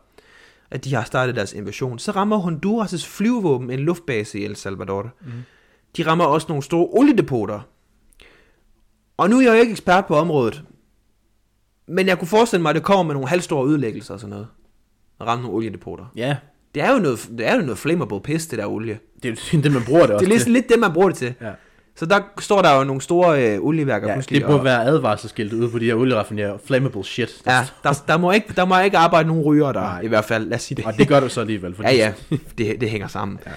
at 0.71 0.85
de 0.85 0.95
har 0.95 1.03
startet 1.03 1.35
deres 1.35 1.53
invasion, 1.53 1.99
så 1.99 2.11
rammer 2.11 2.39
Honduras' 2.39 3.07
flyvevåben 3.07 3.71
en 3.71 3.79
luftbase 3.79 4.39
i 4.39 4.43
El 4.45 4.55
Salvador. 4.55 5.11
Mm. 5.21 5.31
De 5.97 6.03
rammer 6.07 6.25
også 6.25 6.45
nogle 6.49 6.63
store 6.63 6.87
oliedepoter. 6.91 7.59
Og 9.17 9.29
nu 9.29 9.37
er 9.37 9.41
jeg 9.41 9.49
jo 9.55 9.59
ikke 9.59 9.71
ekspert 9.71 10.05
på 10.05 10.15
området, 10.15 10.63
men 11.87 12.07
jeg 12.07 12.19
kunne 12.19 12.27
forestille 12.27 12.61
mig, 12.61 12.69
at 12.69 12.75
det 12.75 12.83
kommer 12.83 13.03
med 13.03 13.13
nogle 13.13 13.27
halvstore 13.29 13.67
ødelæggelser 13.69 14.13
og 14.13 14.19
sådan 14.19 14.29
noget. 14.29 14.47
At 15.21 15.27
ramme 15.27 15.41
nogle 15.41 15.57
oliedepoter. 15.57 16.05
Ja, 16.15 16.37
Det 16.75 16.83
er 16.83 16.93
jo 16.93 16.99
noget, 16.99 17.29
det 17.37 17.47
er 17.47 17.55
jo 17.55 17.61
noget 17.61 17.77
flammable 17.77 18.21
piss, 18.21 18.47
det 18.47 18.59
der 18.59 18.65
olie. 18.65 18.99
det 19.23 19.29
er 19.29 19.35
jo 19.53 19.61
det, 19.63 19.71
man 19.71 19.83
bruger 19.85 20.01
det 20.01 20.11
også 20.15 20.25
Det 20.25 20.31
er 20.33 20.37
lidt, 20.37 20.47
lidt 20.49 20.69
det, 20.69 20.79
man 20.79 20.93
bruger 20.93 21.09
det 21.09 21.17
til. 21.17 21.33
Ja. 21.41 21.51
Så 21.95 22.05
der 22.05 22.19
står 22.39 22.61
der 22.61 22.77
jo 22.77 22.83
nogle 22.83 23.01
store 23.01 23.53
øh, 23.53 23.59
olieværker 23.61 24.07
Ja, 24.07 24.13
pludselig. 24.13 24.39
det 24.41 24.47
burde 24.47 24.59
og- 24.59 24.65
være 24.65 24.83
advarselsskilt 24.85 25.53
ude 25.53 25.69
på 25.69 25.79
de 25.79 25.85
her 25.85 25.95
olieraffinerer. 25.95 26.57
Flammable 26.65 27.03
shit. 27.03 27.41
Ja, 27.45 27.65
der, 27.83 28.03
der, 28.07 28.17
må 28.17 28.31
ikke, 28.31 28.53
der 28.55 28.65
må 28.65 28.79
ikke 28.79 28.97
arbejde 28.97 29.27
nogen 29.27 29.43
ryger 29.43 29.71
der, 29.71 29.79
Nej. 29.81 30.01
i 30.01 30.07
hvert 30.07 30.25
fald. 30.25 30.47
Lad 30.49 30.55
os 30.57 30.61
sige 30.63 30.75
det. 30.75 30.85
Og 30.85 30.93
det 30.97 31.07
gør 31.07 31.19
du 31.19 31.29
så 31.29 31.41
alligevel. 31.41 31.75
Fordi 31.75 31.89
Ja, 31.89 32.13
ja, 32.29 32.37
det, 32.57 32.81
det 32.81 32.89
hænger 32.89 33.07
sammen. 33.07 33.39
Ja. 33.45 33.51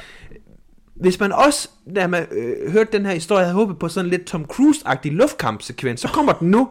Hvis 0.96 1.20
man 1.20 1.32
også, 1.32 1.68
da 1.96 2.06
man 2.06 2.26
øh, 2.32 2.72
hørte 2.72 2.92
den 2.92 3.06
her 3.06 3.12
historie, 3.12 3.44
havde 3.44 3.54
håbet 3.54 3.78
på 3.78 3.88
sådan 3.88 4.10
lidt 4.10 4.24
Tom 4.24 4.46
Cruise-agtig 4.52 5.10
luftkampsekvens, 5.12 6.00
så 6.00 6.08
kommer 6.08 6.32
den 6.32 6.50
nu. 6.50 6.68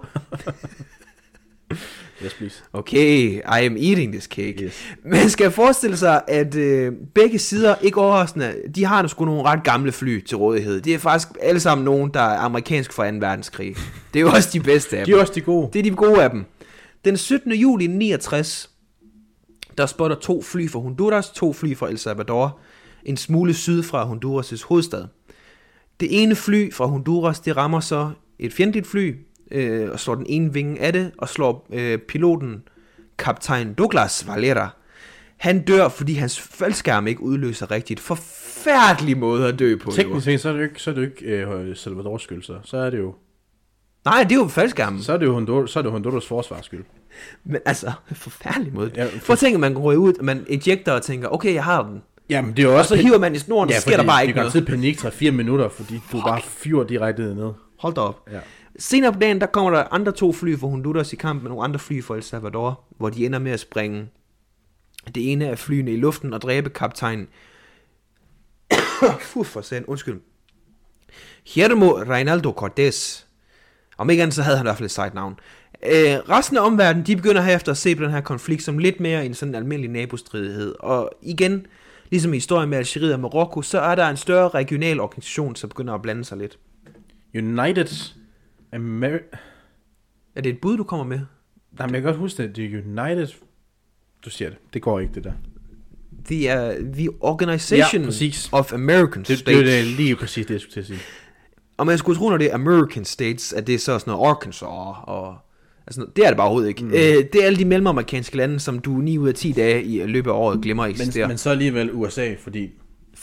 Yes, 2.23 2.33
please. 2.33 2.63
Okay, 2.73 3.37
I 3.37 3.65
am 3.65 3.77
eating 3.77 4.11
this 4.11 4.23
cake. 4.23 4.63
Yes. 4.63 4.85
Man 5.05 5.29
skal 5.29 5.51
forestille 5.51 5.97
sig, 5.97 6.21
at 6.27 6.55
øh, 6.55 6.93
begge 7.15 7.39
sider, 7.39 7.75
ikke 7.81 7.97
overraskende, 8.01 8.55
de 8.75 8.85
har 8.85 9.07
sgu 9.07 9.25
nogle 9.25 9.43
ret 9.43 9.63
gamle 9.63 9.91
fly 9.91 10.23
til 10.25 10.37
rådighed. 10.37 10.81
Det 10.81 10.93
er 10.93 10.97
faktisk 10.99 11.27
alle 11.41 11.59
sammen 11.59 11.85
nogen, 11.85 12.11
der 12.13 12.19
er 12.19 12.37
amerikansk 12.39 12.93
fra 12.93 13.11
2. 13.11 13.17
verdenskrig. 13.17 13.75
Det 14.13 14.19
er 14.19 14.21
jo 14.21 14.29
også 14.29 14.49
de 14.53 14.59
bedste 14.59 14.97
af 14.97 15.05
De 15.05 15.11
dem. 15.11 15.17
er 15.17 15.21
også 15.21 15.33
de 15.35 15.41
gode. 15.41 15.69
Det 15.73 15.79
er 15.79 15.83
de 15.83 15.89
gode 15.91 16.23
af 16.23 16.29
dem. 16.29 16.45
Den 17.05 17.17
17. 17.17 17.51
juli 17.51 17.87
69, 17.87 18.69
der 19.77 19.85
spotter 19.85 20.15
to 20.15 20.41
fly 20.41 20.69
fra 20.69 20.79
Honduras, 20.79 21.29
to 21.29 21.53
fly 21.53 21.75
fra 21.75 21.89
El 21.89 21.97
Salvador, 21.97 22.59
en 23.03 23.17
smule 23.17 23.53
syd 23.53 23.83
fra 23.83 24.05
Honduras' 24.11 24.65
hovedstad. 24.67 25.05
Det 25.99 26.23
ene 26.23 26.35
fly 26.35 26.73
fra 26.73 26.85
Honduras, 26.85 27.39
det 27.39 27.57
rammer 27.57 27.79
så 27.79 28.11
et 28.39 28.53
fjendtligt 28.53 28.87
fly, 28.87 29.15
øh, 29.51 29.91
og 29.91 29.99
slår 29.99 30.15
den 30.15 30.25
ene 30.29 30.53
vinge 30.53 30.79
af 30.81 30.93
det, 30.93 31.11
og 31.17 31.29
slår 31.29 31.67
øh, 31.73 31.97
piloten, 31.97 32.63
kaptajn 33.17 33.73
Douglas 33.73 34.27
Valera. 34.27 34.69
Han 35.37 35.61
dør, 35.61 35.87
fordi 35.87 36.13
hans 36.13 36.39
faldskærm 36.39 37.07
ikke 37.07 37.21
udløser 37.21 37.71
rigtigt. 37.71 37.99
Forfærdelig 37.99 39.17
måde 39.17 39.47
at 39.47 39.59
dø 39.59 39.75
på. 39.75 39.91
Teknisk 39.91 40.25
set, 40.25 40.41
så 40.41 40.49
er 40.49 40.53
det 40.53 40.59
jo 40.59 40.63
ikke, 40.63 40.81
så 40.81 40.89
er 40.89 40.93
det 40.93 41.01
jo 41.01 41.07
ikke 41.07 41.25
øh, 41.25 41.75
Salvadors 41.75 42.21
skyld, 42.21 42.43
så. 42.43 42.53
så 42.63 42.77
er 42.77 42.89
det 42.89 42.97
jo, 42.97 43.15
Nej, 44.05 44.23
det 44.23 44.31
er 44.31 44.35
jo 44.35 44.47
faldskærmen. 44.47 45.03
så 45.03 45.13
er 45.13 45.17
det 45.17 45.25
jo 45.25 45.33
Honduras, 45.33 45.69
så 45.69 45.79
er 45.79 45.83
det 45.83 45.91
Honduras 45.91 46.27
forsvars 46.27 46.65
skyld. 46.65 46.83
Men 47.43 47.61
altså, 47.65 47.91
forfærdelig 48.13 48.73
måde. 48.73 48.91
Ja, 48.95 49.07
Prøv 49.25 49.33
at 49.33 49.39
tænke, 49.39 49.57
man 49.57 49.73
går 49.73 49.93
ud, 49.93 50.13
og 50.13 50.25
man 50.25 50.45
ejecter 50.49 50.91
og 50.91 51.01
tænker, 51.01 51.27
okay, 51.29 51.53
jeg 51.53 51.63
har 51.63 51.83
den. 51.83 52.01
Jamen, 52.29 52.51
det 52.51 52.59
er 52.59 52.63
jo 52.63 52.71
Og 52.73 52.77
også... 52.77 52.89
så 52.89 52.95
hiver 52.95 53.19
man 53.19 53.35
i 53.35 53.37
snoren, 53.37 53.69
ja, 53.69 53.75
så 53.75 53.81
sker 53.81 53.97
der 53.97 54.05
bare 54.05 54.21
ikke 54.21 54.33
det 54.33 54.39
noget. 54.39 54.53
Det 54.53 54.65
kan 54.65 54.75
panik 54.75 54.97
3-4 55.05 55.31
minutter, 55.31 55.69
fordi 55.69 55.99
du 56.11 56.21
bare 56.21 56.41
fyrer 56.41 56.83
direkte 56.83 57.35
ned. 57.35 57.51
Hold 57.79 57.93
da 57.93 58.01
op. 58.01 58.29
Ja. 58.31 58.39
Senere 58.79 59.13
på 59.13 59.19
dagen, 59.19 59.41
der 59.41 59.45
kommer 59.45 59.71
der 59.71 59.93
andre 59.93 60.11
to 60.11 60.33
fly 60.33 60.57
fra 60.57 60.67
Honduras 60.67 61.13
i 61.13 61.15
kamp 61.15 61.41
med 61.41 61.49
nogle 61.49 61.63
andre 61.63 61.79
fly 61.79 62.03
fra 62.03 62.15
El 62.15 62.23
Salvador, 62.23 62.83
hvor 62.97 63.09
de 63.09 63.25
ender 63.25 63.39
med 63.39 63.51
at 63.51 63.59
springe 63.59 64.09
det 65.15 65.31
ene 65.31 65.47
af 65.49 65.59
flyene 65.59 65.93
i 65.93 65.97
luften 65.97 66.33
og 66.33 66.41
dræbe 66.41 66.69
kaptajn... 66.69 67.27
Fuh, 69.31 69.45
for 69.45 69.61
sand, 69.61 69.85
undskyld. 69.87 70.21
Guillermo 71.53 71.91
Reinaldo 71.91 72.51
Cortés. 72.61 73.25
Om 73.97 74.09
ikke 74.09 74.23
andet, 74.23 74.35
så 74.35 74.41
havde 74.41 74.57
han 74.57 74.65
i 74.65 74.67
hvert 74.67 74.77
fald 74.77 74.85
et 74.85 74.91
sejt 74.91 75.13
navn. 75.13 75.39
Øh, 75.83 76.29
resten 76.29 76.57
af 76.57 76.61
omverdenen, 76.61 77.05
de 77.05 77.15
begynder 77.15 77.41
herefter 77.41 77.71
at 77.71 77.77
se 77.77 77.95
på 77.95 78.03
den 78.03 78.11
her 78.11 78.21
konflikt 78.21 78.63
som 78.63 78.77
lidt 78.77 78.99
mere 78.99 79.25
en 79.25 79.33
sådan 79.33 79.55
almindelig 79.55 79.91
nabostridighed. 79.91 80.75
Og 80.79 81.11
igen, 81.21 81.65
ligesom 82.09 82.33
i 82.33 82.37
historien 82.37 82.69
med 82.69 82.77
Algeriet 82.77 83.13
og 83.13 83.19
Marokko, 83.19 83.61
så 83.61 83.79
er 83.79 83.95
der 83.95 84.09
en 84.09 84.17
større 84.17 84.49
regional 84.49 84.99
organisation, 84.99 85.55
som 85.55 85.69
begynder 85.69 85.93
at 85.93 86.01
blande 86.01 86.25
sig 86.25 86.37
lidt. 86.37 86.59
United 87.35 88.13
Amer... 88.75 89.17
Er 90.35 90.41
det 90.41 90.49
et 90.49 90.61
bud, 90.61 90.77
du 90.77 90.83
kommer 90.83 91.05
med? 91.05 91.19
Nej, 91.77 91.87
men 91.87 91.93
jeg 91.95 92.01
kan 92.03 92.09
godt 92.11 92.17
huske 92.19 92.43
det. 92.43 92.55
Det 92.55 92.65
er 92.65 92.69
United... 93.03 93.27
Du 94.25 94.29
siger 94.29 94.49
det. 94.49 94.57
Det 94.73 94.81
går 94.81 94.99
ikke, 94.99 95.13
det 95.15 95.23
der. 95.23 95.31
The, 96.25 96.69
uh, 96.79 96.93
the 96.93 97.09
Organization 97.19 98.01
Ja, 98.01 98.07
præcis. 98.07 98.49
of 98.51 98.73
American 98.73 99.23
Det, 99.23 99.37
States. 99.37 99.43
det, 99.57 99.65
det 99.65 99.79
er 99.79 99.83
lige 99.83 100.15
præcis 100.15 100.45
det, 100.45 100.53
jeg 100.53 100.61
skulle 100.61 100.73
til 100.73 100.79
at 100.79 100.85
sige. 100.85 100.99
Og 101.77 101.85
man 101.85 101.97
skulle 101.97 102.19
tro, 102.19 102.29
når 102.29 102.37
det 102.37 102.49
er 102.51 102.53
American 102.53 103.05
States, 103.05 103.53
at 103.53 103.67
det 103.67 103.75
er 103.75 103.79
så 103.79 103.99
sådan 103.99 104.11
noget 104.11 104.29
Arkansas 104.29 104.67
og... 105.03 105.35
Altså, 105.87 106.05
det 106.15 106.23
er 106.25 106.27
det 106.27 106.37
bare 106.37 106.47
overhovedet 106.47 106.69
ikke. 106.69 106.83
Mm. 106.85 106.91
Øh, 106.91 106.97
det 106.97 107.35
er 107.35 107.45
alle 107.45 107.59
de 107.59 107.65
mellemamerikanske 107.65 108.37
lande, 108.37 108.59
som 108.59 108.79
du 108.79 108.91
9 108.91 109.17
ud 109.17 109.27
af 109.27 109.33
10 109.33 109.51
dage 109.51 109.83
i 109.83 110.05
løbet 110.07 110.29
af 110.31 110.35
året 110.35 110.61
glemmer 110.61 110.83
Men, 110.83 110.91
eksisterer. 110.91 111.27
men 111.27 111.37
så 111.37 111.49
alligevel 111.49 111.89
USA, 111.93 112.33
fordi... 112.39 112.69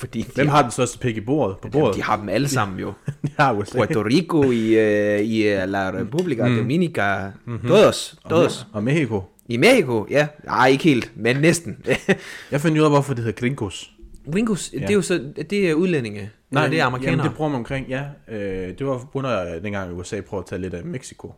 fordi 0.02 0.26
Hvem 0.34 0.46
de, 0.46 0.50
har 0.50 0.62
den 0.62 0.70
største 0.70 0.98
pik 0.98 1.16
i 1.16 1.20
bordet, 1.20 1.56
på 1.62 1.68
bordet? 1.68 1.96
de 1.96 2.02
har 2.02 2.16
dem 2.16 2.28
alle 2.28 2.48
sammen 2.48 2.78
jo. 2.78 2.92
de 3.26 3.30
har 3.38 3.52
USA. 3.52 3.76
Puerto 3.76 4.02
Rico 4.02 4.42
i, 4.42 4.76
uh, 4.76 5.20
i 5.20 5.54
uh, 5.54 5.68
La 5.68 5.90
República 5.90 6.48
mm. 6.48 6.56
Dominica. 6.56 7.30
Mm-hmm. 7.44 7.68
Todos. 7.68 8.16
Todos. 8.30 8.66
Og 8.72 8.84
Mexico. 8.84 9.22
I 9.48 9.56
Mexico, 9.56 10.06
ja. 10.10 10.28
Nej, 10.44 10.68
ikke 10.68 10.84
helt, 10.84 11.12
men 11.16 11.36
næsten. 11.36 11.76
Jeg 12.50 12.60
fandt 12.60 12.78
ud 12.78 12.84
af, 12.84 12.90
hvorfor 12.90 13.14
det 13.14 13.24
hedder 13.24 13.40
gringos. 13.40 13.92
Gringos, 14.32 14.70
ja. 14.72 14.78
det 14.78 14.90
er 14.90 14.94
jo 14.94 15.02
så, 15.02 15.32
det 15.50 15.70
er 15.70 15.74
udlændinge. 15.74 16.30
Nej, 16.50 16.68
det 16.68 16.80
er 16.80 16.84
amerikanere. 16.84 17.12
Jamen, 17.12 17.24
det 17.24 17.36
bruger 17.36 17.50
man 17.50 17.58
omkring, 17.58 17.88
ja. 17.88 18.02
Øh, 18.28 18.78
det 18.78 18.86
var 18.86 18.98
på 18.98 19.06
grund 19.06 19.26
af, 19.26 19.60
dengang 19.60 19.92
USA 19.92 20.20
prøvede 20.20 20.42
at 20.42 20.48
tage 20.48 20.60
lidt 20.60 20.74
af 20.74 20.84
Mexico. 20.84 21.28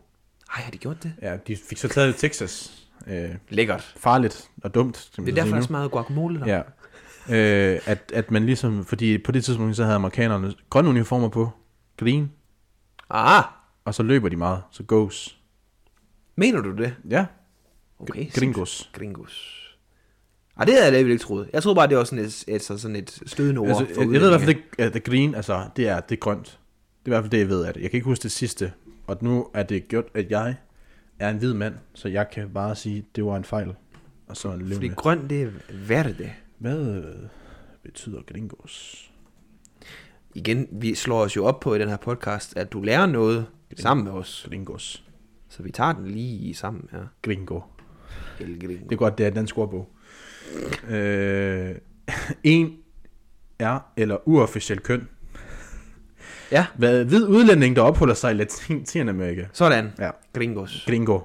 Ej, 0.55 0.61
har 0.61 0.71
de 0.71 0.77
gjort 0.77 1.03
det? 1.03 1.13
Ja, 1.21 1.37
de 1.47 1.57
fik 1.69 1.77
så 1.77 1.87
taget 1.87 2.15
Texas. 2.15 2.71
Øh, 3.07 3.29
Lækkert. 3.49 3.93
farligt 3.97 4.49
og 4.63 4.75
dumt, 4.75 5.09
som 5.13 5.25
Det 5.25 5.31
er 5.31 5.35
derfor, 5.35 5.55
der 5.55 5.61
er 5.61 5.65
så 5.65 5.71
meget 5.71 5.91
guacamole 5.91 6.39
der. 6.39 6.55
Ja. 6.55 6.61
Øh, 7.29 7.79
at, 7.85 8.11
at 8.13 8.31
man 8.31 8.45
ligesom, 8.45 8.85
fordi 8.85 9.17
på 9.17 9.31
det 9.31 9.43
tidspunkt, 9.43 9.75
så 9.75 9.83
havde 9.83 9.95
amerikanerne 9.95 10.53
grønne 10.69 10.89
uniformer 10.89 11.29
på, 11.29 11.49
green, 11.97 12.31
Ah, 13.09 13.43
og 13.85 13.93
så 13.95 14.03
løber 14.03 14.29
de 14.29 14.35
meget, 14.35 14.61
så 14.71 14.83
goes. 14.83 15.37
mener 16.35 16.61
du 16.61 16.71
det? 16.77 16.95
Ja, 17.09 17.25
Okay. 17.99 18.31
gringos. 18.31 18.89
Gringos. 18.93 19.61
Ej, 20.57 20.65
det 20.65 20.73
havde 20.73 20.83
jeg 20.85 20.87
alligevel 20.87 21.11
ikke 21.11 21.23
troet. 21.23 21.49
Jeg 21.53 21.63
troede 21.63 21.75
bare, 21.75 21.87
det 21.87 21.97
var 21.97 22.03
sådan 22.03 22.25
et, 22.25 22.43
et, 22.47 22.55
et, 22.55 22.61
sådan 22.79 22.95
et 22.95 23.19
stødende 23.25 23.59
ord 23.59 23.67
Altså, 23.67 23.85
for 23.95 24.01
jeg, 24.01 24.11
jeg 24.13 24.21
ved 24.21 24.27
i 24.27 24.31
hvert 24.31 24.41
fald, 24.41 24.49
udlændinge. 24.55 24.63
det, 24.77 24.83
at 24.83 24.91
the 24.91 24.99
green, 24.99 25.35
altså, 25.35 25.69
det 25.75 25.87
er, 25.87 25.99
det 25.99 26.15
er 26.15 26.19
grønt. 26.19 26.45
Det 26.45 26.51
er 27.05 27.05
i 27.05 27.09
hvert 27.09 27.23
fald 27.23 27.31
det, 27.31 27.37
jeg 27.39 27.49
ved 27.49 27.65
af 27.65 27.73
det. 27.73 27.81
Jeg 27.81 27.89
kan 27.91 27.97
ikke 27.97 28.05
huske 28.05 28.23
det 28.23 28.31
sidste. 28.31 28.73
Og 29.07 29.17
nu 29.21 29.47
er 29.53 29.63
det 29.63 29.87
gjort, 29.87 30.05
at 30.13 30.31
jeg 30.31 30.55
er 31.19 31.29
en 31.29 31.37
hvid 31.37 31.53
mand, 31.53 31.75
så 31.93 32.07
jeg 32.07 32.29
kan 32.29 32.49
bare 32.49 32.75
sige, 32.75 32.97
at 32.97 33.15
det 33.15 33.25
var 33.25 33.35
en 33.37 33.43
fejl. 33.43 33.73
Og 34.27 34.37
så 34.37 34.47
en 34.47 34.59
Fordi 34.59 34.69
levende. 34.73 34.95
grøn, 34.95 35.29
det 35.29 35.41
er 35.41 35.49
verde. 35.87 36.31
Hvad 36.57 36.87
øh, 36.95 37.15
betyder 37.83 38.21
gringos? 38.33 39.05
Igen, 40.35 40.67
vi 40.71 40.95
slår 40.95 41.19
os 41.21 41.35
jo 41.35 41.45
op 41.45 41.59
på 41.59 41.75
i 41.75 41.79
den 41.79 41.89
her 41.89 41.97
podcast, 41.97 42.57
at 42.57 42.73
du 42.73 42.81
lærer 42.81 43.05
noget 43.05 43.45
sammen 43.77 44.03
med 44.03 44.11
os. 44.13 44.45
Gringos. 44.49 45.03
Så 45.49 45.63
vi 45.63 45.71
tager 45.71 45.93
den 45.93 46.07
lige 46.07 46.53
sammen 46.55 46.89
her. 46.91 47.05
Gringo. 47.21 47.59
El 48.39 48.59
gringo. 48.59 48.83
Det 48.83 48.91
er 48.91 48.95
godt, 48.95 49.17
det 49.17 49.23
er 49.23 49.27
en 49.27 49.33
dansk 49.33 49.57
ordbog. 49.57 49.89
Øh, 50.89 51.75
en 52.43 52.77
er 53.59 53.79
eller 53.97 54.27
uofficiel 54.27 54.79
køn. 54.79 55.07
Ja, 56.51 56.65
Hvad 56.75 57.05
hvid 57.05 57.27
udlænding, 57.27 57.75
der 57.75 57.81
opholder 57.81 58.13
sig 58.13 58.31
i 58.31 58.33
Latinamerika. 58.33 59.45
sådan. 59.53 59.91
Ja. 59.99 60.09
Gringos. 60.33 60.83
Gringo. 60.87 61.19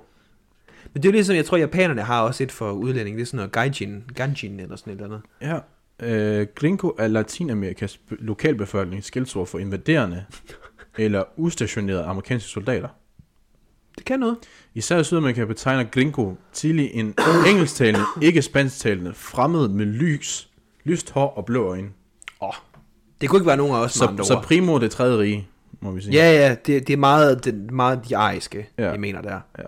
Men 0.94 1.02
det 1.02 1.08
er 1.08 1.10
jo 1.10 1.12
ligesom, 1.12 1.36
jeg 1.36 1.44
tror, 1.44 1.56
japanerne 1.56 2.02
har 2.02 2.22
også 2.22 2.42
et 2.42 2.52
for 2.52 2.70
udlænding. 2.72 3.16
Det 3.16 3.22
er 3.22 3.26
sådan 3.26 3.36
noget 3.36 3.52
gaijin, 3.52 4.04
ganjin 4.14 4.60
eller 4.60 4.76
sådan 4.76 4.92
et 4.92 5.00
eller 5.00 5.16
andet. 5.16 5.22
Ja. 5.42 5.58
Øh, 6.40 6.46
gringo 6.54 6.90
er 6.98 7.08
Latinamerikas 7.08 7.96
be- 7.96 8.16
lokalbefolkning 8.20 9.04
skældsord 9.04 9.46
for 9.46 9.58
invaderende 9.58 10.24
eller 10.98 11.24
ustationerede 11.36 12.02
amerikanske 12.04 12.48
soldater. 12.48 12.88
Det 13.96 14.04
kan 14.04 14.20
noget. 14.20 14.36
Især 14.74 14.98
i 14.98 15.04
Sydamerika 15.04 15.44
betegner 15.44 15.84
gringo 15.84 16.34
tidlig 16.52 16.90
en 16.94 17.14
engelsktalende, 17.50 18.00
ikke 18.22 18.42
spansktalende, 18.42 19.14
fremmed 19.14 19.68
med 19.68 19.86
lys, 19.86 20.50
lyst 20.84 21.10
hår 21.10 21.28
og 21.36 21.44
blå 21.44 21.68
øjne. 21.68 21.88
Åh, 22.42 22.50
det 23.20 23.28
kunne 23.28 23.38
ikke 23.38 23.46
være 23.46 23.56
nogen 23.56 23.72
af 23.74 23.78
os 23.78 23.92
Så, 23.92 24.14
så 24.22 24.40
primo 24.44 24.78
det 24.78 24.90
tredje 24.90 25.18
rige, 25.18 25.48
må 25.80 25.90
vi 25.90 26.00
sige. 26.00 26.12
Ja, 26.14 26.32
ja, 26.32 26.54
det, 26.66 26.86
det 26.86 26.92
er 26.92 26.96
meget, 26.96 27.44
det 27.44 27.72
meget 27.72 28.00
de 28.08 28.16
ariske. 28.16 28.68
Ja. 28.78 28.90
jeg 28.90 29.00
mener 29.00 29.22
der. 29.22 29.40
Ja. 29.58 29.64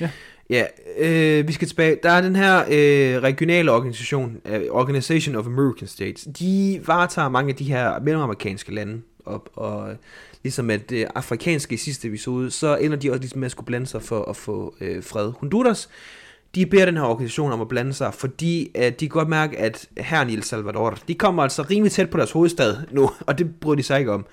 Ja. 0.00 0.10
Ja, 0.50 0.64
øh, 0.98 1.48
vi 1.48 1.52
skal 1.52 1.68
tilbage. 1.68 1.98
Der 2.02 2.10
er 2.10 2.20
den 2.20 2.36
her 2.36 2.58
øh, 2.58 3.22
regionale 3.22 3.72
organisation, 3.72 4.36
øh, 4.44 4.60
Organization 4.70 5.36
of 5.36 5.46
American 5.46 5.88
States. 5.88 6.28
De 6.38 6.80
varetager 6.86 7.28
mange 7.28 7.50
af 7.50 7.56
de 7.56 7.64
her 7.64 8.00
mellemamerikanske 8.00 8.74
lande. 8.74 9.02
Og, 9.24 9.46
og 9.54 9.96
ligesom 10.42 10.70
at 10.70 10.90
det 10.90 11.06
afrikanske 11.14 11.74
i 11.74 11.76
sidste 11.76 12.08
episode, 12.08 12.50
så 12.50 12.76
ender 12.76 12.96
de 12.96 13.10
også 13.10 13.20
ligesom 13.20 13.38
med 13.38 13.46
at 13.46 13.52
skulle 13.52 13.66
blande 13.66 13.86
sig 13.86 14.02
for 14.02 14.24
at 14.24 14.36
få 14.36 14.74
øh, 14.80 15.02
fred. 15.02 15.32
Honduras, 15.38 15.88
de 16.54 16.66
beder 16.66 16.84
den 16.84 16.96
her 16.96 17.04
organisation 17.04 17.52
om 17.52 17.60
at 17.60 17.68
blande 17.68 17.92
sig, 17.92 18.14
fordi 18.14 18.70
at 18.74 19.00
de 19.00 19.08
kan 19.08 19.18
godt 19.18 19.28
mærke, 19.28 19.58
at 19.58 19.88
her 19.98 20.26
i 20.26 20.32
El 20.32 20.42
Salvador, 20.42 20.98
de 21.08 21.14
kommer 21.14 21.42
altså 21.42 21.62
rimelig 21.62 21.92
tæt 21.92 22.10
på 22.10 22.18
deres 22.18 22.32
hovedstad 22.32 22.76
nu, 22.90 23.10
og 23.26 23.38
det 23.38 23.60
bryder 23.60 23.76
de 23.76 23.82
sig 23.82 23.98
ikke 23.98 24.12
om. 24.12 24.26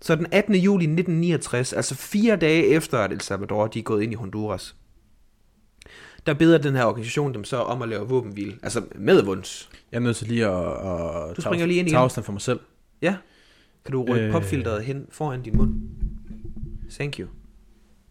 Så 0.00 0.14
den 0.14 0.26
18. 0.32 0.54
juli 0.54 0.84
1969, 0.84 1.72
altså 1.72 1.94
fire 1.94 2.36
dage 2.36 2.66
efter, 2.66 2.98
at 2.98 3.12
El 3.12 3.20
Salvador 3.20 3.66
de 3.66 3.78
er 3.78 3.82
gået 3.82 4.02
ind 4.02 4.12
i 4.12 4.14
Honduras, 4.14 4.76
der 6.26 6.34
beder 6.34 6.58
den 6.58 6.74
her 6.74 6.84
organisation 6.84 7.34
dem 7.34 7.44
så 7.44 7.56
om 7.56 7.82
at 7.82 7.88
lave 7.88 8.08
våbenhvile. 8.08 8.58
Altså 8.62 8.82
med 8.94 9.22
vunds. 9.22 9.70
Jeg 9.92 9.98
er 9.98 10.02
nødt 10.02 10.16
til 10.16 10.26
lige 10.26 10.46
at, 10.46 10.66
at 11.30 11.36
Du 11.36 11.40
springer 11.40 11.66
lige 11.66 11.78
ind 11.78 11.88
tage 11.88 11.98
afstand 11.98 12.24
for 12.24 12.32
mig 12.32 12.40
selv. 12.40 12.60
Ja. 13.02 13.16
Kan 13.84 13.92
du 13.92 14.04
rykke 14.04 14.26
øh... 14.26 14.32
Popfilteret 14.32 14.84
hen 14.84 15.06
foran 15.10 15.42
din 15.42 15.56
mund? 15.56 15.74
Thank 16.90 17.18
you. 17.18 17.28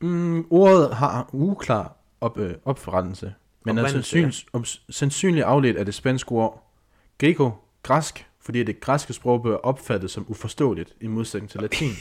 Mm, 0.01 0.45
ordet 0.49 0.95
har 0.95 1.30
uklar 1.34 1.97
op, 2.21 2.39
øh, 2.39 2.54
opforrettelse, 2.65 3.34
men 3.65 3.78
er 3.78 3.88
sandsynligt, 3.88 4.45
ja. 4.54 4.60
sandsynligt 4.89 5.45
afledt 5.45 5.78
af 5.78 5.86
det 5.86 5.93
spanske 5.93 6.32
ord 6.32 6.71
greco, 7.17 7.51
græsk, 7.84 8.28
fordi 8.41 8.63
det 8.63 8.80
græske 8.80 9.13
sprog 9.13 9.41
bliver 9.41 9.58
opfattet 9.58 10.12
som 10.12 10.25
uforståeligt 10.28 10.95
i 11.01 11.08
modsætning 11.08 11.51
til 11.51 11.62
latin. 11.62 11.91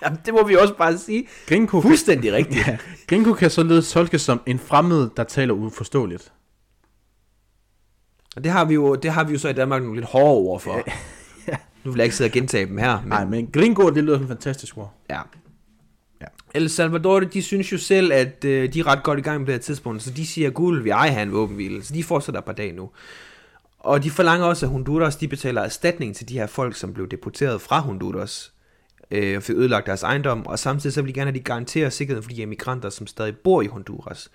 Jamen, 0.04 0.18
det 0.26 0.34
må 0.34 0.46
vi 0.46 0.56
også 0.56 0.74
bare 0.74 0.98
sige. 0.98 1.28
Gringo, 1.48 1.80
Fuldstændig 1.80 2.32
rigtigt. 2.32 2.66
ja, 2.66 2.78
gringo 3.06 3.32
kan 3.32 3.50
således 3.50 3.92
tolkes 3.92 4.22
som 4.22 4.40
en 4.46 4.58
fremmed, 4.58 5.10
der 5.16 5.24
taler 5.24 5.54
uforståeligt. 5.54 6.32
Og 8.36 8.44
det 8.44 8.52
har 8.52 8.64
vi 8.64 8.74
jo, 8.74 8.94
det 8.94 9.10
har 9.10 9.24
vi 9.24 9.32
jo 9.32 9.38
så 9.38 9.48
i 9.48 9.52
Danmark 9.52 9.82
nogle 9.82 9.96
lidt 9.96 10.10
hårde 10.10 10.36
ord 10.36 10.60
for. 10.60 10.82
Nu 11.84 11.90
vil 11.90 11.98
jeg 11.98 12.04
ikke 12.04 12.16
sidde 12.16 12.28
og 12.28 12.32
gentage 12.32 12.66
dem 12.66 12.78
her. 12.78 13.00
Men, 13.00 13.08
Nej, 13.08 13.24
men 13.24 13.46
gringo, 13.52 13.90
det 13.90 14.04
lyder 14.04 14.18
som 14.18 14.28
fantastisk 14.28 14.78
ord. 14.78 14.94
Ja. 15.10 15.20
Ja. 16.20 16.26
El 16.54 16.70
Salvador, 16.70 17.20
de 17.20 17.42
synes 17.42 17.72
jo 17.72 17.78
selv, 17.78 18.12
at 18.12 18.44
øh, 18.44 18.72
de 18.72 18.80
er 18.80 18.86
ret 18.86 19.02
godt 19.02 19.18
i 19.18 19.22
gang 19.22 19.40
på 19.40 19.46
det 19.46 19.54
her 19.54 19.60
tidspunkt, 19.60 20.02
så 20.02 20.10
de 20.10 20.26
siger, 20.26 20.50
guld, 20.50 20.82
vi 20.82 20.90
ej 20.90 21.08
have 21.08 21.22
en 21.22 21.32
våbenhvile, 21.32 21.84
så 21.84 21.94
de 21.94 22.04
fortsætter 22.04 22.38
et 22.38 22.44
par 22.44 22.52
dage 22.52 22.72
nu. 22.72 22.90
Og 23.78 24.02
de 24.02 24.10
forlanger 24.10 24.46
også, 24.46 24.66
at 24.66 24.72
Honduras 24.72 25.16
de 25.16 25.28
betaler 25.28 25.62
erstatning 25.62 26.16
til 26.16 26.28
de 26.28 26.38
her 26.38 26.46
folk, 26.46 26.76
som 26.76 26.94
blev 26.94 27.08
deporteret 27.08 27.60
fra 27.60 27.80
Honduras, 27.80 28.52
øh, 29.10 29.36
og 29.36 29.42
fik 29.42 29.56
ødelagt 29.56 29.86
deres 29.86 30.02
ejendom, 30.02 30.46
og 30.46 30.58
samtidig 30.58 30.94
så 30.94 31.02
vil 31.02 31.08
de 31.08 31.14
gerne 31.14 31.30
have, 31.30 31.38
at 31.38 31.44
de 31.44 31.44
garanterer 31.44 31.90
sikkerheden 31.90 32.22
for 32.24 32.30
de 32.30 32.42
emigranter, 32.42 32.90
som 32.90 33.06
stadig 33.06 33.36
bor 33.36 33.62
i 33.62 33.66
Honduras. 33.66 34.30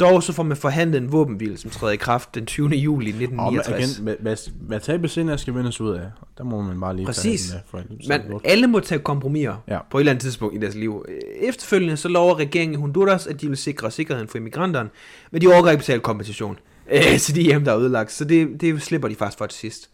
Dog 0.00 0.22
så 0.22 0.32
får 0.32 0.42
man 0.42 0.56
forhandlet 0.56 0.98
en 1.02 1.12
våbenhvile, 1.12 1.56
som 1.58 1.70
træder 1.70 1.92
i 1.92 1.96
kraft 1.96 2.34
den 2.34 2.46
20. 2.46 2.68
juli 2.68 3.10
Og 3.10 3.16
men 3.16 3.22
1969. 3.22 3.98
igen, 3.98 4.16
hvad, 4.60 5.08
senere 5.08 5.38
skal 5.38 5.54
vendes 5.54 5.80
ud 5.80 5.90
af. 5.94 6.10
Der 6.38 6.44
må 6.44 6.62
man 6.62 6.80
bare 6.80 6.96
lige 6.96 7.06
Præcis. 7.06 7.50
tage. 7.50 7.62
For, 7.70 7.82
Men 8.08 8.40
alle 8.44 8.66
må 8.66 8.80
tage 8.80 8.98
kompromiser 8.98 9.62
Ja. 9.68 9.74
ja. 9.74 9.80
på 9.90 9.98
et 9.98 10.02
eller 10.02 10.12
andet 10.12 10.22
tidspunkt 10.22 10.56
i 10.56 10.58
deres 10.58 10.74
liv. 10.74 11.04
Efterfølgende 11.40 11.96
så 11.96 12.08
lover 12.08 12.38
regeringen 12.38 12.78
i 12.78 12.80
Honduras, 12.80 13.26
at 13.26 13.40
de 13.40 13.48
vil 13.48 13.56
sikre 13.56 13.90
sikkerheden 13.90 14.28
for 14.28 14.38
immigranterne, 14.38 14.90
men 15.30 15.40
de 15.40 15.46
overgår 15.46 15.68
ikke 15.70 15.80
betale 15.80 16.00
kompensation 16.00 16.58
øh, 16.92 17.18
til 17.18 17.34
de 17.34 17.42
hjem, 17.42 17.64
der 17.64 17.72
er 17.72 17.78
ødelagt. 17.78 18.12
Så 18.12 18.24
det, 18.24 18.60
det 18.60 18.82
slipper 18.82 19.08
de 19.08 19.14
faktisk 19.14 19.38
for 19.38 19.46
til 19.46 19.58
sidst. 19.58 19.90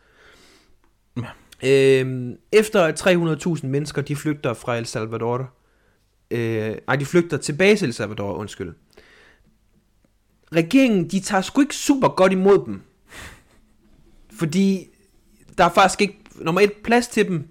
Øhm, 1.64 2.37
efter 2.53 2.83
at 2.85 3.07
300.000 3.07 3.66
mennesker 3.66 4.03
de 4.03 4.16
flygter 4.16 4.55
fra 4.55 4.77
El 4.77 4.87
Salvador, 4.87 5.55
øh, 6.31 6.77
nej, 6.87 6.96
de 6.96 7.07
flygter 7.07 7.37
tilbage 7.37 7.77
til 7.77 7.87
El 7.87 7.94
Salvador, 7.94 8.33
undskyld. 8.35 8.75
Regeringen, 10.53 11.09
de 11.09 11.20
tager 11.20 11.40
sgu 11.40 11.61
ikke 11.61 11.77
super 11.77 12.09
godt 12.09 12.33
imod 12.33 12.66
dem. 12.66 12.83
Fordi 14.33 14.88
der 15.59 15.64
er 15.64 15.73
faktisk 15.73 16.01
ikke, 16.01 16.18
nummer 16.35 16.61
et, 16.61 16.73
plads 16.85 17.09
til 17.09 17.29
dem, 17.29 17.49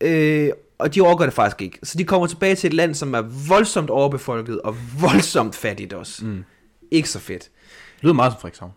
øh, 0.00 0.50
og 0.78 0.94
de 0.94 1.00
overgår 1.00 1.24
det 1.24 1.34
faktisk 1.34 1.62
ikke. 1.62 1.78
Så 1.82 1.98
de 1.98 2.04
kommer 2.04 2.26
tilbage 2.26 2.54
til 2.54 2.68
et 2.68 2.74
land, 2.74 2.94
som 2.94 3.14
er 3.14 3.48
voldsomt 3.48 3.90
overbefolket, 3.90 4.60
og 4.60 4.76
voldsomt 5.00 5.54
fattigt 5.54 5.92
også. 5.92 6.26
Mm. 6.26 6.44
Ikke 6.90 7.08
så 7.10 7.18
fedt. 7.18 7.42
Det 7.96 8.02
lyder 8.02 8.14
meget 8.14 8.32
som 8.32 8.40
Frederikshavn. 8.40 8.72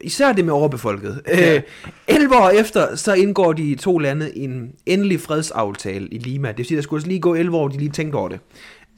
Især 0.00 0.32
det 0.32 0.44
med 0.44 0.52
overbefolket. 0.52 1.22
Ja. 1.28 1.54
Øh, 1.56 1.62
11 2.08 2.36
år 2.36 2.48
efter, 2.50 2.96
så 2.96 3.12
indgår 3.14 3.52
de 3.52 3.74
to 3.74 3.98
lande 3.98 4.38
en 4.38 4.72
endelig 4.86 5.20
fredsaftale 5.20 6.08
i 6.08 6.18
Lima. 6.18 6.48
Det 6.48 6.58
vil 6.58 6.66
sige, 6.66 6.76
der 6.76 6.82
skulle 6.82 6.98
også 6.98 7.08
lige 7.08 7.20
gå 7.20 7.34
11 7.34 7.56
år, 7.56 7.68
de 7.68 7.76
lige 7.78 7.90
tænkte 7.90 8.16
over 8.16 8.28
det. 8.28 8.40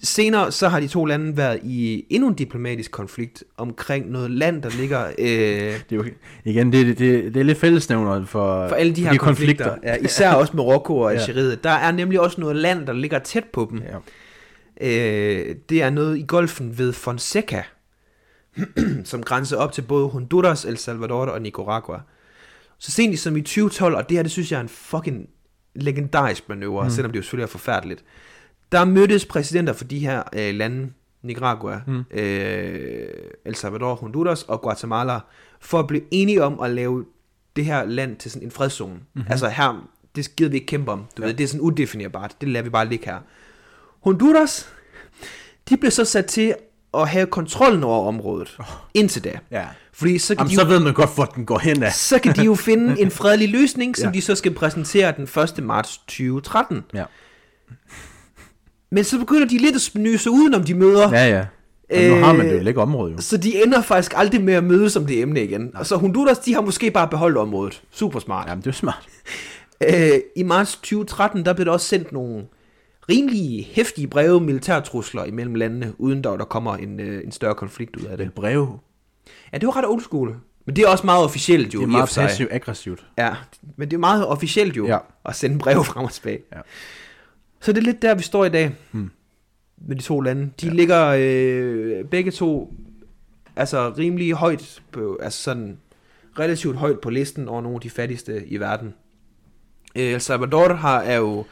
Senere 0.04 0.52
så 0.52 0.68
har 0.68 0.80
de 0.80 0.88
to 0.88 1.04
lande 1.04 1.36
været 1.36 1.60
i 1.64 2.04
endnu 2.10 2.28
en 2.28 2.34
diplomatisk 2.34 2.90
konflikt 2.90 3.44
omkring 3.56 4.10
noget 4.10 4.30
land, 4.30 4.62
der 4.62 4.70
ligger... 4.80 5.06
Øh, 5.18 5.26
Det 5.28 5.74
er 5.90 5.96
jo, 5.96 6.04
igen, 6.44 6.72
det, 6.72 6.86
det, 6.98 7.34
det, 7.34 7.36
er 7.40 7.44
lidt 7.44 7.58
fællesnævner 7.58 8.24
for, 8.24 8.68
for 8.68 8.74
alle 8.76 8.96
de 8.96 9.02
her 9.08 9.16
konflikter. 9.16 9.64
konflikter. 9.64 9.90
Ja, 9.92 9.96
især 10.04 10.32
også 10.32 10.56
Marokko 10.56 10.98
og 10.98 11.12
Algeriet. 11.14 11.64
Der 11.64 11.70
er 11.70 11.92
nemlig 11.92 12.20
også 12.20 12.40
noget 12.40 12.56
land, 12.56 12.86
der 12.86 12.92
ligger 12.92 13.18
tæt 13.18 13.44
på 13.44 13.68
dem. 13.70 13.82
Ja. 14.80 14.88
Øh, 14.88 15.54
det 15.68 15.82
er 15.82 15.90
noget 15.90 16.18
i 16.18 16.24
golfen 16.28 16.78
ved 16.78 16.92
Fonseca, 16.92 17.62
som 19.04 19.22
grænser 19.22 19.56
op 19.56 19.72
til 19.72 19.82
både 19.82 20.08
Honduras, 20.08 20.64
El 20.64 20.76
Salvador 20.76 21.26
og 21.26 21.42
Nicaragua. 21.42 22.00
Så 22.78 22.90
sent 22.90 23.18
som 23.18 23.36
i 23.36 23.40
2012, 23.40 23.96
og 23.96 24.08
det 24.08 24.16
her, 24.16 24.22
det 24.22 24.32
synes 24.32 24.52
jeg 24.52 24.56
er 24.56 24.62
en 24.62 24.68
fucking 24.68 25.28
legendarisk 25.74 26.48
manøvre, 26.48 26.84
mm. 26.84 26.90
selvom 26.90 27.12
det 27.12 27.16
jo 27.16 27.22
selvfølgelig 27.22 27.44
er 27.44 27.50
forfærdeligt. 27.50 28.04
Der 28.72 28.84
mødtes 28.84 29.26
præsidenter 29.26 29.72
for 29.72 29.84
de 29.84 29.98
her 29.98 30.22
øh, 30.32 30.54
lande, 30.54 30.92
Nicaragua, 31.22 31.80
mm. 31.86 32.04
øh, 32.10 33.08
El 33.44 33.54
Salvador, 33.54 33.94
Honduras 33.94 34.42
og 34.42 34.60
Guatemala, 34.60 35.20
for 35.60 35.78
at 35.78 35.86
blive 35.86 36.02
enige 36.10 36.44
om 36.44 36.60
at 36.60 36.70
lave 36.70 37.04
det 37.56 37.64
her 37.64 37.84
land 37.84 38.16
til 38.16 38.30
sådan 38.30 38.46
en 38.46 38.50
fredszone. 38.50 38.94
Mm-hmm. 38.94 39.30
Altså 39.30 39.48
her, 39.48 39.88
det 40.16 40.36
gider 40.36 40.50
vi 40.50 40.56
ikke 40.56 40.66
kæmpe 40.66 40.92
om. 40.92 41.04
Du 41.16 41.22
ja. 41.22 41.28
ved, 41.28 41.34
det 41.34 41.44
er 41.44 41.48
sådan 41.48 41.60
udefinerbart. 41.60 42.36
Det 42.40 42.48
lader 42.48 42.62
vi 42.62 42.70
bare 42.70 42.88
ligge 42.88 43.06
her. 43.06 43.18
Honduras, 44.00 44.68
de 45.68 45.76
blev 45.76 45.90
så 45.90 46.04
sat 46.04 46.26
til 46.26 46.54
at 46.94 47.08
have 47.08 47.26
kontrollen 47.26 47.84
over 47.84 48.08
området 48.08 48.56
oh. 48.58 48.64
indtil 48.94 49.24
da. 49.24 49.32
Ja. 49.50 49.64
Fordi 49.92 50.18
så 50.18 50.34
kan, 50.34 50.38
Jamen, 50.40 50.50
de 50.50 50.54
så 50.56 50.62
jo, 50.62 50.68
ved 50.68 50.80
man 50.80 50.94
godt, 50.94 51.14
hvor 51.14 51.24
den 51.24 51.46
går 51.46 51.58
hen 51.58 51.82
af. 51.82 51.92
så 51.92 52.18
kan 52.18 52.34
de 52.36 52.44
jo 52.44 52.54
finde 52.68 53.00
en 53.00 53.10
fredelig 53.10 53.48
løsning, 53.48 53.96
som 53.96 54.06
Ja. 54.08 54.12
de 54.14 54.20
så 54.22 54.34
skal 54.34 54.54
præsentere 54.54 55.12
den 55.16 55.24
1. 55.58 55.64
marts 55.64 55.98
2013. 55.98 56.84
Ja. 56.94 57.04
Men 58.90 59.04
så 59.04 59.18
begynder 59.18 59.46
de 59.48 59.58
lidt 59.58 59.74
at 59.74 59.80
snøse 59.80 60.30
udenom 60.30 60.64
de 60.64 60.74
møder. 60.74 61.10
Ja, 61.10 61.28
ja. 61.28 61.44
Og 61.90 62.02
nu 62.18 62.24
har 62.24 62.32
man 62.32 62.46
det 62.46 62.52
jo 62.54 62.58
Øh, 62.60 62.66
ikke 62.66 62.80
område, 62.80 63.12
jo. 63.12 63.18
Så 63.20 63.36
de 63.36 63.62
ender 63.62 63.82
faktisk 63.82 64.12
aldrig 64.16 64.42
med 64.42 64.54
at 64.54 64.64
mødes 64.64 64.96
om 64.96 65.06
det 65.06 65.20
emne 65.20 65.44
igen. 65.44 65.70
Og 65.76 65.86
så 65.86 65.96
Honduras, 65.96 66.38
de 66.38 66.54
har 66.54 66.60
måske 66.60 66.90
bare 66.90 67.08
beholdt 67.08 67.36
området. 67.38 67.82
Super 67.90 68.20
smart. 68.20 68.48
Jamen, 68.48 68.62
det 68.64 68.68
er 68.70 68.74
smart. 68.74 69.06
Øh, 69.88 70.10
I 70.36 70.42
marts 70.42 70.74
2013, 70.76 71.44
der 71.44 71.52
blev 71.52 71.64
der 71.66 71.72
også 71.72 71.86
sendt 71.86 72.12
nogle 72.12 72.44
rimelig 73.16 73.68
hæftige 73.72 74.06
breve 74.06 74.40
militærtrusler 74.40 75.24
imellem 75.24 75.54
landene, 75.54 75.92
uden 75.98 76.24
der, 76.24 76.36
der 76.36 76.44
kommer 76.44 76.76
en, 76.76 77.00
øh, 77.00 77.24
en 77.24 77.32
større 77.32 77.54
konflikt 77.54 77.96
ud 77.96 78.04
af 78.04 78.16
det. 78.16 78.32
Breve. 78.32 78.78
Ja, 79.52 79.58
det 79.58 79.66
var 79.66 79.76
ret 79.76 79.86
old 79.86 80.00
school. 80.00 80.36
Men 80.64 80.76
det 80.76 80.84
er 80.84 80.88
også 80.88 81.06
meget 81.06 81.24
officielt 81.24 81.74
jo. 81.74 81.78
Det 81.80 81.84
er 81.84 81.90
meget 81.90 82.12
passivt 82.16 82.52
aggressivt. 82.52 83.06
Ja, 83.18 83.34
men 83.76 83.90
det 83.90 83.96
er 83.96 84.00
meget 84.00 84.26
officielt 84.26 84.76
jo, 84.76 84.86
Ja. 84.86 84.92
ja. 84.92 84.98
at 85.24 85.36
sende 85.36 85.58
breve 85.58 85.84
frem 85.84 86.04
og 86.04 86.12
tilbage. 86.12 86.38
Ja. 86.52 86.60
Så 87.60 87.72
det 87.72 87.78
er 87.78 87.82
lidt 87.82 88.02
der, 88.02 88.14
vi 88.14 88.22
står 88.22 88.44
i 88.44 88.48
dag, 88.48 88.74
hmm. 88.90 89.10
med 89.76 89.96
de 89.96 90.02
to 90.02 90.20
lande. 90.20 90.50
De 90.60 90.66
ja. 90.66 90.72
ligger 90.72 91.14
øh, 91.18 92.04
begge 92.04 92.30
to 92.30 92.74
altså 93.56 93.92
rimelig 93.98 94.32
højt, 94.32 94.82
på, 94.92 95.18
altså 95.22 95.42
sådan 95.42 95.78
relativt 96.38 96.76
højt 96.76 97.00
på 97.00 97.10
listen 97.10 97.48
over 97.48 97.60
nogle 97.60 97.76
af 97.76 97.80
de 97.80 97.90
fattigste 97.90 98.46
i 98.46 98.56
verden. 98.60 98.94
Øh, 99.96 100.02
El 100.02 100.20
Salvador 100.20 100.74
har, 100.74 101.00
er 101.00 101.16
jo 101.16 101.44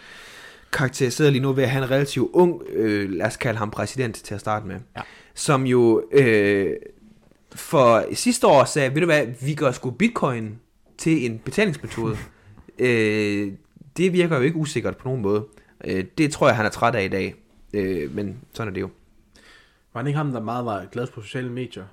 karakteriseret 0.72 1.32
lige 1.32 1.42
nu 1.42 1.52
ved 1.52 1.62
at 1.64 1.70
have 1.70 1.84
en 1.84 1.90
relativt 1.90 2.30
ung, 2.32 2.62
øh, 2.72 3.10
lad 3.10 3.26
os 3.26 3.36
kalde 3.36 3.58
ham 3.58 3.70
præsident 3.70 4.14
til 4.14 4.34
at 4.34 4.40
starte 4.40 4.66
med, 4.66 4.76
Ja. 4.96 5.02
som 5.34 5.66
jo 5.66 6.02
øh, 6.12 6.72
for 7.54 8.04
sidste 8.14 8.46
år 8.46 8.64
sagde, 8.64 8.94
ved 8.94 9.00
du 9.00 9.06
hvad, 9.06 9.26
vi 9.46 9.54
gør 9.54 9.72
sgu 9.72 9.90
bitcoin 9.90 10.58
til 10.98 11.26
en 11.30 11.38
betalingsmetode. 11.38 12.16
øh, 12.78 13.52
det 13.96 14.12
virker 14.12 14.36
jo 14.36 14.42
ikke 14.42 14.56
usikkert 14.56 14.96
på 14.96 15.08
nogen 15.08 15.22
måde. 15.22 15.46
Øh, 15.84 16.04
det 16.18 16.32
tror 16.32 16.46
jeg, 16.48 16.56
han 16.56 16.66
er 16.66 16.70
træt 16.70 16.94
af 16.94 17.04
i 17.04 17.08
dag. 17.08 17.34
Øh, 17.74 18.14
men 18.14 18.36
sådan 18.52 18.68
er 18.68 18.74
det 18.74 18.80
jo. 18.80 18.90
Var 19.94 20.02
det 20.02 20.08
ikke 20.08 20.16
ham, 20.16 20.32
der 20.32 20.40
meget 20.40 20.64
var 20.64 20.86
glad 20.92 21.06
på 21.06 21.22
sociale 21.22 21.50
medier? 21.52 21.84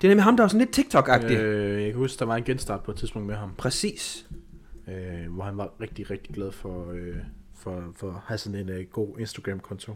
Det 0.00 0.06
er 0.06 0.08
nemlig 0.08 0.24
ham, 0.24 0.36
der 0.36 0.44
er 0.44 0.48
sådan 0.48 0.58
lidt 0.66 0.78
TikTok-agtig. 0.78 1.32
Øh. 1.36 1.82
Jeg 1.82 1.90
kan 1.90 1.98
huske, 1.98 2.18
der 2.18 2.24
var 2.24 2.36
en 2.36 2.44
genstart 2.44 2.80
på 2.82 2.90
et 2.90 2.96
tidspunkt 2.96 3.26
med 3.28 3.34
ham, 3.34 3.50
Præcis. 3.58 4.26
øh, 4.88 5.32
hvor 5.32 5.44
han 5.44 5.56
var 5.56 5.70
rigtig, 5.80 6.10
rigtig 6.10 6.34
glad 6.34 6.52
for, 6.52 6.92
øh, 6.92 7.16
for, 7.60 7.84
for 7.96 8.08
at 8.08 8.14
have 8.26 8.38
sådan 8.38 8.58
en 8.60 8.68
øh, 8.68 8.84
god 8.92 9.18
Instagram-konto. 9.18 9.94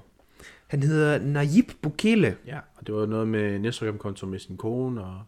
Han 0.66 0.82
hedder 0.82 1.18
Najib 1.18 1.70
Bukele. 1.82 2.36
Ja, 2.46 2.58
og 2.76 2.86
det 2.86 2.94
var 2.94 3.06
noget 3.06 3.28
med 3.28 3.56
en 3.56 3.64
Instagram-konto 3.64 4.26
med 4.26 4.38
sin 4.38 4.56
kone, 4.56 5.04
og 5.04 5.20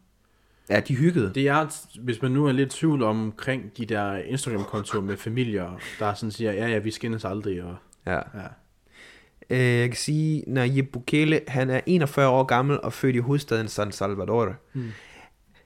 Ja, 0.70 0.80
de 0.80 0.94
hyggede. 0.96 1.32
det 1.34 1.48
er, 1.48 1.66
hvis 2.00 2.22
man 2.22 2.30
nu 2.30 2.46
er 2.46 2.52
lidt 2.52 2.70
tvivl 2.70 3.02
omkring 3.02 3.76
de 3.76 3.86
der 3.86 4.16
Instagram-kontoer 4.16 5.02
med 5.02 5.16
familier, 5.16 5.80
der 5.98 6.14
sådan 6.14 6.30
siger, 6.30 6.52
ja, 6.52 6.68
ja, 6.68 6.78
vi 6.78 6.90
skændes 6.90 7.24
aldrig, 7.24 7.62
og 7.62 7.76
Ja. 8.06 8.14
ja. 8.14 8.46
Øh, 9.50 9.58
jeg 9.80 9.88
kan 9.88 9.96
sige, 9.96 10.44
Najib 10.46 10.92
Bukele, 10.92 11.40
han 11.48 11.70
er 11.70 11.80
41 11.86 12.28
år 12.28 12.42
gammel 12.44 12.80
og 12.80 12.92
født 12.92 13.16
i 13.16 13.18
hovedstaden 13.18 13.68
San 13.68 13.92
Salvador. 13.92 14.54
Mm. 14.72 14.88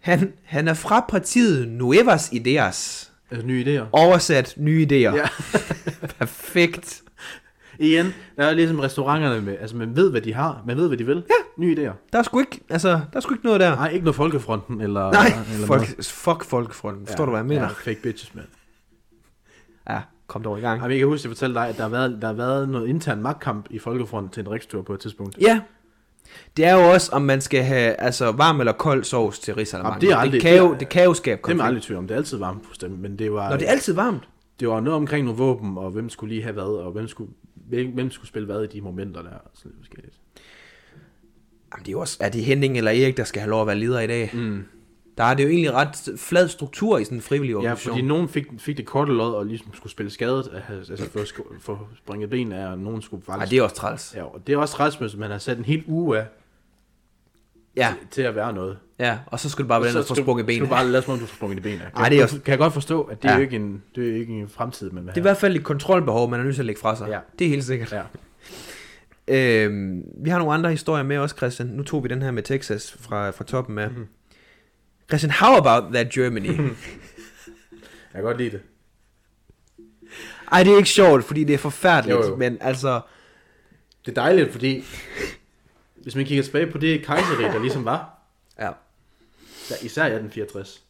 Han, 0.00 0.32
han 0.44 0.68
er 0.68 0.74
fra 0.74 1.06
partiet 1.08 1.68
Nuevas 1.68 2.32
Ideas. 2.32 3.09
Altså 3.30 3.46
nye 3.46 3.64
idéer. 3.64 3.84
Oversat 3.92 4.54
nye 4.56 4.86
idéer. 4.90 5.16
Ja. 5.16 5.28
Perfekt. 6.18 7.02
Igen, 7.78 8.14
der 8.36 8.44
er 8.44 8.54
ligesom 8.54 8.78
restauranterne 8.78 9.40
med, 9.40 9.56
altså 9.60 9.76
man 9.76 9.96
ved, 9.96 10.10
hvad 10.10 10.20
de 10.20 10.34
har, 10.34 10.62
man 10.66 10.76
ved, 10.76 10.88
hvad 10.88 10.98
de 10.98 11.06
vil. 11.06 11.16
Ja. 11.16 11.62
Nye 11.62 11.74
idéer. 11.76 12.08
Der 12.12 12.18
er 12.18 12.22
sgu 12.22 12.40
ikke, 12.40 12.60
altså, 12.68 12.88
der 12.88 13.16
er 13.16 13.20
sgu 13.20 13.34
ikke 13.34 13.44
noget 13.44 13.60
der. 13.60 13.74
Nej, 13.74 13.88
ikke 13.88 14.04
noget 14.04 14.16
Folkefronten, 14.16 14.80
eller... 14.80 15.12
Nej, 15.12 15.26
eller 15.54 15.66
folk, 15.66 15.80
noget. 15.80 16.06
fuck 16.06 16.44
Folkefronten. 16.44 17.06
Forstår 17.06 17.24
du, 17.24 17.30
hvad 17.30 17.40
jeg 17.40 17.46
mener? 17.46 17.62
Ja, 17.62 17.68
fake 17.68 18.02
bitches, 18.02 18.34
mand. 18.34 18.46
Ja, 19.88 20.00
kom 20.26 20.42
dog 20.42 20.58
i 20.58 20.60
gang. 20.60 20.80
Jamen, 20.80 20.90
jeg 20.90 20.98
kan 20.98 21.08
huske, 21.08 21.20
at 21.20 21.24
jeg 21.24 21.30
fortalte 21.36 21.54
dig, 21.54 21.68
at 21.68 21.76
der 21.76 21.82
har 21.82 21.90
været, 21.90 22.18
der 22.20 22.26
har 22.26 22.34
været 22.34 22.68
noget 22.68 22.88
intern 22.88 23.22
magtkamp 23.22 23.66
i 23.70 23.78
Folkefronten 23.78 24.30
til 24.30 24.40
en 24.40 24.50
rikstur 24.50 24.82
på 24.82 24.94
et 24.94 25.00
tidspunkt. 25.00 25.38
Ja. 25.40 25.60
Det 26.56 26.64
er 26.64 26.74
jo 26.74 26.90
også, 26.92 27.12
om 27.12 27.22
man 27.22 27.40
skal 27.40 27.62
have 27.64 27.92
altså, 27.94 28.32
varm 28.32 28.60
eller 28.60 28.72
kold 28.72 29.04
sovs 29.04 29.38
til 29.38 29.54
risalamande. 29.54 30.00
Det 30.00 30.12
er 30.12 30.16
aldrig- 30.16 30.32
det, 30.32 30.40
kan 30.42 30.58
jo, 30.58 30.72
det 30.72 30.80
det 30.80 30.88
kan 30.88 31.04
jo 31.04 31.14
skabe 31.14 31.36
Det 31.36 31.38
er 31.38 31.42
konflikt. 31.42 31.66
aldrig 31.66 31.82
tvivl 31.82 31.98
om. 31.98 32.06
Det 32.06 32.14
er 32.14 32.18
altid 32.18 32.38
varmt 32.38 32.66
hos 32.66 32.78
dem, 32.78 32.90
men 32.90 33.18
det 33.18 33.32
var, 33.32 33.50
Nå, 33.50 33.56
det 33.56 33.66
er 33.66 33.70
altid 33.70 33.94
varmt. 33.94 34.28
det 34.60 34.68
var 34.68 34.80
noget 34.80 34.96
omkring 34.96 35.24
nogle 35.24 35.38
våben, 35.38 35.78
og 35.78 35.90
hvem 35.90 36.08
skulle 36.08 36.34
lige 36.34 36.42
have 36.42 36.52
hvad, 36.52 36.62
og 36.64 36.92
hvem 36.92 37.08
skulle, 37.08 37.30
hvem, 37.94 38.10
skulle 38.10 38.28
spille 38.28 38.46
hvad 38.46 38.64
i 38.64 38.66
de 38.66 38.80
momenter 38.80 39.22
der. 39.22 39.28
Sådan 39.54 39.70
lidt 39.72 39.76
forskelligt. 39.80 40.14
Jamen, 41.72 41.82
det 41.84 41.88
er 41.88 41.92
jo 41.92 42.00
også, 42.00 42.16
er 42.20 42.28
det 42.28 42.44
Henning 42.44 42.76
eller 42.76 42.90
Erik, 42.90 43.16
der 43.16 43.24
skal 43.24 43.40
have 43.42 43.50
lov 43.50 43.60
at 43.60 43.66
være 43.66 43.76
leder 43.76 44.00
i 44.00 44.06
dag? 44.06 44.30
Mm. 44.34 44.64
Der 45.20 45.26
er 45.26 45.34
det 45.34 45.44
jo 45.44 45.48
egentlig 45.48 45.72
ret 45.72 46.08
flad 46.18 46.48
struktur 46.48 46.98
i 46.98 47.04
sådan 47.04 47.18
en 47.18 47.22
frivillig 47.22 47.52
Ja, 47.52 47.56
organisation. 47.58 47.92
fordi 47.94 48.06
nogen 48.06 48.28
fik, 48.28 48.46
fik 48.58 48.76
det 48.76 48.86
korte 48.86 49.12
lod, 49.12 49.34
og 49.34 49.46
ligesom 49.46 49.74
skulle 49.74 49.92
spille 49.92 50.10
skadet, 50.10 50.62
have- 50.64 50.78
altså 50.90 51.24
sko- 51.24 51.52
få 51.60 51.78
springet 51.98 52.30
ben 52.30 52.52
af, 52.52 52.66
og 52.66 52.78
nogen 52.78 53.02
skulle 53.02 53.24
faktisk... 53.26 53.50
det 53.50 53.58
er 53.58 53.62
også 53.62 53.76
træls. 53.76 54.12
Ja, 54.16 54.22
og 54.24 54.40
det 54.46 54.52
er 54.52 54.56
også 54.58 54.74
træls, 54.74 54.94
hvis 54.94 55.16
man 55.16 55.30
har 55.30 55.38
sat 55.38 55.58
en 55.58 55.64
hel 55.64 55.84
uge 55.86 56.18
af 56.18 56.24
Ja, 57.76 57.94
til 58.10 58.22
at 58.22 58.34
være 58.36 58.52
noget. 58.52 58.78
ja, 58.98 59.18
og 59.26 59.40
så 59.40 59.48
skulle 59.50 59.64
det 59.64 59.68
bare 59.68 59.80
være 59.80 59.88
den, 59.88 59.92
Så 59.92 59.98
der 59.98 60.04
får 60.06 60.14
sprunget 60.14 60.44
Skal 60.46 60.54
benet. 60.54 60.68
du 60.70 60.74
bare 60.74 60.88
lade 60.88 61.02
som 61.02 61.12
om, 61.14 61.18
du 61.20 61.26
får 61.26 61.36
sprunget 61.36 61.62
benene. 61.62 61.80
Kan, 61.80 62.02
Ej, 62.02 62.08
det 62.08 62.18
er 62.18 62.22
også- 62.22 62.40
kan 62.40 62.50
jeg 62.50 62.58
godt 62.58 62.72
forstå, 62.72 63.02
at 63.02 63.22
det 63.22 63.28
er 63.28 63.32
Ja. 63.32 63.36
jo 63.38 63.42
ikke 63.42 63.56
en, 63.56 63.82
det 63.94 64.10
er 64.10 64.14
ikke 64.16 64.32
en 64.32 64.48
fremtid, 64.48 64.90
man 64.90 65.06
Det 65.06 65.12
er 65.12 65.18
i 65.18 65.20
hvert 65.20 65.36
fald 65.36 65.56
et 65.56 65.64
kontrolbehov, 65.64 66.30
man 66.30 66.40
er 66.40 66.44
nødt 66.44 66.54
til 66.54 66.62
at 66.62 66.66
lægge 66.66 66.80
fra 66.80 66.96
sig. 66.96 67.08
Ja. 67.08 67.18
Det 67.38 67.44
er 67.44 67.48
helt 67.48 67.64
sikkert. 67.64 67.92
Ja. 67.92 68.02
Øh, 69.28 69.96
vi 70.24 70.30
har 70.30 70.38
nogle 70.38 70.54
andre 70.54 70.70
historier 70.70 71.04
med 71.04 71.18
også, 71.18 71.36
Christian. 71.36 71.68
Nu 71.68 71.82
tog 71.82 72.04
vi 72.04 72.08
den 72.08 72.22
her 72.22 72.30
med 72.30 72.42
Texas 72.42 72.96
fra, 73.00 73.30
fra 73.30 73.44
toppen 73.44 73.78
af. 73.78 73.88
Mhm. 73.88 73.98
Mm-hmm. 73.98 74.10
Christian, 75.10 75.30
how 75.30 75.56
about 75.56 75.92
that 75.92 76.10
Germany? 76.12 76.46
Jeg 78.12 78.14
kan 78.14 78.22
godt 78.22 78.38
lide 78.38 78.50
det. 78.50 78.60
Ej, 80.52 80.62
det 80.62 80.72
er 80.72 80.76
ikke 80.76 80.88
sjovt, 80.88 81.24
fordi 81.24 81.44
det 81.44 81.54
er 81.54 81.58
forfærdeligt, 81.58 82.18
Jo, 82.18 82.26
jo. 82.28 82.36
men 82.36 82.58
altså... 82.60 83.00
Det 84.06 84.10
er 84.10 84.22
dejligt, 84.22 84.52
fordi 84.52 84.84
hvis 86.02 86.16
man 86.16 86.24
kigger 86.24 86.44
tilbage 86.44 86.66
på 86.66 86.78
det 86.78 87.04
kejseri, 87.06 87.42
der 87.42 87.58
ligesom 87.60 87.84
var, 87.84 88.18
Ja. 88.58 88.70
der, 89.68 89.74
især 89.82 90.02
i 90.02 90.06
1864, 90.06 90.82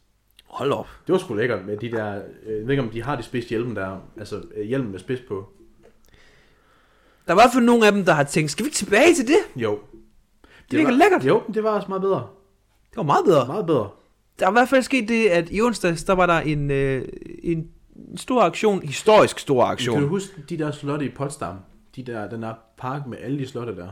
Hold 0.47 0.71
op. 0.71 0.87
det 1.07 1.13
var 1.13 1.19
sgu 1.19 1.33
lækkert 1.33 1.65
med 1.65 1.77
de 1.77 1.91
der, 1.91 2.21
øh, 2.45 2.57
jeg 2.57 2.63
ved 2.63 2.69
ikke 2.69 2.83
om 2.83 2.89
de 2.89 3.03
har 3.03 3.15
de 3.15 3.23
spids 3.23 3.45
hjelmen 3.45 3.75
der, 3.75 3.97
altså 4.17 4.41
øh, 4.55 4.65
hjelmen 4.67 4.91
med 4.91 4.99
spids 4.99 5.19
på. 5.27 5.49
Der 7.27 7.33
var 7.33 7.41
i 7.41 7.43
hvert 7.43 7.53
fald 7.53 7.63
nogle 7.65 7.85
af 7.85 7.91
dem, 7.91 8.05
der 8.05 8.13
har 8.13 8.23
tænkt, 8.23 8.51
skal 8.51 8.63
vi 8.65 8.67
ikke 8.67 8.75
tilbage 8.77 9.15
til 9.15 9.27
det? 9.27 9.37
Jo. 9.61 9.79
Det 10.71 10.77
virker 10.79 10.91
var, 10.91 10.97
lækkert. 10.97 11.25
Jo, 11.25 11.43
det 11.53 11.63
var 11.63 11.69
også 11.69 11.87
meget 11.87 12.01
bedre. 12.01 12.27
Det 12.89 12.97
var 12.97 13.03
meget 13.03 13.25
bedre. 13.25 13.47
Meget 13.47 13.65
bedre. 13.65 13.89
Der 14.41 14.47
er 14.47 14.51
i 14.51 14.53
hvert 14.53 14.69
fald 14.69 14.83
sket 14.83 15.09
det, 15.09 15.27
at 15.27 15.47
i 15.51 15.61
onsdags, 15.61 16.03
der 16.03 16.13
var 16.13 16.25
der 16.25 16.39
en, 16.39 16.71
øh, 16.71 17.05
en 17.43 17.67
stor 18.15 18.41
aktion, 18.41 18.81
historisk 18.81 19.39
stor 19.39 19.63
Kan 19.65 19.71
aktion. 19.71 20.01
du 20.01 20.07
huske 20.07 20.33
de 20.49 20.57
der 20.57 20.71
slotte 20.71 21.05
i 21.05 21.09
Potsdam? 21.09 21.55
De 21.95 22.03
der, 22.03 22.29
den 22.29 22.41
der 22.43 22.53
park 22.77 23.07
med 23.07 23.17
alle 23.21 23.39
de 23.39 23.47
slotte 23.47 23.75
der. 23.75 23.87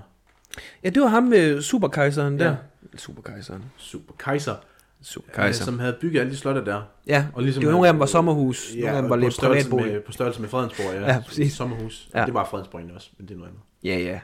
Ja, 0.84 0.90
det 0.90 1.02
var 1.02 1.08
ham 1.08 1.24
med 1.24 1.62
superkejseren 1.62 2.40
der. 2.40 2.46
Ja. 2.50 2.56
Superkejseren. 2.98 3.64
Super 3.78 4.14
kejser. 4.18 4.56
Superkejser. 5.02 5.62
Øh, 5.62 5.66
som 5.66 5.80
havde 5.80 5.98
bygget 6.02 6.20
alle 6.20 6.32
de 6.32 6.38
slotte 6.38 6.66
der. 6.66 6.82
Ja, 7.08 7.26
Og 7.34 7.44
ligesom 7.44 7.62
det 7.62 7.68
var 7.68 7.72
nogle 7.72 7.88
af 7.88 7.94
dem 7.94 8.00
var 8.00 8.06
sommerhus, 8.06 8.72
nogle 8.76 8.90
af 8.96 9.02
dem 9.02 9.10
var 9.10 9.16
på 9.16 9.20
lidt 9.20 9.38
privatbolig. 9.40 9.94
med, 9.94 10.02
på 10.02 10.12
størrelse 10.12 10.42
med 10.42 10.50
Fredensborg, 10.50 10.94
ja. 11.02 11.14
Ja, 11.14 11.20
præcis. 11.28 11.54
Sommerhus. 11.54 12.10
Ja. 12.14 12.20
Ja. 12.20 12.26
Det 12.26 12.34
var 12.34 12.46
Fredensborg 12.46 12.82
også, 12.96 13.10
men 13.18 13.28
det 13.28 13.34
er 13.34 13.38
noget 13.38 13.50
andet. 13.50 13.62
Ja, 13.84 14.12
ja. 14.12 14.20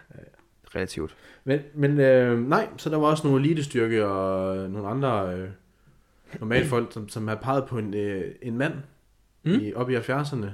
Relativt. 0.76 1.16
Men, 1.44 1.60
men 1.76 2.00
øh, 2.00 2.50
nej, 2.50 2.68
så 2.78 2.90
der 2.90 2.98
var 2.98 3.08
også 3.08 3.28
nogle 3.28 3.44
elitestyrke 3.46 4.06
og 4.08 4.70
nogle 4.70 4.88
andre 4.88 5.34
øh, 5.36 5.50
normale 6.40 6.68
folk, 6.68 6.94
som, 6.94 7.10
som 7.10 7.28
havde 7.28 7.40
peget 7.44 7.66
på 7.66 7.78
en, 7.78 7.94
øh, 7.94 8.36
en 8.42 8.58
mand 8.58 8.74
Mm. 9.44 9.52
i, 9.52 9.74
op 9.74 9.90
i 9.90 9.96
70'erne. 9.96 10.46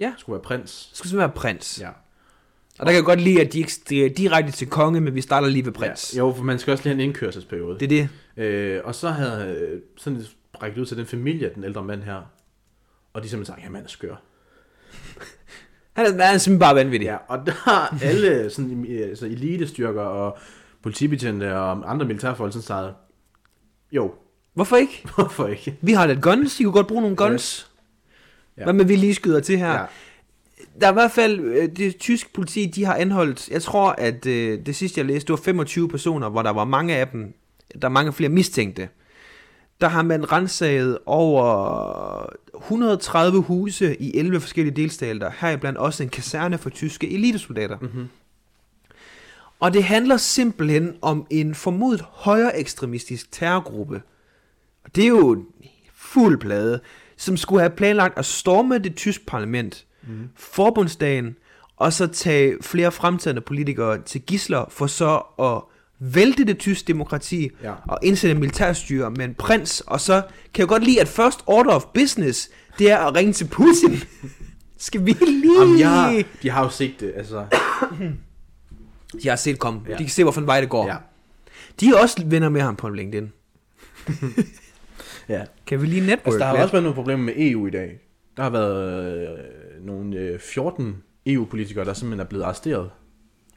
Ja. 0.00 0.14
Skulle 0.18 0.34
være 0.34 0.42
prins. 0.42 0.90
Skulle 0.92 1.08
simpelthen 1.10 1.18
være 1.18 1.36
prins. 1.36 1.80
Ja. 1.80 1.88
Og 2.78 2.86
der 2.86 2.92
kan 2.92 2.94
jeg 2.94 3.04
godt 3.04 3.20
lide, 3.20 3.40
at 3.40 3.52
de 3.52 3.58
ikke 3.58 4.06
er 4.06 4.14
direkte 4.14 4.52
til 4.52 4.66
konge, 4.70 5.00
men 5.00 5.14
vi 5.14 5.20
starter 5.20 5.48
lige 5.48 5.64
ved 5.64 5.72
prins. 5.72 6.12
Ja, 6.14 6.18
jo, 6.18 6.32
for 6.36 6.44
man 6.44 6.58
skal 6.58 6.72
også 6.72 6.84
lige 6.84 6.94
have 6.94 7.02
en 7.02 7.08
indkørselsperiode. 7.08 7.78
Det 7.80 7.92
er 7.92 8.08
det. 8.36 8.44
Øh, 8.44 8.80
og 8.84 8.94
så 8.94 9.08
havde 9.08 9.56
øh, 9.58 9.80
sådan 9.96 10.22
rækket 10.62 10.80
ud 10.80 10.86
til 10.86 10.96
den 10.96 11.06
familie, 11.06 11.50
den 11.54 11.64
ældre 11.64 11.84
mand 11.84 12.02
her. 12.02 12.22
Og 13.12 13.22
de 13.22 13.28
simpelthen 13.28 13.54
sagde, 13.56 13.66
ja, 13.66 13.70
mand 13.70 13.84
er 13.84 13.88
skør. 13.88 14.14
Han 15.96 16.06
er, 16.06 16.10
han 16.10 16.20
er 16.34 16.38
simpelthen 16.38 16.58
bare 16.58 16.74
vanvittig. 16.74 17.06
Ja, 17.06 17.16
og 17.28 17.46
der 17.46 17.52
har 17.52 17.98
alle 18.02 18.50
sådan, 18.50 18.86
øh, 18.88 19.08
altså 19.08 19.26
elitestyrker 19.26 20.00
og 20.02 20.38
politibetjente 20.82 21.56
og 21.58 21.90
andre 21.90 22.06
militærfolk 22.06 22.52
sådan 22.52 22.62
sagt, 22.62 22.94
jo, 23.92 24.14
Hvorfor 24.56 24.76
ikke? 24.76 25.02
hvorfor 25.14 25.46
ikke? 25.46 25.76
Vi 25.80 25.92
har 25.92 26.06
lidt 26.06 26.22
guns, 26.22 26.56
de 26.56 26.64
kunne 26.64 26.72
godt 26.72 26.86
bruge 26.86 27.02
nogle 27.02 27.16
guns. 27.16 27.70
Ja. 28.56 28.64
Hvad 28.64 28.72
med, 28.72 28.84
vi 28.84 28.96
lige 28.96 29.14
skyder 29.14 29.40
til 29.40 29.58
her? 29.58 29.72
Ja. 29.72 29.84
Der 30.80 30.86
er 30.86 30.90
i 30.90 30.94
hvert 30.94 31.10
fald, 31.10 31.40
øh, 31.40 31.68
det 31.76 31.96
tyske 31.96 32.30
politi, 32.34 32.66
de 32.66 32.84
har 32.84 32.94
anholdt, 32.94 33.48
jeg 33.48 33.62
tror, 33.62 33.90
at 33.90 34.26
øh, 34.26 34.66
det 34.66 34.76
sidste 34.76 34.98
jeg 34.98 35.06
læste, 35.06 35.26
det 35.26 35.30
var 35.30 35.44
25 35.44 35.88
personer, 35.88 36.28
hvor 36.28 36.42
der 36.42 36.50
var 36.50 36.64
mange 36.64 36.96
af 36.96 37.08
dem, 37.08 37.34
der 37.82 37.88
er 37.88 37.92
mange 37.92 38.12
flere 38.12 38.30
mistænkte. 38.30 38.88
Der 39.80 39.88
har 39.88 40.02
man 40.02 40.32
rensaget 40.32 40.98
over 41.06 42.34
130 42.56 43.40
huse 43.40 43.96
i 44.02 44.16
11 44.18 44.40
forskellige 44.40 44.76
delstater, 44.76 45.30
heriblandt 45.38 45.78
også 45.78 46.02
en 46.02 46.08
kaserne 46.08 46.58
for 46.58 46.70
tyske 46.70 47.14
elitesoldater. 47.14 47.78
Mm-hmm. 47.80 48.08
Og 49.60 49.72
det 49.72 49.84
handler 49.84 50.16
simpelthen 50.16 50.96
om 51.02 51.26
en 51.30 51.54
formodet 51.54 52.00
højere 52.00 52.58
ekstremistisk 52.58 53.32
terrorgruppe. 53.32 54.02
Og 54.86 54.96
det 54.96 55.04
er 55.04 55.08
jo 55.08 55.32
en 55.32 55.44
fuld 55.94 56.38
plade, 56.38 56.80
som 57.16 57.36
skulle 57.36 57.60
have 57.60 57.70
planlagt 57.70 58.18
at 58.18 58.24
storme 58.24 58.78
det 58.78 58.94
tyske 58.96 59.24
parlament, 59.26 59.86
mm. 60.08 60.28
forbundsdagen, 60.36 61.36
og 61.76 61.92
så 61.92 62.06
tage 62.06 62.56
flere 62.62 62.92
fremtidende 62.92 63.40
politikere 63.40 64.02
til 64.02 64.20
gisler, 64.20 64.64
for 64.70 64.86
så 64.86 65.16
at 65.42 65.62
vælte 66.00 66.44
det 66.44 66.58
tyske 66.58 66.86
demokrati, 66.86 67.50
Ja. 67.62 67.72
og 67.88 67.98
indsætte 68.02 68.32
en 68.34 68.40
militærstyre 68.40 69.10
med 69.10 69.24
en 69.24 69.34
prins, 69.34 69.80
og 69.80 70.00
så 70.00 70.22
kan 70.54 70.60
jeg 70.62 70.68
godt 70.68 70.84
lide, 70.84 71.00
at 71.00 71.08
first 71.08 71.40
order 71.46 71.70
of 71.74 71.84
business, 71.94 72.50
det 72.78 72.90
er 72.90 72.98
at 72.98 73.14
ringe 73.16 73.32
til 73.32 73.44
Putin. 73.48 73.98
Skal 74.78 75.06
vi 75.06 75.12
lige... 75.12 75.60
Jamen, 75.60 75.78
jeg, 75.78 75.90
har- 75.90 76.22
de 76.42 76.50
har 76.50 76.62
jo 76.64 76.70
set 76.70 77.00
det, 77.00 77.12
altså. 77.16 77.44
De 79.22 79.28
har 79.28 79.36
set 79.36 79.58
komme. 79.58 79.80
Ja. 79.88 79.92
De 79.92 79.98
kan 79.98 80.08
se, 80.08 80.22
hvorfor 80.22 80.40
vej 80.40 80.60
det 80.60 80.68
går. 80.70 80.86
Ja. 80.86 80.96
De 81.80 81.88
er 81.88 81.98
også 81.98 82.22
venner 82.26 82.48
med 82.48 82.60
ham 82.60 82.76
på 82.76 82.88
LinkedIn. 82.88 83.32
ja. 85.28 85.44
Kan 85.66 85.80
vi 85.82 85.86
lige 85.86 86.00
network 86.06 86.26
Altså, 86.26 86.38
der 86.38 86.44
har 86.44 86.52
lidt? 86.52 86.62
også 86.62 86.72
været 86.72 86.82
nogle 86.82 86.94
problemer 86.94 87.24
med 87.24 87.34
EU 87.36 87.66
i 87.66 87.70
dag. 87.70 88.00
Der 88.36 88.42
har 88.42 88.50
været 88.50 89.38
øh, 89.78 89.86
nogle 89.86 90.16
øh, 90.18 90.38
14 90.40 91.02
EU-politikere, 91.26 91.84
der 91.84 91.92
simpelthen 91.92 92.20
er 92.20 92.28
blevet 92.28 92.44
arresteret 92.44 92.90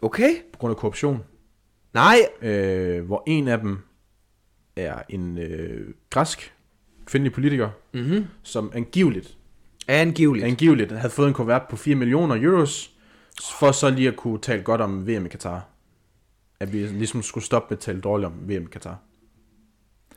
Okay. 0.02 0.30
på 0.54 0.60
grund 0.60 0.72
af 0.72 0.78
korruption. 0.78 1.24
Nej. 1.94 2.18
Øh, 2.42 3.06
hvor 3.06 3.24
en 3.28 3.48
af 3.48 3.60
dem 3.60 3.78
er 4.76 5.02
en 5.10 5.38
øh, 5.38 5.94
græsk 6.10 6.54
kvindelig 7.06 7.34
politiker, 7.34 7.70
Mm-hmm. 7.94 8.26
som 8.44 8.72
angiveligt, 8.76 9.38
Angiveligt. 9.88 10.46
angiveligt 10.46 10.92
havde 10.92 11.14
fået 11.14 11.28
en 11.28 11.34
kuvert 11.34 11.62
på 11.70 11.76
4 11.76 11.96
millioner 11.96 12.36
euros, 12.44 12.92
for 13.60 13.72
så 13.72 13.90
lige 13.90 14.08
at 14.08 14.16
kunne 14.16 14.40
tale 14.42 14.64
godt 14.64 14.82
om 14.82 15.08
VM 15.08 15.26
i 15.26 15.30
Katar. 15.30 15.68
At 16.60 16.74
vi 16.74 16.78
ligesom 16.78 17.22
skulle 17.22 17.44
stoppe 17.44 17.68
med 17.70 17.78
at 17.78 17.82
tale 17.82 18.02
dårligt 18.02 18.26
om 18.26 18.34
VM 18.50 18.64
i 18.64 18.68
Katar. 18.72 18.98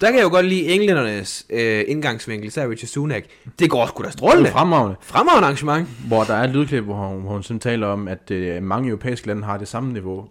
Der 0.02 0.10
kan 0.10 0.16
jeg 0.18 0.24
jo 0.24 0.28
godt 0.30 0.46
lide 0.46 0.66
englændernes 0.68 1.46
øh, 1.50 1.84
indgangsvinkel, 1.88 2.46
især 2.48 2.68
Richard 2.68 2.88
Sunak. 2.88 3.22
Det 3.58 3.70
går 3.70 3.86
sgu 3.86 4.02
da 4.02 4.06
Det 4.06 4.12
strålende. 4.12 4.48
er 4.48 4.52
fremragende. 4.52 4.96
Fremragende 5.00 5.46
arrangement. 5.46 5.88
Hvor 6.06 6.24
der 6.24 6.34
er 6.34 6.44
et 6.44 6.50
lydklip, 6.50 6.84
hvor 6.84 6.94
hun, 7.08 7.20
hvor 7.22 7.30
hun 7.32 7.42
sådan 7.42 7.60
taler 7.60 7.86
om, 7.86 8.08
at 8.08 8.30
øh, 8.30 8.62
mange 8.62 8.88
europæiske 8.88 9.26
lande 9.26 9.42
har 9.44 9.58
det 9.58 9.68
samme 9.68 9.92
niveau, 9.92 10.28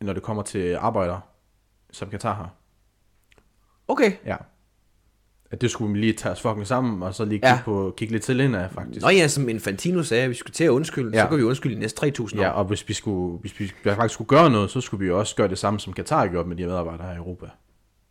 når 0.00 0.12
det 0.12 0.22
kommer 0.22 0.42
til 0.42 0.74
arbejdere, 0.80 1.20
som 1.92 2.08
Katar 2.10 2.34
har. 2.34 2.50
Okay. 3.88 4.12
Ja. 4.26 4.36
At 5.50 5.60
det 5.60 5.70
skulle 5.70 5.92
vi 5.92 5.98
lige 5.98 6.12
tage 6.12 6.32
os 6.32 6.40
fucking 6.40 6.66
sammen, 6.66 7.02
og 7.02 7.14
så 7.14 7.24
lige 7.24 7.40
Ja. 7.42 7.52
kigge, 7.54 7.64
på, 7.64 7.94
kigge 7.96 8.12
lidt 8.12 8.22
til 8.22 8.40
indad, 8.40 8.68
faktisk. 8.74 9.02
Nå 9.02 9.08
ja, 9.10 9.28
som 9.28 9.48
Infantino 9.48 10.02
sagde, 10.02 10.22
at 10.24 10.30
vi 10.30 10.34
skulle 10.34 10.52
til 10.52 10.64
at 10.64 10.68
undskylde, 10.70 11.10
ja. 11.12 11.18
Ja. 11.18 11.24
så 11.24 11.28
kan 11.28 11.38
vi 11.38 11.42
undskylde 11.42 11.74
de 11.74 11.80
næste 11.80 12.06
3.000 12.06 12.38
år. 12.38 12.42
Ja, 12.42 12.50
og 12.50 12.64
hvis 12.64 12.88
vi, 12.88 12.94
skulle, 12.94 13.38
hvis 13.38 13.60
vi 13.60 13.72
faktisk 13.84 14.14
skulle 14.14 14.28
gøre 14.28 14.50
noget, 14.50 14.70
så 14.70 14.80
skulle 14.80 15.04
vi 15.04 15.10
også 15.10 15.36
gøre 15.36 15.48
det 15.48 15.58
samme, 15.58 15.80
som 15.80 15.92
Katar 15.92 16.26
gjort 16.26 16.46
med 16.46 16.56
de 16.56 16.66
medarbejdere 16.66 17.06
her 17.06 17.14
i 17.14 17.16
Europa. 17.16 17.46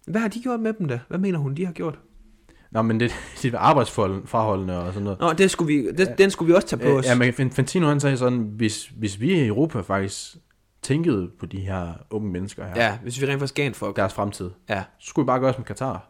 Hvad 0.08 0.22
har 0.22 0.28
de 0.28 0.40
gjort 0.40 0.60
med 0.60 0.74
dem 0.74 0.88
da? 0.88 1.00
Hvad 1.08 1.20
mener 1.20 1.40
hun, 1.40 1.54
de 1.56 1.66
har 1.66 1.74
gjort? 1.74 2.00
Nå, 2.72 2.82
men 2.82 3.00
det, 3.00 3.12
det 3.42 3.54
er 3.54 3.58
arbejdsforholdene 3.60 4.78
og 4.80 4.94
sådan 4.94 5.04
noget. 5.04 5.20
Nå, 5.20 5.34
det 5.34 5.52
skulle 5.52 5.76
vi, 5.76 5.92
det, 5.92 6.18
den 6.18 6.32
skulle 6.32 6.48
vi 6.48 6.56
også 6.56 6.68
tage 6.68 6.82
på 6.82 6.98
os. 6.98 7.06
Ja, 7.06 7.16
men 7.16 7.52
Fantino 7.52 7.88
han 7.88 8.00
sagde 8.00 8.18
sådan, 8.18 8.40
hvis, 8.40 8.92
hvis 8.98 9.20
vi 9.22 9.34
i 9.42 9.48
Europa 9.48 9.82
faktisk 9.82 10.36
tænkede 10.82 11.30
på 11.40 11.46
de 11.46 11.60
her 11.60 11.94
unge 12.10 12.30
mennesker 12.32 12.66
her, 12.66 12.84
ja, 12.86 12.98
hvis 13.04 13.22
vi 13.22 13.26
rent 13.26 13.40
faktisk 13.40 13.56
gav 13.56 13.68
en 13.68 13.74
fuck. 13.74 13.96
deres 13.96 14.14
fremtid, 14.14 14.50
Ja. 14.70 14.84
så 15.00 15.08
skulle 15.10 15.24
vi 15.24 15.28
bare 15.28 15.40
gøre 15.40 15.54
som 15.54 15.64
Katar. 15.64 16.08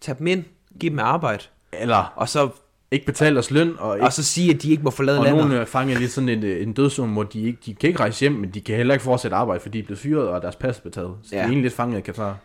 Tag 0.00 0.18
dem 0.18 0.26
ind, 0.26 0.44
giv 0.80 0.90
dem 0.90 0.98
arbejde, 0.98 1.42
Eller 1.72 2.12
og 2.16 2.28
så, 2.28 2.48
ikke 2.90 3.06
betale 3.06 3.38
os 3.38 3.50
løn, 3.50 3.72
og, 3.78 3.96
ikke, 3.96 4.06
og 4.06 4.12
så 4.12 4.22
sige, 4.24 4.54
at 4.54 4.62
de 4.62 4.70
ikke 4.70 4.82
må 4.82 4.90
forlade 4.90 5.18
og 5.18 5.24
landet. 5.24 5.42
nogle 5.44 5.60
øh, 5.60 5.66
fanger 5.66 5.98
lidt 5.98 6.10
sådan 6.12 6.28
en, 6.28 6.42
øh, 6.44 6.62
en 6.62 6.72
dødsum, 6.72 7.12
hvor 7.12 7.22
de, 7.22 7.40
ikke, 7.42 7.58
de 7.66 7.74
kan 7.74 7.88
ikke 7.88 8.00
rejse 8.00 8.20
hjem, 8.20 8.32
men 8.32 8.50
de 8.50 8.60
kan 8.60 8.76
heller 8.76 8.94
ikke 8.94 9.04
fortsætte 9.04 9.36
arbejde, 9.36 9.60
fordi 9.60 9.78
de 9.78 9.82
er 9.82 9.86
blevet 9.86 9.98
fyret, 9.98 10.28
og 10.28 10.42
deres 10.42 10.56
pas 10.56 10.78
er 10.78 10.82
betaget. 10.82 11.14
Så 11.22 11.28
ja. 11.32 11.36
de 11.36 11.40
Ja. 11.40 11.42
er 11.42 11.46
egentlig 11.48 11.62
lidt 11.62 11.74
fanget 11.74 11.98
i 11.98 12.00
Katar. 12.00 12.36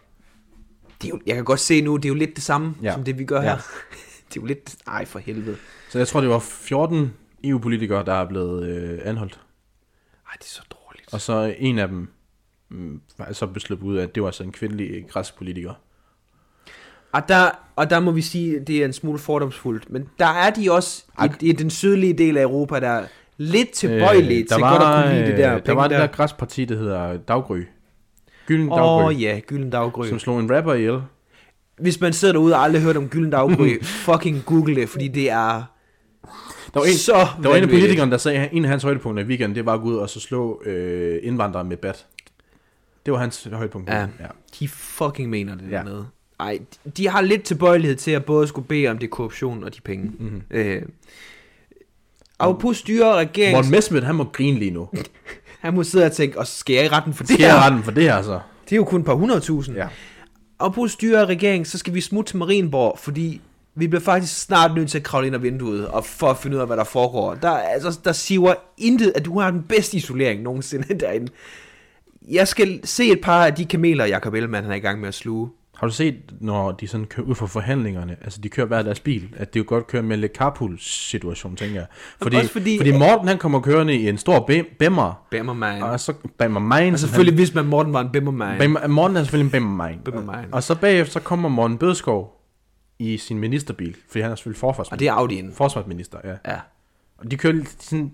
Det 1.01 1.07
er 1.07 1.09
jo, 1.09 1.19
jeg 1.25 1.35
kan 1.35 1.45
godt 1.45 1.59
se 1.59 1.81
nu, 1.81 1.97
det 1.97 2.05
er 2.05 2.09
jo 2.09 2.15
lidt 2.15 2.35
det 2.35 2.43
samme, 2.43 2.75
ja. 2.83 2.93
Som 2.93 3.03
det 3.03 3.19
vi 3.19 3.25
gør 3.25 3.41
her. 3.41 3.49
Ja. 3.49 3.55
det 4.29 4.37
er 4.37 4.41
jo 4.41 4.45
lidt, 4.45 4.75
ej 4.87 5.05
for 5.05 5.19
helvede. 5.19 5.57
Så 5.89 5.97
jeg 5.97 6.07
tror, 6.07 6.21
det 6.21 6.29
var 6.29 6.39
14 6.39 7.13
EU-politikere, 7.43 8.05
der 8.05 8.13
er 8.13 8.27
blevet 8.27 8.67
øh, 8.67 8.99
anholdt. 9.03 9.39
Ej, 10.27 10.33
det 10.33 10.45
er 10.45 10.49
så 10.49 10.61
dårligt. 10.71 11.13
Og 11.13 11.21
så 11.21 11.55
en 11.57 11.79
af 11.79 11.87
dem 11.87 12.07
mm, 12.69 13.01
var 13.17 13.33
så 13.33 13.47
besluttet 13.47 13.85
ud 13.85 13.97
af, 13.97 14.03
at 14.03 14.15
det 14.15 14.23
var 14.23 14.29
altså 14.29 14.43
en 14.43 14.51
kvindelig 14.51 14.89
øh, 14.91 15.03
græsk 15.09 15.37
politiker. 15.37 15.73
Og 17.11 17.21
der, 17.27 17.49
og 17.75 17.89
der 17.89 17.99
må 17.99 18.11
vi 18.11 18.21
sige, 18.21 18.59
at 18.59 18.67
det 18.67 18.81
er 18.81 18.85
en 18.85 18.93
smule 18.93 19.19
fordomsfuldt, 19.19 19.89
men 19.89 20.09
der 20.19 20.25
er 20.25 20.49
de 20.49 20.71
også 20.71 21.05
i, 21.23 21.47
i 21.47 21.51
den 21.51 21.69
sydlige 21.69 22.13
del 22.13 22.37
af 22.37 22.41
Europa, 22.41 22.79
der 22.79 22.89
er 22.89 23.05
lidt 23.37 23.71
tilbøjelige 23.71 24.41
øh, 24.41 24.47
til 24.47 24.57
godt 24.57 24.83
at 24.83 25.03
kunne 25.03 25.15
lide 25.15 25.27
det 25.27 25.37
der 25.37 25.55
øh, 25.55 25.65
der 25.65 25.73
var 25.73 25.87
det 25.87 25.91
der. 25.91 25.99
der 25.99 26.07
græsk 26.07 26.37
parti, 26.37 26.65
der 26.65 26.77
hedder 26.77 27.17
Daggry. 27.17 27.61
Gylden 28.47 28.69
Åh 28.71 28.77
Daggry, 28.77 29.13
oh, 29.15 29.21
ja, 29.21 29.39
Gylden 29.47 29.69
Daggry. 29.69 30.07
som 30.07 30.19
slog 30.19 30.39
en 30.39 30.55
rapper 30.55 30.73
ihjel. 30.73 31.01
Hvis 31.79 32.01
man 32.01 32.13
sidder 32.13 32.33
derude 32.33 32.55
og 32.55 32.63
aldrig 32.63 32.81
hørt 32.81 32.97
om 32.97 33.09
Gylden 33.09 33.31
Daggry, 33.31 33.83
fucking 34.05 34.43
google 34.45 34.75
det, 34.75 34.89
fordi 34.89 35.07
det 35.07 35.29
er 35.29 35.63
Der 36.73 36.79
var 36.79 36.83
en, 36.85 36.93
så 36.93 37.13
der 37.43 37.49
var 37.49 37.55
en 37.55 37.63
af 37.63 37.69
politikerne, 37.69 38.11
der 38.11 38.17
sagde, 38.17 38.39
at 38.39 38.49
en 38.51 38.63
af 38.65 38.69
hans 38.69 38.83
højdepunkter 38.83 39.23
i 39.23 39.27
weekenden, 39.27 39.55
det 39.55 39.65
var 39.65 39.73
at 39.73 39.81
gå 39.81 39.87
ud 39.87 39.95
og 39.95 40.09
så 40.09 40.19
slå 40.19 40.61
øh, 40.65 41.19
indvandrere 41.23 41.63
med 41.63 41.77
bat. 41.77 42.05
Det 43.05 43.13
var 43.13 43.19
hans 43.19 43.47
højdepunkt. 43.53 43.89
Ja. 43.89 43.99
ja. 44.01 44.07
De 44.59 44.67
fucking 44.67 45.29
mener 45.29 45.55
det 45.55 45.63
Ja. 45.71 45.75
dernede. 45.75 46.07
Ej, 46.39 46.59
de- 46.97 47.07
har 47.09 47.21
lidt 47.21 47.43
tilbøjelighed 47.43 47.95
til 47.95 48.11
at 48.11 48.25
både 48.25 48.47
skulle 48.47 48.67
bede 48.67 48.87
om 48.87 48.97
det 48.97 49.09
korruption 49.09 49.63
og 49.63 49.75
de 49.75 49.81
penge. 49.81 50.05
Mhm. 50.05 50.23
Mm-hmm. 50.23 50.41
Øh, 50.51 50.81
Apropos 52.39 52.77
styre 52.77 53.05
og 53.11 53.15
regering... 53.17 53.55
Morten 53.57 53.71
Messmith, 53.71 54.05
han 54.05 54.15
må 54.15 54.23
grine 54.23 54.59
lige 54.59 54.71
nu. 54.71 54.89
Han 55.59 55.73
må 55.73 55.83
sidde 55.83 56.05
og 56.05 56.11
tænke, 56.11 56.39
og 56.39 56.47
skal 56.47 56.75
jeg 56.75 56.85
i 56.85 56.87
retten 56.87 57.13
for 57.13 57.23
det 57.23 57.33
Skal 57.33 57.43
jeg 57.43 57.51
her? 57.53 57.65
retten 57.65 57.83
for 57.83 57.91
det 57.91 58.03
her 58.03 58.21
så? 58.21 58.39
Det 58.65 58.71
er 58.71 58.75
jo 58.75 58.83
kun 58.83 58.99
et 58.99 59.05
par 59.05 59.13
hundredtusind. 59.13 59.75
Ja. 59.77 59.87
Og 60.59 60.73
på 60.73 60.87
styre 60.87 61.19
af 61.21 61.25
regeringen, 61.25 61.65
så 61.65 61.77
skal 61.77 61.93
vi 61.93 62.01
smutte 62.01 62.31
til 62.31 62.37
Marienborg, 62.37 62.99
fordi 62.99 63.41
vi 63.75 63.87
bliver 63.87 64.01
faktisk 64.01 64.41
snart 64.41 64.75
nødt 64.75 64.89
til 64.89 64.97
at 64.97 65.03
kravle 65.03 65.27
ind 65.27 65.35
ad 65.35 65.39
vinduet, 65.41 65.87
og 65.87 66.05
for 66.05 66.27
at 66.29 66.37
finde 66.37 66.57
ud 66.57 66.61
af, 66.61 66.67
hvad 66.67 66.77
der 66.77 66.83
foregår. 66.83 67.33
Der, 67.35 67.49
er- 67.49 67.57
altså, 67.69 67.99
der 68.03 68.11
siver 68.11 68.53
intet, 68.77 69.13
at 69.15 69.25
du 69.25 69.39
har 69.39 69.51
den 69.51 69.63
bedste 69.63 69.97
isolering 69.97 70.41
nogensinde 70.41 70.93
derinde. 71.05 71.31
Jeg 72.31 72.47
skal 72.47 72.79
se 72.83 73.05
et 73.11 73.21
par 73.21 73.45
af 73.45 73.53
de 73.53 73.65
kameler, 73.65 74.05
Jacob 74.05 74.33
Ellemann 74.33 74.63
han 74.63 74.71
er 74.71 74.75
i 74.77 74.79
gang 74.79 74.99
med 74.99 75.07
at 75.07 75.13
sluge. 75.13 75.49
Har 75.77 75.87
du 75.87 75.93
set, 75.93 76.15
når 76.39 76.71
de 76.71 76.87
sådan 76.87 77.05
kører 77.05 77.27
ud 77.27 77.35
fra 77.35 77.45
forhandlingerne, 77.45 78.17
altså 78.21 78.41
de 78.41 78.49
kører 78.49 78.67
hver 78.67 78.81
deres 78.81 78.99
bil, 78.99 79.29
at 79.37 79.53
det 79.53 79.59
jo 79.59 79.65
godt 79.67 79.87
kører 79.87 80.03
med 80.03 80.17
lidt 80.17 80.35
carpool-situation, 80.37 81.55
tænker 81.55 81.75
jeg. 81.75 81.85
Fordi, 82.21 82.35
også 82.35 82.51
fordi- 82.51 82.77
fordi 82.77 82.91
Morten 82.97 83.27
han 83.27 83.37
kommer 83.37 83.59
kørende 83.61 83.95
i 83.95 84.09
en 84.09 84.17
stor 84.17 84.45
bimmer, 84.79 85.25
Bimmermann. 85.31 85.83
og 85.83 85.99
så 85.99 86.13
bimmer 86.39 86.59
mig. 86.59 86.91
Og 86.91 86.99
selvfølgelig, 86.99 87.35
hvis 87.35 87.53
man 87.53 87.65
Morten 87.65 87.93
var 87.93 88.01
en 88.01 88.09
Bimmermann. 88.13 88.59
Bimmer, 88.59 88.87
Morten 88.87 89.17
er 89.17 89.21
selvfølgelig 89.23 89.45
en 89.47 89.51
bimmer 89.51 89.75
mig. 89.75 89.99
Bimmermann. 90.05 90.53
Og 90.53 90.63
så 90.63 90.75
bagefter 90.75 91.11
så 91.13 91.19
kommer 91.19 91.49
Morten 91.49 91.77
Bødskov 91.77 92.33
i 92.99 93.17
sin 93.17 93.37
ministerbil, 93.39 93.95
fordi 94.09 94.21
han 94.21 94.31
er 94.31 94.35
selvfølgelig 94.35 94.63
Og 94.63 94.75
forsvarsminister. 94.75 95.15
det 95.27 95.41
er 95.41 95.43
Audi'en. 95.49 95.55
Forsvarsminister, 95.57 96.17
ja. 96.23 96.51
Ja. 96.51 96.57
Og 97.17 97.31
de 97.31 97.37
kører 97.37 97.63
sådan, 97.79 98.11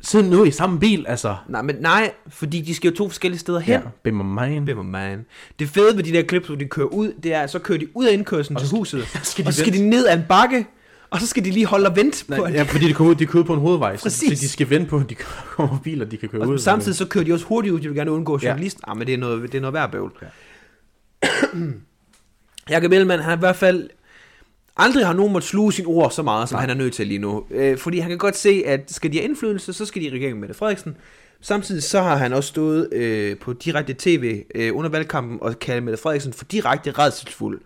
siden 0.00 0.30
nu 0.30 0.44
i 0.44 0.50
samme 0.50 0.80
bil, 0.80 1.04
altså. 1.08 1.36
Nej, 1.48 1.62
men 1.62 1.76
nej, 1.80 2.10
fordi 2.28 2.60
de 2.60 2.74
skal 2.74 2.90
jo 2.90 2.96
to 2.96 3.08
forskellige 3.08 3.40
steder 3.40 3.58
hen. 3.58 3.72
Ja, 3.72 3.80
bimmer 4.02 4.24
mig. 4.24 4.62
Bimmermann. 4.66 5.26
Det 5.58 5.68
fede 5.68 5.96
ved 5.96 6.02
de 6.04 6.12
der 6.12 6.22
klips, 6.22 6.46
hvor 6.46 6.56
de 6.56 6.64
kører 6.64 6.86
ud, 6.86 7.12
det 7.22 7.34
er, 7.34 7.40
at 7.40 7.50
så 7.50 7.58
kører 7.58 7.78
de 7.78 7.86
ud 7.96 8.06
af 8.06 8.12
indkørslen 8.12 8.58
til 8.58 8.68
huset, 8.70 9.06
skal 9.22 9.44
de 9.44 9.48
og 9.48 9.54
så 9.54 9.60
skal 9.60 9.72
de 9.72 9.88
ned 9.88 10.06
ad 10.06 10.16
en 10.18 10.24
bakke, 10.28 10.66
og 11.10 11.20
så 11.20 11.26
skal 11.26 11.44
de 11.44 11.50
lige 11.50 11.66
holde 11.66 11.86
og 11.88 11.96
vente 11.96 12.24
på, 12.26 12.34
Nej, 12.34 12.46
at 12.48 12.54
ja, 12.54 12.62
fordi 12.62 12.88
de 12.88 12.94
kører 12.94 13.08
ud, 13.08 13.14
de 13.14 13.26
kører 13.26 13.42
ud 13.42 13.46
på 13.46 13.54
en 13.54 13.60
hovedvej, 13.60 13.96
så, 13.96 14.00
så 14.00 14.04
Præcis. 14.04 14.40
de 14.40 14.48
skal 14.48 14.70
vente 14.70 14.86
på, 14.90 14.98
at 14.98 15.10
de 15.10 15.14
kommer 15.56 15.78
biler, 15.84 16.04
de 16.04 16.16
kan 16.16 16.28
køre 16.28 16.48
ud. 16.48 16.54
Og 16.54 16.60
samtidig 16.60 16.96
så 16.96 17.06
kører 17.06 17.24
de 17.24 17.32
også 17.32 17.46
hurtigt 17.46 17.74
ud, 17.74 17.80
de 17.80 17.88
vil 17.88 17.96
gerne 17.96 18.10
undgå 18.12 18.38
Ja. 18.42 18.48
journalist. 18.48 18.78
Ja. 18.86 18.90
Ah, 18.90 18.96
men 18.98 19.06
det 19.06 19.14
er 19.14 19.18
noget, 19.18 19.42
det 19.52 19.54
er 19.54 19.60
noget 19.60 19.74
værd 19.74 19.92
bøvl. 19.92 20.12
Ja. 20.22 20.26
Jakob 22.70 22.92
Ellemann 22.92 23.22
har 23.22 23.36
i 23.36 23.38
hvert 23.38 23.56
fald 23.56 23.90
aldrig 24.78 25.06
har 25.06 25.12
nogen 25.12 25.32
måtte 25.32 25.48
sluge 25.48 25.72
sin 25.72 25.86
ord 25.86 26.10
så 26.10 26.22
meget, 26.22 26.48
som 26.48 26.56
Nej. 26.56 26.60
han 26.60 26.70
er 26.70 26.74
nødt 26.74 26.94
til 26.94 27.06
lige 27.06 27.18
nu. 27.18 27.44
Øh, 27.50 27.78
fordi 27.78 27.98
han 27.98 28.08
kan 28.08 28.18
godt 28.18 28.36
se, 28.36 28.62
at 28.66 28.92
skal 28.92 29.12
de 29.12 29.16
have 29.18 29.28
indflydelse, 29.28 29.72
så 29.72 29.86
skal 29.86 30.02
de 30.02 30.06
i 30.06 30.10
regeringen 30.10 30.40
med 30.40 30.48
det 30.48 30.56
Frederiksen. 30.56 30.96
Samtidig 31.40 31.82
så 31.82 32.00
har 32.00 32.16
han 32.16 32.32
også 32.32 32.48
stået 32.48 32.92
øh, 32.92 33.38
på 33.38 33.52
direkte 33.52 33.94
tv 33.98 34.42
øh, 34.54 34.76
under 34.76 34.90
valgkampen 34.90 35.38
og 35.40 35.58
kaldt 35.58 35.84
Mette 35.84 36.02
Frederiksen 36.02 36.32
for 36.32 36.44
direkte 36.44 36.90
redselsfuld. 36.90 37.60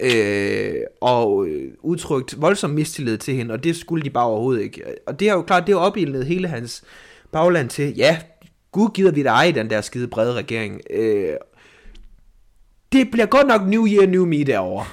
Øh, 0.00 0.74
og 1.00 1.46
øh, 1.46 1.72
udtrykt 1.80 2.40
voldsom 2.40 2.70
mistillid 2.70 3.18
til 3.18 3.34
hende, 3.34 3.52
og 3.52 3.64
det 3.64 3.76
skulle 3.76 4.04
de 4.04 4.10
bare 4.10 4.24
overhovedet 4.26 4.62
ikke. 4.62 4.82
Og 5.06 5.20
det 5.20 5.28
er 5.28 5.32
jo 5.32 5.42
klart, 5.42 5.66
det 5.66 5.72
er 5.72 5.76
jo 5.76 5.82
opildnet 5.82 6.26
hele 6.26 6.48
hans 6.48 6.82
bagland 7.32 7.68
til, 7.68 7.94
ja, 7.96 8.18
Gud 8.72 8.88
gider 8.94 9.12
vi 9.12 9.22
dig 9.22 9.48
i 9.48 9.52
den 9.52 9.70
der 9.70 9.80
skide 9.80 10.08
brede 10.08 10.32
regering. 10.34 10.80
Øh, 10.90 11.34
det 12.92 13.10
bliver 13.10 13.26
godt 13.26 13.46
nok 13.46 13.66
New 13.66 13.86
Year, 13.86 14.06
New 14.06 14.24
Me 14.24 14.44
derovre. 14.44 14.86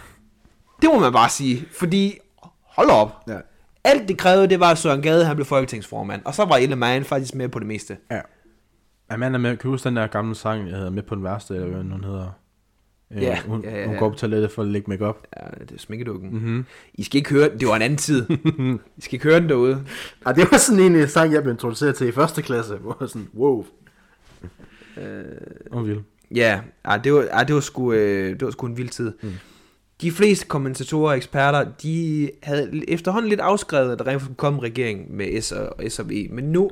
Det 0.84 0.92
må 0.94 1.00
man 1.00 1.14
bare 1.14 1.30
sige, 1.30 1.66
fordi, 1.72 2.18
hold 2.62 2.90
op. 2.90 3.10
Ja. 3.28 3.38
Alt 3.84 4.08
det 4.08 4.18
krævede, 4.18 4.48
det 4.50 4.60
var, 4.60 4.72
at 4.72 4.78
Søren 4.78 5.02
Gade, 5.02 5.26
han 5.26 5.36
blev 5.36 5.46
folketingsformand, 5.46 6.22
og 6.26 6.36
så 6.36 6.46
var 6.46 6.56
Ellemann 6.56 7.06
faktisk 7.06 7.36
med 7.36 7.50
på 7.50 7.60
det 7.60 7.68
meste. 7.68 7.98
Ja. 8.12 8.20
Amanda 9.10 9.38
med, 9.38 9.50
kan 9.50 9.58
du 9.64 9.70
huske 9.70 9.90
den 9.90 9.96
der 9.96 10.08
gamle 10.08 10.36
sang, 10.36 10.68
jeg 10.68 10.76
hedder 10.76 10.90
Med 10.90 11.04
på 11.04 11.16
den 11.16 11.24
værste, 11.24 11.54
eller 11.56 11.68
hvad 11.68 11.84
hun 11.84 12.04
hedder? 12.04 12.32
Øh, 13.12 13.22
Ja, 13.24 13.40
hun, 13.42 13.64
ja, 13.64 13.80
ja, 13.80 13.86
hun 13.86 13.94
ja. 13.94 14.00
går 14.00 14.10
på 14.10 14.16
toilettet 14.16 14.52
for 14.52 14.62
at 14.62 14.68
lægge 14.68 14.90
make 14.90 15.06
op. 15.06 15.28
Ja, 15.38 15.64
det 15.66 15.72
er 15.72 15.80
smækkedukken. 15.80 16.30
Mm-hmm. 16.34 16.66
I 16.94 17.04
skal 17.04 17.18
ikke 17.18 17.30
høre 17.30 17.50
den, 17.50 17.60
det 17.60 17.68
var 17.68 17.76
en 17.76 17.82
anden 17.82 17.98
tid. 17.98 18.26
I 18.98 19.02
skal 19.02 19.14
ikke 19.14 19.24
høre 19.26 19.40
den 19.40 19.50
derude. 19.50 19.86
Ja, 20.28 20.32
det 20.32 20.52
var 20.52 20.58
sådan 20.58 20.96
en 20.96 21.08
sang, 21.08 21.34
jeg 21.34 21.44
blev 21.44 21.54
introduceret 21.54 21.96
til 21.96 22.08
i 22.08 22.12
første 22.12 22.42
klasse, 22.42 22.76
hvor 22.76 22.98
jeg 23.00 23.10
sådan, 23.10 23.28
wow. 23.36 23.66
Øh, 24.98 25.24
oh, 25.72 25.88
vildt. 25.88 26.04
Ja, 26.36 26.62
ej, 26.86 26.98
det, 26.98 27.14
var, 27.14 27.28
ej, 27.32 27.44
det, 27.44 27.56
var 27.56 27.62
sgu, 27.62 27.94
øh, 27.94 28.30
det 28.30 28.46
var 28.46 28.52
sgu 28.52 28.68
en 28.68 28.78
vild 28.78 28.90
tid. 28.90 29.12
Mm. 29.22 29.32
De 30.04 30.12
fleste 30.12 30.46
kommentatorer 30.46 31.10
og 31.10 31.18
eksperter, 31.18 31.66
de 31.84 32.30
havde 32.44 32.82
efterhånden 32.88 33.30
lidt 33.30 33.40
afskrevet, 33.40 33.92
at 33.92 34.00
der 34.00 34.08
rent 34.08 34.22
skulle 34.22 34.36
komme 34.36 34.60
regering 34.62 35.16
med 35.16 35.42
S 35.42 35.52
og, 35.52 35.76
S 35.90 36.00
og 36.00 36.10
V. 36.10 36.28
Men 36.32 36.44
nu, 36.44 36.70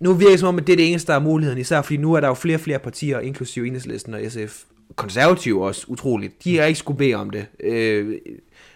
nu 0.00 0.12
virker 0.14 0.30
det 0.30 0.40
som 0.40 0.48
om, 0.48 0.58
at 0.58 0.66
det 0.66 0.72
er 0.72 0.76
det 0.76 0.90
eneste, 0.90 1.12
der 1.12 1.18
er 1.18 1.22
muligheden. 1.22 1.60
Især 1.60 1.82
fordi 1.82 1.96
nu 1.96 2.14
er 2.14 2.20
der 2.20 2.28
jo 2.28 2.34
flere 2.34 2.56
og 2.56 2.60
flere 2.60 2.78
partier, 2.78 3.18
inklusive 3.20 3.66
Enhedslisten 3.66 4.14
og 4.14 4.20
SF. 4.28 4.62
Konservative 4.96 5.64
også, 5.66 5.84
utroligt. 5.88 6.44
De 6.44 6.56
har 6.58 6.64
ikke 6.64 6.78
skulle 6.78 6.98
bede 6.98 7.14
om 7.14 7.30
det. 7.30 7.46
Øh, 7.64 8.14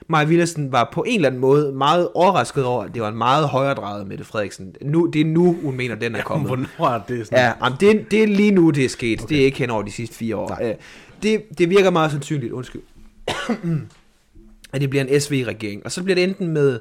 Maja 0.08 0.24
Villersen 0.24 0.72
var 0.72 0.90
på 0.92 1.04
en 1.06 1.14
eller 1.14 1.28
anden 1.28 1.40
måde 1.40 1.72
meget 1.72 2.08
overrasket 2.14 2.64
over, 2.64 2.82
at 2.84 2.94
det 2.94 3.02
var 3.02 3.08
en 3.08 3.16
meget 3.18 3.48
højere 3.48 3.74
drejet 3.74 4.06
Mette 4.06 4.24
Frederiksen. 4.24 4.74
Nu, 4.82 5.06
det 5.06 5.20
er 5.20 5.24
nu, 5.24 5.56
hun 5.62 5.76
mener, 5.76 5.94
den 5.94 6.14
er 6.14 6.22
kommet. 6.22 6.48
Hvornår 6.48 6.88
er 6.88 7.00
det 7.08 7.26
sådan? 7.26 7.38
Ja, 7.38 7.52
jamen, 7.64 7.78
det, 7.80 8.10
det 8.10 8.22
er 8.22 8.26
lige 8.26 8.50
nu, 8.50 8.70
det 8.70 8.84
er 8.84 8.88
sket. 8.88 9.20
Okay. 9.22 9.28
Det 9.34 9.40
er 9.40 9.44
ikke 9.44 9.58
hen 9.58 9.70
over 9.70 9.82
de 9.82 9.90
sidste 9.92 10.16
fire 10.16 10.36
år. 10.36 10.58
Øh, 10.62 10.74
Det, 11.22 11.42
det 11.58 11.70
virker 11.70 11.90
meget 11.90 12.10
sandsynligt, 12.10 12.52
undskyld, 12.52 12.82
at 14.72 14.80
det 14.80 14.90
bliver 14.90 15.04
en 15.04 15.20
SV-regering. 15.20 15.84
Og 15.84 15.92
så 15.92 16.02
bliver 16.02 16.14
det 16.14 16.24
enten 16.24 16.48
med 16.48 16.80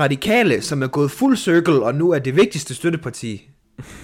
radikale, 0.00 0.62
som 0.62 0.82
er 0.82 0.86
gået 0.86 1.10
full 1.10 1.36
circle, 1.36 1.82
og 1.82 1.94
nu 1.94 2.10
er 2.10 2.18
det 2.18 2.36
vigtigste 2.36 2.74
støtteparti 2.74 3.50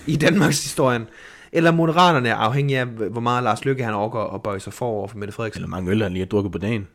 i 0.06 0.16
Danmarks 0.16 0.62
historien, 0.62 1.06
eller 1.52 1.70
moderaterne, 1.70 2.34
afhængig 2.34 2.76
af, 2.76 2.86
hvor 2.86 3.20
meget 3.20 3.44
Lars 3.44 3.64
Løkke 3.64 3.84
han 3.84 3.94
overgår 3.94 4.34
at 4.34 4.42
bøje 4.42 4.60
sig 4.60 4.72
forover 4.72 5.08
for 5.08 5.18
Mette 5.18 5.34
Frederiksen. 5.34 5.62
Eller 5.62 5.70
mange 5.70 5.90
øl, 5.90 6.02
han 6.02 6.12
lige 6.12 6.22
har 6.22 6.28
drukket 6.28 6.52
på 6.52 6.58
dagen. 6.58 6.86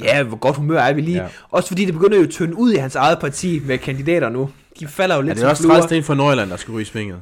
Ja, 0.00 0.22
hvor 0.22 0.36
godt 0.36 0.56
humør 0.56 0.78
er 0.78 0.92
vi 0.92 1.00
lige. 1.00 1.16
Ja. 1.16 1.22
Ja. 1.22 1.28
Også 1.50 1.68
fordi 1.68 1.84
det 1.84 1.94
begynder 1.94 2.16
jo 2.16 2.22
at 2.22 2.30
tynde 2.30 2.56
ud 2.56 2.72
i 2.72 2.76
hans 2.76 2.94
eget 2.94 3.18
parti 3.18 3.62
med 3.64 3.78
kandidater 3.78 4.28
nu. 4.28 4.50
De 4.80 4.86
falder 4.86 5.16
jo 5.16 5.22
lidt 5.22 5.30
Er 5.30 5.34
det 5.34 5.40
som 5.40 5.70
også 5.70 5.80
træls, 5.80 5.86
det 5.86 5.98
er 5.98 6.02
fra 6.02 6.14
Nordjylland, 6.14 6.50
der 6.50 6.56
skal 6.56 6.72
ryge 6.72 6.84
svinget? 6.84 7.20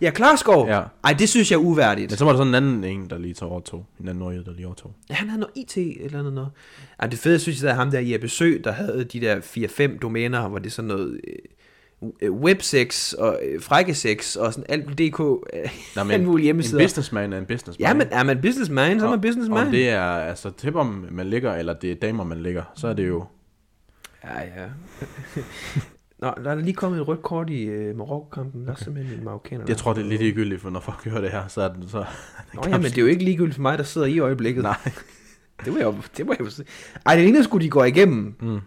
Ja, 0.00 0.10
Klarskov. 0.10 0.68
Ja. 0.68 0.82
Ej, 1.04 1.12
det 1.12 1.28
synes 1.28 1.50
jeg 1.50 1.56
er 1.56 1.60
uværdigt. 1.60 2.10
Men 2.10 2.18
så 2.18 2.24
var 2.24 2.32
der 2.32 2.38
sådan 2.38 2.48
en 2.48 2.54
anden 2.54 2.84
en, 2.84 3.10
der 3.10 3.18
lige 3.18 3.34
tog 3.34 3.50
overtog. 3.50 3.86
En 4.00 4.08
anden 4.08 4.18
nordjyd, 4.18 4.44
der 4.44 4.52
lige 4.52 4.66
overtog. 4.66 4.94
Ja, 5.10 5.14
han 5.14 5.28
havde 5.28 5.40
noget 5.40 5.56
IT 5.56 5.76
eller 5.76 6.18
andet 6.18 6.32
noget. 6.32 6.50
Ej, 6.98 7.06
det 7.06 7.18
fede 7.18 7.38
synes 7.38 7.62
jeg, 7.62 7.66
der 7.66 7.72
er 7.72 7.78
ham 7.78 7.90
der 7.90 7.98
i 7.98 8.18
besøg, 8.18 8.64
der 8.64 8.72
havde 8.72 9.04
de 9.04 9.20
der 9.20 9.40
4-5 9.94 9.98
domæner, 9.98 10.48
hvor 10.48 10.58
det 10.58 10.72
sådan 10.72 10.88
noget 10.88 11.20
øh, 12.02 12.08
øh, 12.22 12.32
websex 12.32 13.12
og 13.12 13.40
øh, 13.44 13.62
frækkesex 13.62 14.36
og 14.36 14.52
sådan 14.52 14.64
alt 14.68 14.98
DK, 14.98 15.20
øh, 15.20 15.36
Nå, 15.96 16.02
alt 16.12 16.24
mulige 16.24 16.42
en 16.42 16.44
hjemmesider. 16.44 16.84
businessman 16.84 17.32
er 17.32 17.38
en 17.38 17.46
businessman. 17.46 17.88
Ja, 17.88 17.94
men 17.94 18.06
er 18.10 18.22
man 18.24 18.40
businessman, 18.42 19.00
så 19.00 19.06
er 19.06 19.10
man 19.10 19.20
businessman. 19.20 19.66
Om 19.66 19.70
det 19.70 19.88
er 19.88 20.02
altså 20.02 20.50
tipper, 20.50 20.82
man 21.10 21.26
ligger, 21.26 21.54
eller 21.54 21.74
det 21.74 21.90
er 21.90 21.94
damer, 21.94 22.24
man 22.24 22.42
ligger, 22.42 22.62
så 22.74 22.88
er 22.88 22.92
det 22.92 23.08
jo... 23.08 23.24
Ja, 24.24 24.40
ja. 24.40 24.66
Nå, 26.18 26.34
der 26.44 26.50
er 26.50 26.54
lige 26.54 26.74
kommet 26.74 27.00
et 27.00 27.08
rødt 27.08 27.22
kort 27.22 27.50
i 27.50 27.62
øh, 27.64 27.96
Marokko-kampen. 27.96 28.66
Der 28.66 28.72
er 28.72 28.76
simpelthen 28.76 29.18
en 29.18 29.24
marokkaner. 29.24 29.64
Jeg 29.68 29.76
tror, 29.76 29.92
det 29.92 30.02
er 30.04 30.06
lidt 30.08 30.20
ligegyldigt, 30.20 30.60
for 30.62 30.70
når 30.70 30.80
folk 30.80 31.04
hører 31.04 31.20
det 31.20 31.30
her, 31.30 31.48
så 31.48 31.60
er 31.62 31.68
det 31.72 31.90
så... 31.90 32.04
Nå, 32.54 32.62
ja, 32.66 32.70
men 32.76 32.82
det 32.84 32.98
er 32.98 33.02
jo 33.02 33.08
ikke 33.08 33.24
ligegyldigt 33.24 33.54
for 33.54 33.62
mig, 33.62 33.78
der 33.78 33.84
sidder 33.84 34.06
i 34.06 34.18
øjeblikket. 34.18 34.62
Nej. 34.62 34.76
Det 35.64 35.72
var 35.72 35.78
jeg 35.78 35.86
jo, 35.86 35.94
det 36.16 36.26
var 36.28 36.36
jo. 36.40 36.46
Ej, 37.06 37.14
det 37.14 37.24
ligner 37.24 37.42
sgu, 37.42 37.58
de 37.58 37.70
går 37.70 37.84
igennem. 37.84 38.34
Mm. 38.40 38.60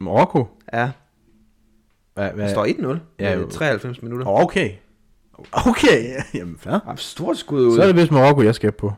Marokko? 0.00 0.48
Ja, 0.72 0.90
Hvad, 2.14 2.30
hvad? 2.32 2.50
står 2.50 2.66
1-0 2.66 2.98
Ja, 3.18 3.30
ja, 3.30 3.38
jo. 3.38 3.48
93 3.50 4.02
minutter. 4.02 4.26
Okay. 4.26 4.70
Okay, 5.52 6.14
jamen 6.34 6.56
fair. 6.58 6.78
Ja, 6.88 6.96
stort 6.96 7.36
skud 7.38 7.66
ud. 7.66 7.76
Så 7.76 7.82
er 7.82 7.86
det 7.86 7.96
vist 7.96 8.10
Marokko, 8.10 8.42
jeg 8.42 8.54
skal 8.54 8.72
på. 8.72 8.92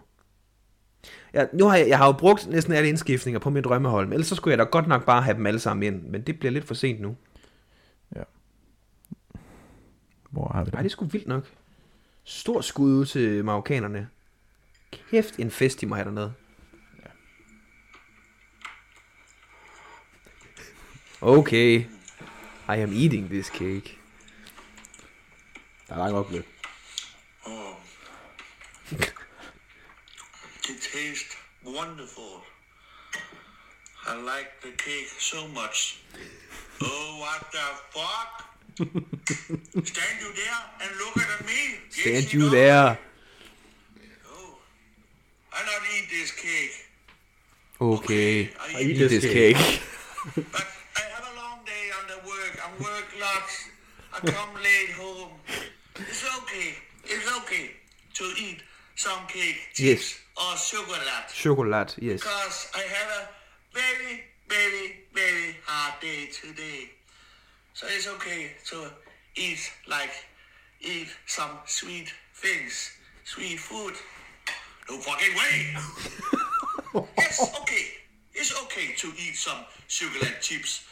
Ja, 1.34 1.44
nu 1.52 1.64
har 1.68 1.76
jeg, 1.76 1.88
jeg 1.88 1.98
har 1.98 2.06
jo 2.06 2.12
brugt 2.12 2.48
næsten 2.50 2.72
alle 2.72 2.88
indskiftninger 2.88 3.38
på 3.38 3.50
mit 3.50 3.64
drømmehold, 3.64 4.12
ellers 4.12 4.26
så 4.26 4.34
skulle 4.34 4.52
jeg 4.52 4.58
da 4.58 4.64
godt 4.64 4.86
nok 4.86 5.04
bare 5.06 5.22
have 5.22 5.36
dem 5.36 5.46
alle 5.46 5.60
sammen 5.60 5.82
ind, 5.82 6.02
men 6.02 6.20
det 6.22 6.38
bliver 6.38 6.52
lidt 6.52 6.64
for 6.64 6.74
sent 6.74 7.00
nu. 7.00 7.16
Hvor 10.32 10.52
har 10.54 10.60
vi 10.60 10.64
det? 10.64 10.72
Nej, 10.72 10.82
det 10.82 10.88
er 10.88 10.92
sgu 10.92 11.04
vildt 11.04 11.26
nok. 11.28 11.44
Stor 12.24 12.60
skud 12.60 12.92
ud 12.92 13.06
til 13.06 13.44
marokkanerne. 13.44 14.08
Kæft 15.10 15.38
en 15.38 15.50
fest, 15.50 15.80
de 15.80 15.86
må 15.86 15.94
have 15.94 16.04
dernede. 16.04 16.34
Okay. 21.20 21.84
I 22.68 22.76
am 22.76 22.92
eating 22.92 23.28
this 23.28 23.46
cake. 23.46 23.98
Der 25.88 25.94
er 25.94 25.98
langt 25.98 26.16
opløb. 26.16 26.46
Oh. 27.46 27.74
it 30.70 30.80
tastes 30.92 31.36
wonderful. 31.64 32.42
I 34.06 34.14
like 34.14 34.50
the 34.62 34.72
cake 34.76 35.08
so 35.18 35.48
much. 35.48 36.02
Oh, 36.80 37.18
what 37.20 37.40
the 37.52 37.66
fuck? 37.90 38.51
Stand 38.78 40.16
you 40.20 40.32
there 40.34 40.60
and 40.82 40.90
look 40.98 41.16
at 41.18 41.46
me? 41.46 41.76
Yes, 41.90 42.00
Stand 42.00 42.32
you 42.32 42.40
you 42.40 42.46
know. 42.46 42.52
there. 42.52 42.98
Oh, 44.28 44.58
I 45.52 45.62
not 45.64 45.82
eat 45.96 46.08
this 46.10 46.30
cake. 46.32 46.72
Okay. 47.80 48.50
I 48.60 48.78
I 48.78 48.80
eat 48.82 48.96
eat 48.96 49.08
this 49.08 49.24
cake. 49.24 49.56
But 50.36 50.66
I 50.96 51.00
have 51.14 51.26
a 51.32 51.34
long 51.36 51.58
day 51.66 51.90
on 51.98 52.04
the 52.06 52.18
work. 52.28 52.54
I 52.64 52.68
work 52.82 53.06
lots. 53.20 53.68
I 54.14 54.18
come 54.20 54.54
late 54.62 54.92
home. 54.96 55.32
It's 55.96 56.24
okay. 56.38 56.74
It's 57.04 57.28
okay 57.38 57.70
to 58.14 58.24
eat 58.38 58.62
some 58.94 59.26
cake, 59.26 59.58
Yes. 59.78 60.18
or 60.36 60.54
chocolate. 60.54 61.26
Chokolade, 61.34 61.94
yes. 62.00 62.20
Because 62.20 62.68
I 62.74 62.82
had 62.94 63.08
a 63.20 63.28
very, 63.74 64.22
very, 64.48 64.86
very 65.12 65.56
hard 65.66 66.00
day 66.00 66.26
today. 66.30 66.90
So 67.74 67.86
it's 67.88 68.06
okay 68.06 68.50
to 68.70 68.76
eat 69.36 69.72
like 69.88 70.12
eat 70.80 71.08
some 71.26 71.58
sweet 71.66 72.12
things, 72.34 72.90
sweet 73.24 73.58
food. 73.58 73.94
No 74.90 74.98
fucking 74.98 75.34
way. 75.34 77.06
yes, 77.18 77.40
okay. 77.60 77.84
It's 78.34 78.62
okay 78.64 78.94
to 78.96 79.08
eat 79.08 79.36
some 79.36 79.64
chocolate 79.88 80.40
chips. 80.40 80.84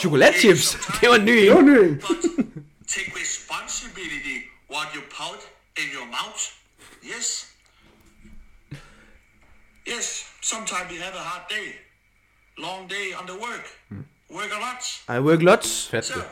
Chokoladchips. 0.00 0.74
cake 0.74 0.74
sometimes, 0.74 1.00
Det 1.00 1.08
var 1.08 1.14
en 1.14 1.24
ny 1.24 1.50
en. 1.50 2.00
But 2.00 2.22
take 2.86 3.12
responsibility 3.14 4.36
what 4.68 4.94
you 4.94 5.00
put 5.10 5.40
in 5.76 5.90
your 5.92 6.06
mouth. 6.06 6.42
Yes. 7.02 7.54
Yes, 9.86 10.24
sometimes 10.42 10.90
we 10.90 10.98
have 10.98 11.14
a 11.14 11.24
hard 11.30 11.48
day. 11.48 11.76
Long 12.58 12.88
day 12.88 13.14
on 13.14 13.26
the 13.26 13.34
work. 13.34 13.66
Work 14.30 14.50
a 14.52 14.60
lot. 14.66 15.18
I 15.18 15.20
work 15.28 15.42
lots. 15.42 15.88
Fat 15.90 16.04
So, 16.04 16.14
det. 16.18 16.24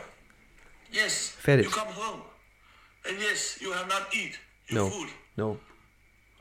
yes, 1.04 1.36
Fat 1.40 1.58
you 1.64 1.70
come 1.70 1.92
home. 1.92 2.22
And 3.08 3.16
yes, 3.30 3.58
you 3.62 3.72
have 3.72 3.86
not 3.86 4.02
eat 4.14 4.40
your 4.72 4.78
No. 4.84 4.88
food 4.90 5.08
No. 5.36 5.48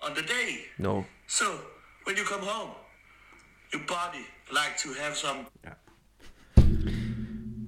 on 0.02 0.12
the 0.16 0.22
day. 0.36 0.50
No. 0.78 1.04
So, 1.28 1.46
when 2.08 2.18
you 2.18 2.26
come 2.26 2.44
home, 2.46 2.72
your 3.74 3.82
body 3.88 4.24
like 4.52 4.74
to 4.84 4.90
have 5.02 5.16
some 5.16 5.40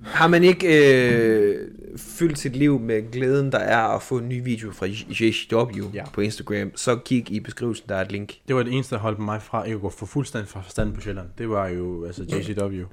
Har 0.05 0.27
man 0.27 0.43
ikke 0.43 0.67
øh, 1.01 1.71
fyldt 1.97 2.39
sit 2.39 2.55
liv 2.55 2.79
med 2.79 3.11
glæden, 3.11 3.51
der 3.51 3.57
er 3.59 3.77
at 3.87 4.03
få 4.03 4.17
en 4.17 4.29
ny 4.29 4.43
video 4.43 4.71
fra 4.71 4.85
JCW 4.85 5.91
Ja. 5.93 6.05
på 6.13 6.21
Instagram, 6.21 6.71
så 6.75 6.95
kig 6.95 7.31
i 7.31 7.39
beskrivelsen, 7.39 7.85
der 7.89 7.95
er 7.95 8.01
et 8.01 8.11
link. 8.11 8.33
Det 8.47 8.55
var 8.55 8.63
det 8.63 8.73
eneste, 8.73 8.95
der 8.95 9.01
holdt 9.01 9.19
mig 9.19 9.41
fra 9.41 9.63
ikke 9.63 9.75
at 9.75 9.81
gå 9.81 9.89
for 9.89 10.05
fuldstændig 10.05 10.49
fra 10.49 10.61
forstand 10.61 10.95
på 10.95 11.01
Sjælland. 11.01 11.29
Det 11.37 11.49
var 11.49 11.67
jo 11.67 12.05
altså 12.05 12.23
JCW. 12.23 12.83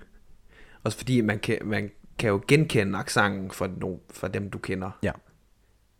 Også 0.85 0.99
fordi 0.99 1.21
man 1.21 1.39
kan, 1.39 1.59
man 1.65 1.91
kan 2.19 2.29
jo 2.31 2.41
genkende 2.49 2.99
accenten 2.99 3.51
fra, 3.51 3.69
no, 3.81 3.97
fra 4.15 4.29
dem, 4.29 4.51
du 4.51 4.59
kender. 4.59 4.91
Ja. 5.03 5.11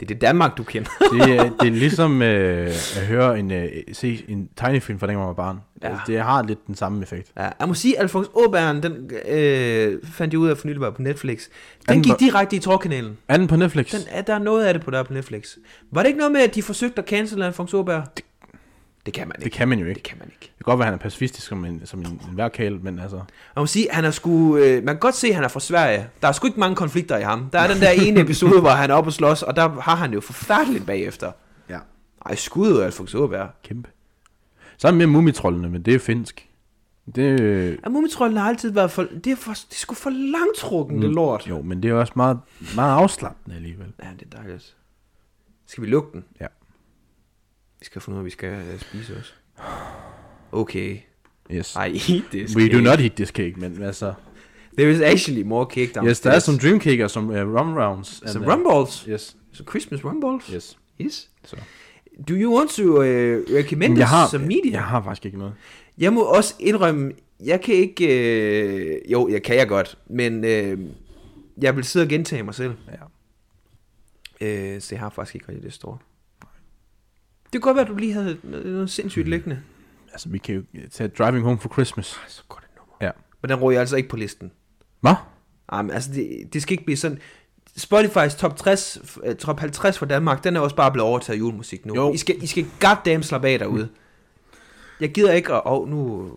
Det 0.01 0.07
er 0.07 0.15
det 0.15 0.21
Danmark, 0.21 0.57
du 0.57 0.63
kender. 0.65 0.91
Det, 1.13 1.21
er- 1.37 1.51
det 1.61 1.67
er 1.69 1.71
ligesom 1.87 2.23
øh, 2.23 2.67
at 2.67 3.07
høre 3.07 3.39
en, 3.39 3.51
øh, 3.51 3.69
se 3.93 4.25
en 4.29 4.49
tegnefilm 4.57 4.99
fra 4.99 5.07
dengang 5.07 5.21
man 5.21 5.27
var 5.29 5.35
barn. 5.35 5.61
Ja. 5.83 5.89
Altså, 5.89 6.03
det 6.07 6.21
har 6.21 6.43
lidt 6.43 6.67
den 6.67 6.75
samme 6.75 7.03
effekt. 7.03 7.33
Ja, 7.37 7.49
jeg 7.61 7.69
må 7.69 7.75
sige, 7.75 7.99
Alfons 7.99 8.29
Åbæren, 8.35 8.83
den 8.83 9.11
øh, 9.29 9.99
fandt 10.05 10.33
jeg 10.33 10.41
ud 10.41 10.49
af 10.49 10.59
for 10.59 10.67
nylig 10.67 10.81
var 10.81 10.91
på 10.91 11.03
Netflix. 11.03 11.43
Den 11.89 11.95
Den 11.95 12.03
gik 12.03 12.11
var- 12.11 12.17
direkte 12.17 12.57
i 12.57 12.59
torkanalen. 12.59 13.19
Er 13.29 13.37
den 13.37 13.47
på 13.47 13.57
Netflix? 13.57 13.91
Den, 13.91 14.01
er, 14.11 14.23
der 14.23 14.35
er 14.35 14.39
noget 14.39 14.65
af 14.65 14.75
det 14.75 14.83
på 14.83 14.91
der 14.91 15.03
på 15.03 15.13
Netflix. 15.13 15.57
Var 15.91 16.01
det 16.03 16.07
ikke 16.09 16.19
noget 16.19 16.33
med, 16.33 16.41
at 16.41 16.55
de 16.55 16.63
forsøgte 16.63 17.03
at 17.03 17.09
cancele 17.09 17.47
Alfons 17.47 17.75
Åbær? 17.75 18.01
Det, 18.17 18.25
det 19.07 19.15
kan 19.15 19.29
man 19.29 19.35
ikke. 19.39 19.45
det 19.45 19.53
kan 19.53 19.69
man 19.69 19.79
jo 19.79 19.85
det 19.85 19.91
ikke. 19.91 20.03
kan 20.03 20.19
man 20.19 20.29
ikke. 20.29 20.41
Det 20.41 20.49
kan 20.49 20.65
godt 20.65 20.79
være, 20.79 20.87
at 20.87 20.93
han 20.93 20.99
er 20.99 21.03
pacifistisk 21.03 21.47
som 21.47 21.65
en, 21.65 21.87
som 21.87 22.01
en, 22.01 22.07
en 22.31 22.37
værkale, 22.37 22.79
men 22.79 22.99
altså... 22.99 23.17
Man 23.17 23.25
må 23.57 23.67
sige, 23.67 23.89
han 23.91 24.05
er 24.05 24.11
sgu, 24.11 24.57
øh, 24.57 24.85
man 24.85 24.95
kan 24.95 25.01
godt 25.01 25.15
se, 25.15 25.27
at 25.29 25.35
han 25.35 25.45
er 25.45 25.49
fra 25.49 25.61
Sverige. 25.61 26.07
Der 26.23 26.29
er 26.29 26.33
sgu 26.33 26.47
ikke 26.47 26.61
mange 26.61 26.77
konflikter 26.77 27.19
i 27.19 27.23
ham. 27.23 27.49
Der 27.53 27.59
er 27.59 27.73
den 27.73 27.81
der 27.83 27.91
ene 27.91 28.21
episode, 28.21 28.61
hvor 28.61 28.71
han 28.71 28.91
er 28.91 28.95
oppe 28.95 29.09
og 29.09 29.13
slås, 29.13 29.43
og 29.43 29.57
der 29.57 29.69
har 29.81 29.95
han 29.97 30.13
jo 30.13 30.21
forfærdeligt 30.21 30.87
bagefter. 30.87 31.33
Ja. 31.69 31.79
Ej, 32.27 32.35
skud 32.35 32.69
ud 32.73 32.79
af 32.79 32.85
Alfons 32.87 33.15
Åbær. 33.15 33.47
Kæmpe. 33.65 33.89
Så 34.77 34.87
er 34.87 34.91
der 34.91 34.99
mere 34.99 35.07
mumitrollene, 35.07 35.69
men 35.71 35.83
det 35.83 35.95
er 35.95 35.99
finsk. 35.99 36.49
Det, 37.15 37.41
øh, 37.41 37.79
Ja, 37.85 37.89
Mumitrollen 37.89 38.37
har 38.39 38.49
altid 38.49 38.71
været 38.71 38.91
for, 38.91 39.03
det 39.25 39.27
er, 39.33 39.37
for, 39.37 39.53
det 39.53 39.71
er 39.71 39.77
sgu 39.77 39.95
for 39.95 40.11
langtrukken, 40.11 41.03
det 41.03 41.11
lort. 41.11 41.47
jo, 41.49 41.63
men 41.63 41.83
det 41.83 41.91
er 41.91 41.95
også 41.95 42.13
meget, 42.17 42.39
meget 42.75 42.93
afslappende 42.93 43.57
alligevel. 43.57 43.87
Ja, 44.03 44.09
det 44.21 44.35
er 44.35 44.37
dejligt. 44.41 44.75
Skal 45.67 45.85
vi 45.85 45.89
lukke 45.89 46.09
den? 46.13 46.25
Ja. 46.41 46.47
Vi 47.85 48.01
skal 48.01 48.13
af, 48.15 48.19
at 48.19 48.25
vi 48.25 48.31
skal 48.31 48.49
øh, 48.73 48.81
spise 48.81 49.17
også. 49.17 49.33
Okay. 50.53 50.99
Yes. 51.51 51.75
I 51.77 51.79
eat 52.15 52.23
this 52.31 52.57
We 52.57 52.63
do 52.69 52.73
cake. 52.73 52.83
not 52.83 53.01
eat 53.01 53.13
this 53.13 53.29
cake, 53.29 53.55
men 53.57 53.83
altså... 53.83 54.15
There 54.79 54.91
is 54.91 55.01
actually 55.01 55.43
more 55.43 55.67
cake 55.71 55.93
downstairs. 55.95 56.09
Yes, 56.09 56.21
der 56.21 56.31
er 56.31 56.39
some 56.39 56.59
dream 56.59 56.81
cake 56.81 57.05
og 57.05 57.11
some 57.11 57.43
uh, 57.43 57.55
rum 57.61 57.75
rounds. 57.77 58.21
and, 58.23 58.31
Some 58.31 58.47
uh, 58.47 58.53
rumballs. 58.53 59.01
Yes, 59.09 59.37
So 59.53 59.65
Christmas 59.71 60.05
rumballs. 60.05 60.47
yes. 60.55 60.79
Yes. 61.01 61.31
Så. 61.45 61.57
Do 62.29 62.35
you 62.35 62.57
want 62.57 62.71
to 62.71 62.83
uh, 62.83 63.05
recommend 63.59 63.97
Jeg 63.99 64.05
us 64.05 64.11
har, 64.11 64.29
some 64.29 64.47
media? 64.47 64.71
jeg 64.73 64.83
har 64.85 65.03
faktisk 65.03 65.27
ikke 65.27 65.39
noget. 65.39 65.55
Jeg 65.99 66.13
må 66.13 66.23
også 66.23 66.55
indrømme, 66.61 67.13
jeg 67.45 67.61
kan 67.61 67.75
ikke... 67.75 68.07
Øh, 68.09 69.13
jo, 69.13 69.29
jeg 69.29 69.43
kan 69.43 69.57
jeg 69.57 69.69
godt, 69.69 69.99
men 70.11 70.45
øh, 70.45 70.79
jeg 71.63 71.77
vil 71.77 71.85
sidde 71.85 72.05
og 72.05 72.09
gentage 72.09 72.43
mig 72.43 72.55
selv. 72.55 72.73
Ja. 74.41 74.47
Øh, 74.47 74.81
så 74.81 74.89
jeg 74.95 75.01
har 75.01 75.09
faktisk 75.11 75.35
ikke 75.35 75.49
rigtig 75.49 75.65
det 75.65 75.73
store. 75.73 75.99
Det 77.55 77.63
kan 77.63 77.69
godt 77.69 77.77
være, 77.77 77.85
at 77.85 77.91
du 77.91 77.97
lige 77.97 78.13
havde 78.13 78.39
noget 78.45 78.91
sindssygt 78.91 79.29
liggende. 79.29 79.63
Altså, 80.13 80.29
vi 80.29 80.39
kan 80.39 80.55
jo 80.55 80.81
tage 80.91 81.09
Driving 81.09 81.45
Home 81.45 81.59
for 81.59 81.69
Christmas. 81.69 82.21
Så 82.29 82.43
godt 82.49 82.65
et 82.65 82.71
nummer. 82.77 82.95
Ja. 83.01 83.11
Men 83.43 83.51
den 83.51 83.59
råder 83.59 83.81
altså 83.81 83.97
ikke 83.97 84.09
på 84.09 84.17
listen. 84.17 84.51
Hvad? 85.01 85.15
Ej, 85.73 85.83
men 85.83 85.91
altså, 85.91 86.13
det, 86.13 86.29
det 86.53 86.63
skal 86.63 86.73
ikke 86.73 86.85
blive 86.85 86.97
sådan... 86.97 87.19
Spotify's 87.79 88.39
top, 88.39 88.57
60, 88.57 88.99
uh, 89.29 89.35
top 89.35 89.61
50 89.61 89.99
for 89.99 90.07
Danmark, 90.07 90.45
den 90.45 90.57
er 90.57 90.61
også 90.61 90.77
bare 90.77 90.93
blevet 90.93 91.09
overtaget 91.09 91.37
af 91.37 91.41
julemusik 91.41 91.87
nu. 91.87 91.95
Jo. 91.95 92.13
I 92.13 92.17
skal, 92.17 92.43
I 92.43 92.47
skal 92.47 92.67
goddamn 92.81 93.23
slappe 93.23 93.49
af 93.49 93.59
derude. 93.59 93.89
Jeg 95.01 95.13
gider 95.13 95.33
ikke 95.33 95.53
at... 95.53 95.63
Oh, 95.65 95.89
nu 95.89 96.31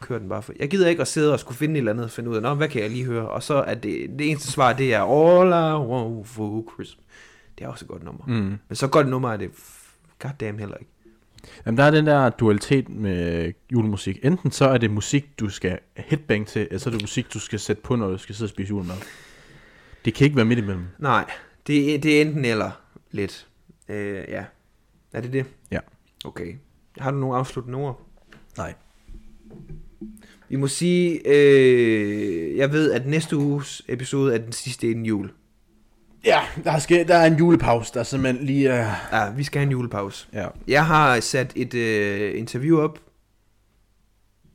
kører 0.00 0.18
den 0.18 0.28
bare 0.28 0.42
for... 0.42 0.52
Jeg 0.58 0.70
gider 0.70 0.88
ikke 0.88 1.02
at 1.02 1.08
sidde 1.08 1.32
og 1.32 1.40
skulle 1.40 1.58
finde 1.58 1.74
et 1.74 1.78
eller 1.78 1.92
andet 1.92 2.04
og 2.04 2.10
finde 2.10 2.30
ud 2.30 2.36
af, 2.36 2.42
Nå, 2.42 2.54
hvad 2.54 2.68
kan 2.68 2.82
jeg 2.82 2.90
lige 2.90 3.04
høre? 3.04 3.28
Og 3.28 3.42
så 3.42 3.54
er 3.54 3.74
det, 3.74 4.10
det 4.18 4.30
eneste 4.30 4.52
svar, 4.52 4.72
det 4.72 4.94
er 4.94 5.00
All 5.00 5.48
I 5.48 5.88
want 5.88 6.28
for 6.28 6.72
Christmas. 6.74 7.06
Det 7.58 7.64
er 7.64 7.68
også 7.68 7.84
et 7.84 7.88
godt 7.88 8.04
nummer. 8.04 8.24
Mm. 8.26 8.58
Men 8.68 8.76
så 8.76 8.88
godt 8.88 9.08
nummer 9.08 9.32
er 9.32 9.36
det 9.36 9.50
goddamn 10.18 10.58
heller 10.58 10.76
ikke. 10.76 10.90
Jamen, 11.66 11.78
der 11.78 11.84
er 11.84 11.90
den 11.90 12.06
der 12.06 12.30
dualitet 12.30 12.88
med 12.88 13.52
julemusik. 13.72 14.18
Enten 14.22 14.50
så 14.50 14.68
er 14.68 14.78
det 14.78 14.90
musik, 14.90 15.40
du 15.40 15.48
skal 15.48 15.78
headbang 15.96 16.46
til, 16.46 16.62
eller 16.62 16.78
så 16.78 16.90
er 16.90 16.92
det 16.92 17.02
musik, 17.02 17.34
du 17.34 17.38
skal 17.38 17.58
sætte 17.58 17.82
på, 17.82 17.96
når 17.96 18.10
du 18.10 18.18
skal 18.18 18.34
sidde 18.34 18.46
og 18.46 18.50
spise 18.50 18.68
julemad. 18.68 18.96
Det 20.04 20.14
kan 20.14 20.24
ikke 20.24 20.36
være 20.36 20.44
midt 20.44 20.58
imellem. 20.58 20.84
Nej, 20.98 21.30
det, 21.66 22.02
det 22.02 22.16
er 22.16 22.20
enten 22.20 22.44
eller 22.44 22.70
lidt. 23.10 23.48
Øh, 23.88 24.24
ja. 24.28 24.44
Er 25.12 25.20
det 25.20 25.32
det? 25.32 25.46
Ja. 25.70 25.78
Okay. 26.24 26.54
Har 26.98 27.10
du 27.10 27.16
nogle 27.16 27.36
afsluttende 27.36 27.78
ord? 27.78 28.06
Nej. 28.56 28.74
Vi 30.48 30.56
må 30.56 30.68
sige, 30.68 31.20
øh, 31.24 32.56
jeg 32.56 32.72
ved, 32.72 32.92
at 32.92 33.06
næste 33.06 33.36
uges 33.36 33.82
episode 33.88 34.34
er 34.34 34.38
den 34.38 34.52
sidste 34.52 34.90
inden 34.90 35.06
jul. 35.06 35.30
Ja, 36.26 36.40
der, 36.64 36.78
skal, 36.78 37.08
der 37.08 37.14
er 37.16 37.26
en 37.26 37.36
julepause, 37.36 37.94
der 37.94 38.02
simpelthen 38.02 38.46
lige 38.46 38.68
er... 38.68 38.92
Ja, 39.12 39.30
vi 39.30 39.44
skal 39.44 39.58
have 39.58 39.66
en 39.66 39.70
julepause. 39.70 40.28
Ja. 40.32 40.46
Jeg 40.68 40.86
har 40.86 41.20
sat 41.20 41.52
et 41.56 41.74
øh, 41.74 42.38
interview 42.38 42.80
op 42.80 42.98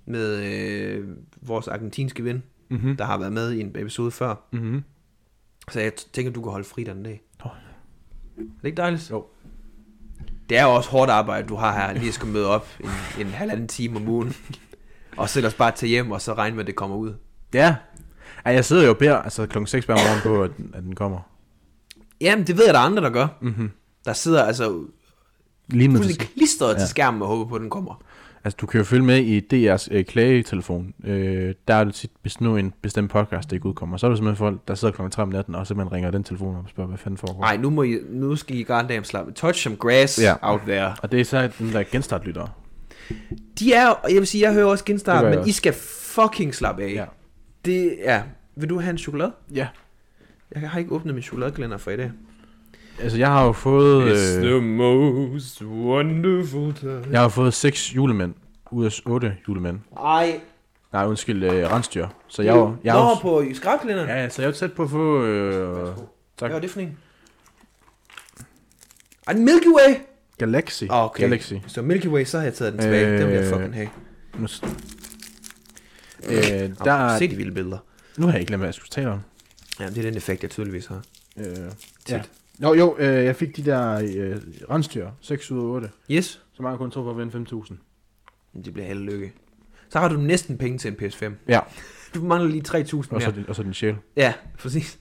med 0.05 0.37
øh, 0.43 1.07
vores 1.41 1.67
argentinske 1.67 2.23
ven, 2.23 2.43
Mm-hmm. 2.69 2.97
der 2.97 3.05
har 3.05 3.17
været 3.17 3.33
med 3.33 3.51
i 3.51 3.59
en 3.61 3.71
episode 3.75 4.11
før. 4.11 4.35
Mm-hmm. 4.51 4.83
Så 5.71 5.79
jeg 5.79 5.93
tænker, 6.13 6.31
du 6.31 6.41
kan 6.41 6.51
holde 6.51 6.67
fri 6.67 6.83
den 6.83 7.03
dag. 7.03 7.21
Åh. 7.45 7.51
Er 8.37 8.41
det 8.61 8.65
ikke 8.67 8.77
dejligt? 8.77 9.11
Jo. 9.11 9.25
Det 10.49 10.57
er 10.57 10.63
jo 10.63 10.69
også 10.75 10.89
hårdt 10.89 11.11
arbejde, 11.11 11.47
du 11.47 11.55
har 11.55 11.73
her, 11.79 11.93
lige 11.93 12.07
at 12.07 12.13
skal 12.13 12.27
møde 12.27 12.47
op 12.47 12.67
en, 12.79 12.89
en 13.25 13.31
halvanden 13.31 13.67
time 13.67 13.95
om 13.97 14.07
ugen. 14.07 14.35
og 15.17 15.29
så 15.29 15.39
ellers 15.39 15.53
bare 15.53 15.71
tage 15.71 15.89
hjem, 15.89 16.11
og 16.11 16.21
så 16.21 16.33
regne 16.33 16.55
med, 16.55 16.63
at 16.63 16.67
det 16.67 16.75
kommer 16.75 16.95
ud. 16.95 17.13
Ja. 17.53 17.75
Ej, 18.45 18.53
jeg 18.53 18.65
sidder 18.65 18.83
jo 18.83 18.89
og 18.89 18.97
beder, 18.97 19.15
altså 19.17 19.45
klokken 19.45 19.67
6 19.67 19.85
hver 19.85 19.95
morgen 19.95 20.21
på, 20.23 20.43
at 20.77 20.83
den 20.83 20.95
kommer. 20.95 21.19
Jamen, 22.21 22.47
det 22.47 22.57
ved 22.57 22.65
jeg, 22.65 22.73
der 22.73 22.79
er 22.79 22.83
andre, 22.83 23.03
der 23.03 23.09
gør. 23.09 23.27
Mm-hmm. 23.41 23.71
Der 24.05 24.13
sidder 24.13 24.43
altså 24.43 24.83
Lige 25.67 25.87
med 25.89 25.97
fuldstændig 25.97 26.27
klistret 26.37 26.67
ja. 26.67 26.73
Ja. 26.73 26.79
til 26.79 26.87
skærmen 26.89 27.21
og 27.21 27.27
håber 27.27 27.45
på, 27.49 27.55
at 27.55 27.61
den 27.61 27.69
kommer. 27.69 28.03
Altså, 28.43 28.57
du 28.61 28.65
kan 28.65 28.77
jo 28.77 28.83
følge 28.83 29.03
med 29.05 29.17
i 29.17 29.39
DR's 29.73 29.87
øh, 29.91 30.05
klagetelefon. 30.05 30.93
Øh, 31.03 31.55
der 31.67 31.73
er 31.75 31.83
det 31.83 31.93
tit, 31.93 32.11
hvis 32.21 32.41
nu 32.41 32.57
en 32.57 32.73
bestemt 32.81 33.11
podcast 33.11 33.49
der 33.49 33.53
ikke 33.55 33.65
udkommer, 33.65 33.97
så 33.97 34.05
er 34.05 34.09
der 34.09 34.15
simpelthen 34.15 34.37
folk, 34.37 34.67
der 34.67 34.75
sidder 34.75 34.93
klokken 34.93 35.11
3 35.11 35.21
om 35.23 35.29
natten, 35.29 35.55
og 35.55 35.67
simpelthen 35.67 35.93
ringer 35.93 36.11
den 36.11 36.23
telefon 36.23 36.55
op 36.55 36.63
og 36.63 36.69
spørger, 36.69 36.87
hvad 36.87 36.97
fanden 36.97 37.17
foregår. 37.17 37.41
Nej, 37.41 37.57
nu, 37.57 37.69
må 37.69 37.83
I, 37.83 37.97
nu 38.09 38.35
skal 38.35 38.55
I 38.55 38.63
goddamn 38.63 39.03
slappe. 39.05 39.31
Touch 39.31 39.63
some 39.63 39.75
grass 39.75 40.21
Ja. 40.21 40.27
ja. 40.27 40.35
out 40.41 40.61
there. 40.61 40.95
Og 41.03 41.11
det 41.11 41.21
er 41.21 41.25
så 41.25 41.49
den 41.59 41.73
der 41.73 41.83
genstartlyttere. 41.91 42.47
De 43.59 43.73
er, 43.73 43.93
jeg 44.09 44.15
vil 44.17 44.27
sige, 44.27 44.41
jeg 44.43 44.53
hører 44.53 44.65
også 44.65 44.85
genstart, 44.85 45.25
men 45.25 45.37
også. 45.37 45.49
I 45.49 45.51
skal 45.51 45.73
fucking 45.73 46.55
slappe 46.55 46.83
af. 46.83 46.93
Ja. 46.93 47.05
Det 47.65 47.95
er... 48.09 48.21
Vil 48.55 48.69
du 48.69 48.79
have 48.79 48.91
en 48.91 48.97
chokolade? 48.97 49.31
Ja. 49.55 49.67
Jeg 50.55 50.69
har 50.69 50.79
ikke 50.79 50.91
åbnet 50.91 51.13
min 51.13 51.23
chokoladekalender 51.23 51.77
for 51.77 51.91
i 51.91 51.97
dag. 51.97 52.11
Altså, 52.99 53.17
jeg 53.17 53.27
har 53.27 53.45
jo 53.45 53.51
fået... 53.51 54.43
Øh, 54.43 54.63
most 54.63 55.63
wonderful 55.63 56.73
time. 56.73 57.03
jeg 57.11 57.21
har 57.21 57.29
fået 57.29 57.53
6 57.53 57.95
julemænd 57.95 58.33
ud 58.71 58.85
af 58.85 59.01
8 59.05 59.35
julemænd. 59.47 59.79
Ej. 59.97 60.39
Nej, 60.93 61.05
undskyld, 61.07 61.43
øh, 61.43 61.71
rensdyr. 61.71 62.07
Så 62.27 62.41
jeg, 62.41 62.53
var- 62.55 62.75
jeg, 62.83 62.93
Nå, 62.93 62.99
jeg, 62.99 63.17
på 63.21 63.43
skrabkalenderen? 63.53 64.09
ja, 64.09 64.29
så 64.29 64.41
jeg 64.41 64.47
er 64.47 64.51
jo 64.51 64.57
tæt 64.57 64.73
på 64.73 64.83
at 64.83 64.89
få... 64.89 65.23
Øh, 65.23 65.85
tak. 65.87 65.95
Hvad 66.39 66.49
var 66.49 66.59
det 66.59 66.69
for 66.69 66.79
en? 66.79 66.97
Ej, 69.27 69.33
Milky 69.33 69.67
Way! 69.67 69.95
Galaxy. 70.37 70.83
Ah, 70.89 71.05
okay. 71.05 71.23
Galaxy. 71.23 71.53
Hvis 71.53 71.73
det 71.73 71.77
var 71.77 71.87
Milky 71.87 72.07
Way, 72.07 72.23
så 72.25 72.37
har 72.37 72.43
jeg 72.43 72.53
taget 72.53 72.73
den 72.73 72.81
tilbage. 72.81 73.07
Øh... 73.07 73.19
Den 73.19 73.27
vil 73.27 73.35
jeg 73.35 73.43
Øh, 73.43 73.49
fucking 73.49 73.73
have. 73.73 73.89
Nu, 74.37 74.47
øh, 76.29 76.33
der, 76.85 76.93
Oh, 77.05 77.11
er- 77.13 77.17
se 77.17 77.27
de 77.27 77.35
vilde 77.35 77.51
billeder. 77.51 77.77
nu 78.17 78.25
har 78.25 78.33
jeg 78.33 78.39
ikke 78.39 78.47
glemt, 78.49 78.59
hvad 78.61 78.67
jeg 78.67 78.73
skulle 78.73 78.89
tale 78.89 79.09
om. 79.09 79.19
Ja, 79.79 79.89
det 79.89 79.97
er 79.97 80.01
den 80.01 80.17
effekt, 80.17 80.43
jeg 80.43 80.49
tydeligvis 80.51 80.85
har. 80.85 81.01
Øh, 81.37 81.45
Tit. 81.45 82.15
ja. 82.15 82.21
Jo, 82.63 82.73
jo, 82.73 82.95
øh, 82.99 83.05
jeg 83.25 83.35
fik 83.35 83.57
de 83.57 83.65
der 83.65 83.93
øh, 83.93 84.37
rensdyr. 84.69 85.09
6 85.21 85.51
ud 85.51 85.59
af 85.59 85.63
8. 85.63 85.89
Yes. 86.11 86.41
Så 86.53 86.63
mange 86.63 86.77
kun 86.77 86.91
tro 86.91 87.01
på 87.03 87.09
at 87.09 87.17
vinde 87.17 87.45
5.000. 88.53 88.61
Det 88.65 88.73
bliver 88.73 88.87
held 88.87 88.99
lykke. 88.99 89.33
Så 89.89 89.99
har 89.99 90.07
du 90.09 90.17
næsten 90.17 90.57
penge 90.57 90.77
til 90.77 90.87
en 90.91 90.97
PS5. 91.07 91.31
Ja, 91.47 91.59
Du 92.15 92.23
mangler 92.23 92.49
lige 92.49 92.63
3.000 92.67 92.77
og 92.77 92.85
så, 93.05 93.13
mere. 93.13 93.31
din- 93.31 93.45
og 93.47 93.55
så 93.55 93.63
din 93.63 93.73
sjæl. 93.73 93.95
Ja, 94.15 94.33
præcis. 94.59 94.99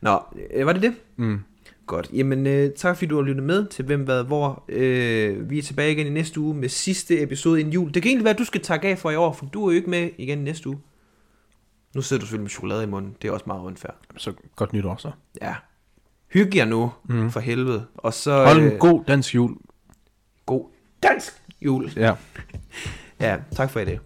Nå, 0.00 0.20
øh, 0.54 0.66
var 0.66 0.72
det 0.72 0.82
det? 0.82 0.94
Mm. 1.16 1.38
Godt. 1.86 2.10
Jamen, 2.12 2.46
øh, 2.46 2.70
tak 2.76 2.96
fordi 2.96 3.06
du 3.06 3.16
har 3.16 3.22
lyttet 3.22 3.44
med 3.44 3.66
til 3.66 3.84
Hvem 3.84 4.00
Hvad 4.00 4.24
Hvor. 4.24 4.64
Øh, 4.68 5.50
vi 5.50 5.58
er 5.58 5.62
tilbage 5.62 5.92
igen 5.92 6.06
i 6.06 6.10
næste 6.10 6.40
uge 6.40 6.54
med 6.54 6.68
sidste 6.68 7.22
episode 7.22 7.60
inden 7.60 7.72
jul. 7.72 7.94
Det 7.94 8.02
kan 8.02 8.08
egentlig 8.08 8.24
være, 8.24 8.34
at 8.34 8.38
du 8.38 8.44
skal 8.44 8.60
takke 8.60 8.88
af 8.88 8.98
for 8.98 9.10
i 9.10 9.16
år, 9.16 9.32
for 9.32 9.46
du 9.46 9.66
er 9.66 9.72
jo 9.72 9.76
ikke 9.76 9.90
med 9.90 10.10
igen 10.18 10.38
næste 10.38 10.68
uge. 10.68 10.78
Nu 11.94 12.02
sidder 12.02 12.20
du 12.20 12.26
selvfølgelig 12.26 12.42
med 12.44 12.50
chokolade 12.50 12.82
i 12.82 12.86
munden. 12.86 13.16
Det 13.22 13.28
er 13.28 13.32
også 13.32 13.44
meget 13.46 13.60
unfair. 13.60 13.92
Så 14.16 14.32
godt 14.56 14.72
nytår 14.72 14.96
så. 14.96 15.10
Ja. 15.42 15.54
Hygge 16.28 16.58
jer 16.58 16.64
nu, 16.64 16.92
mm. 17.04 17.30
for 17.30 17.40
helvede. 17.40 17.86
Og 17.94 18.14
så... 18.14 18.44
Hold 18.44 18.58
en 18.58 18.72
øh, 18.72 18.78
god 18.78 19.04
dansk 19.04 19.34
jul. 19.34 19.56
god 20.46 20.68
dansk 21.02 21.32
jul. 21.60 21.92
Ja. 21.96 22.14
Ja, 23.20 23.36
tak 23.52 23.70
for 23.70 23.80
i 23.80 23.84
dag. 23.84 24.00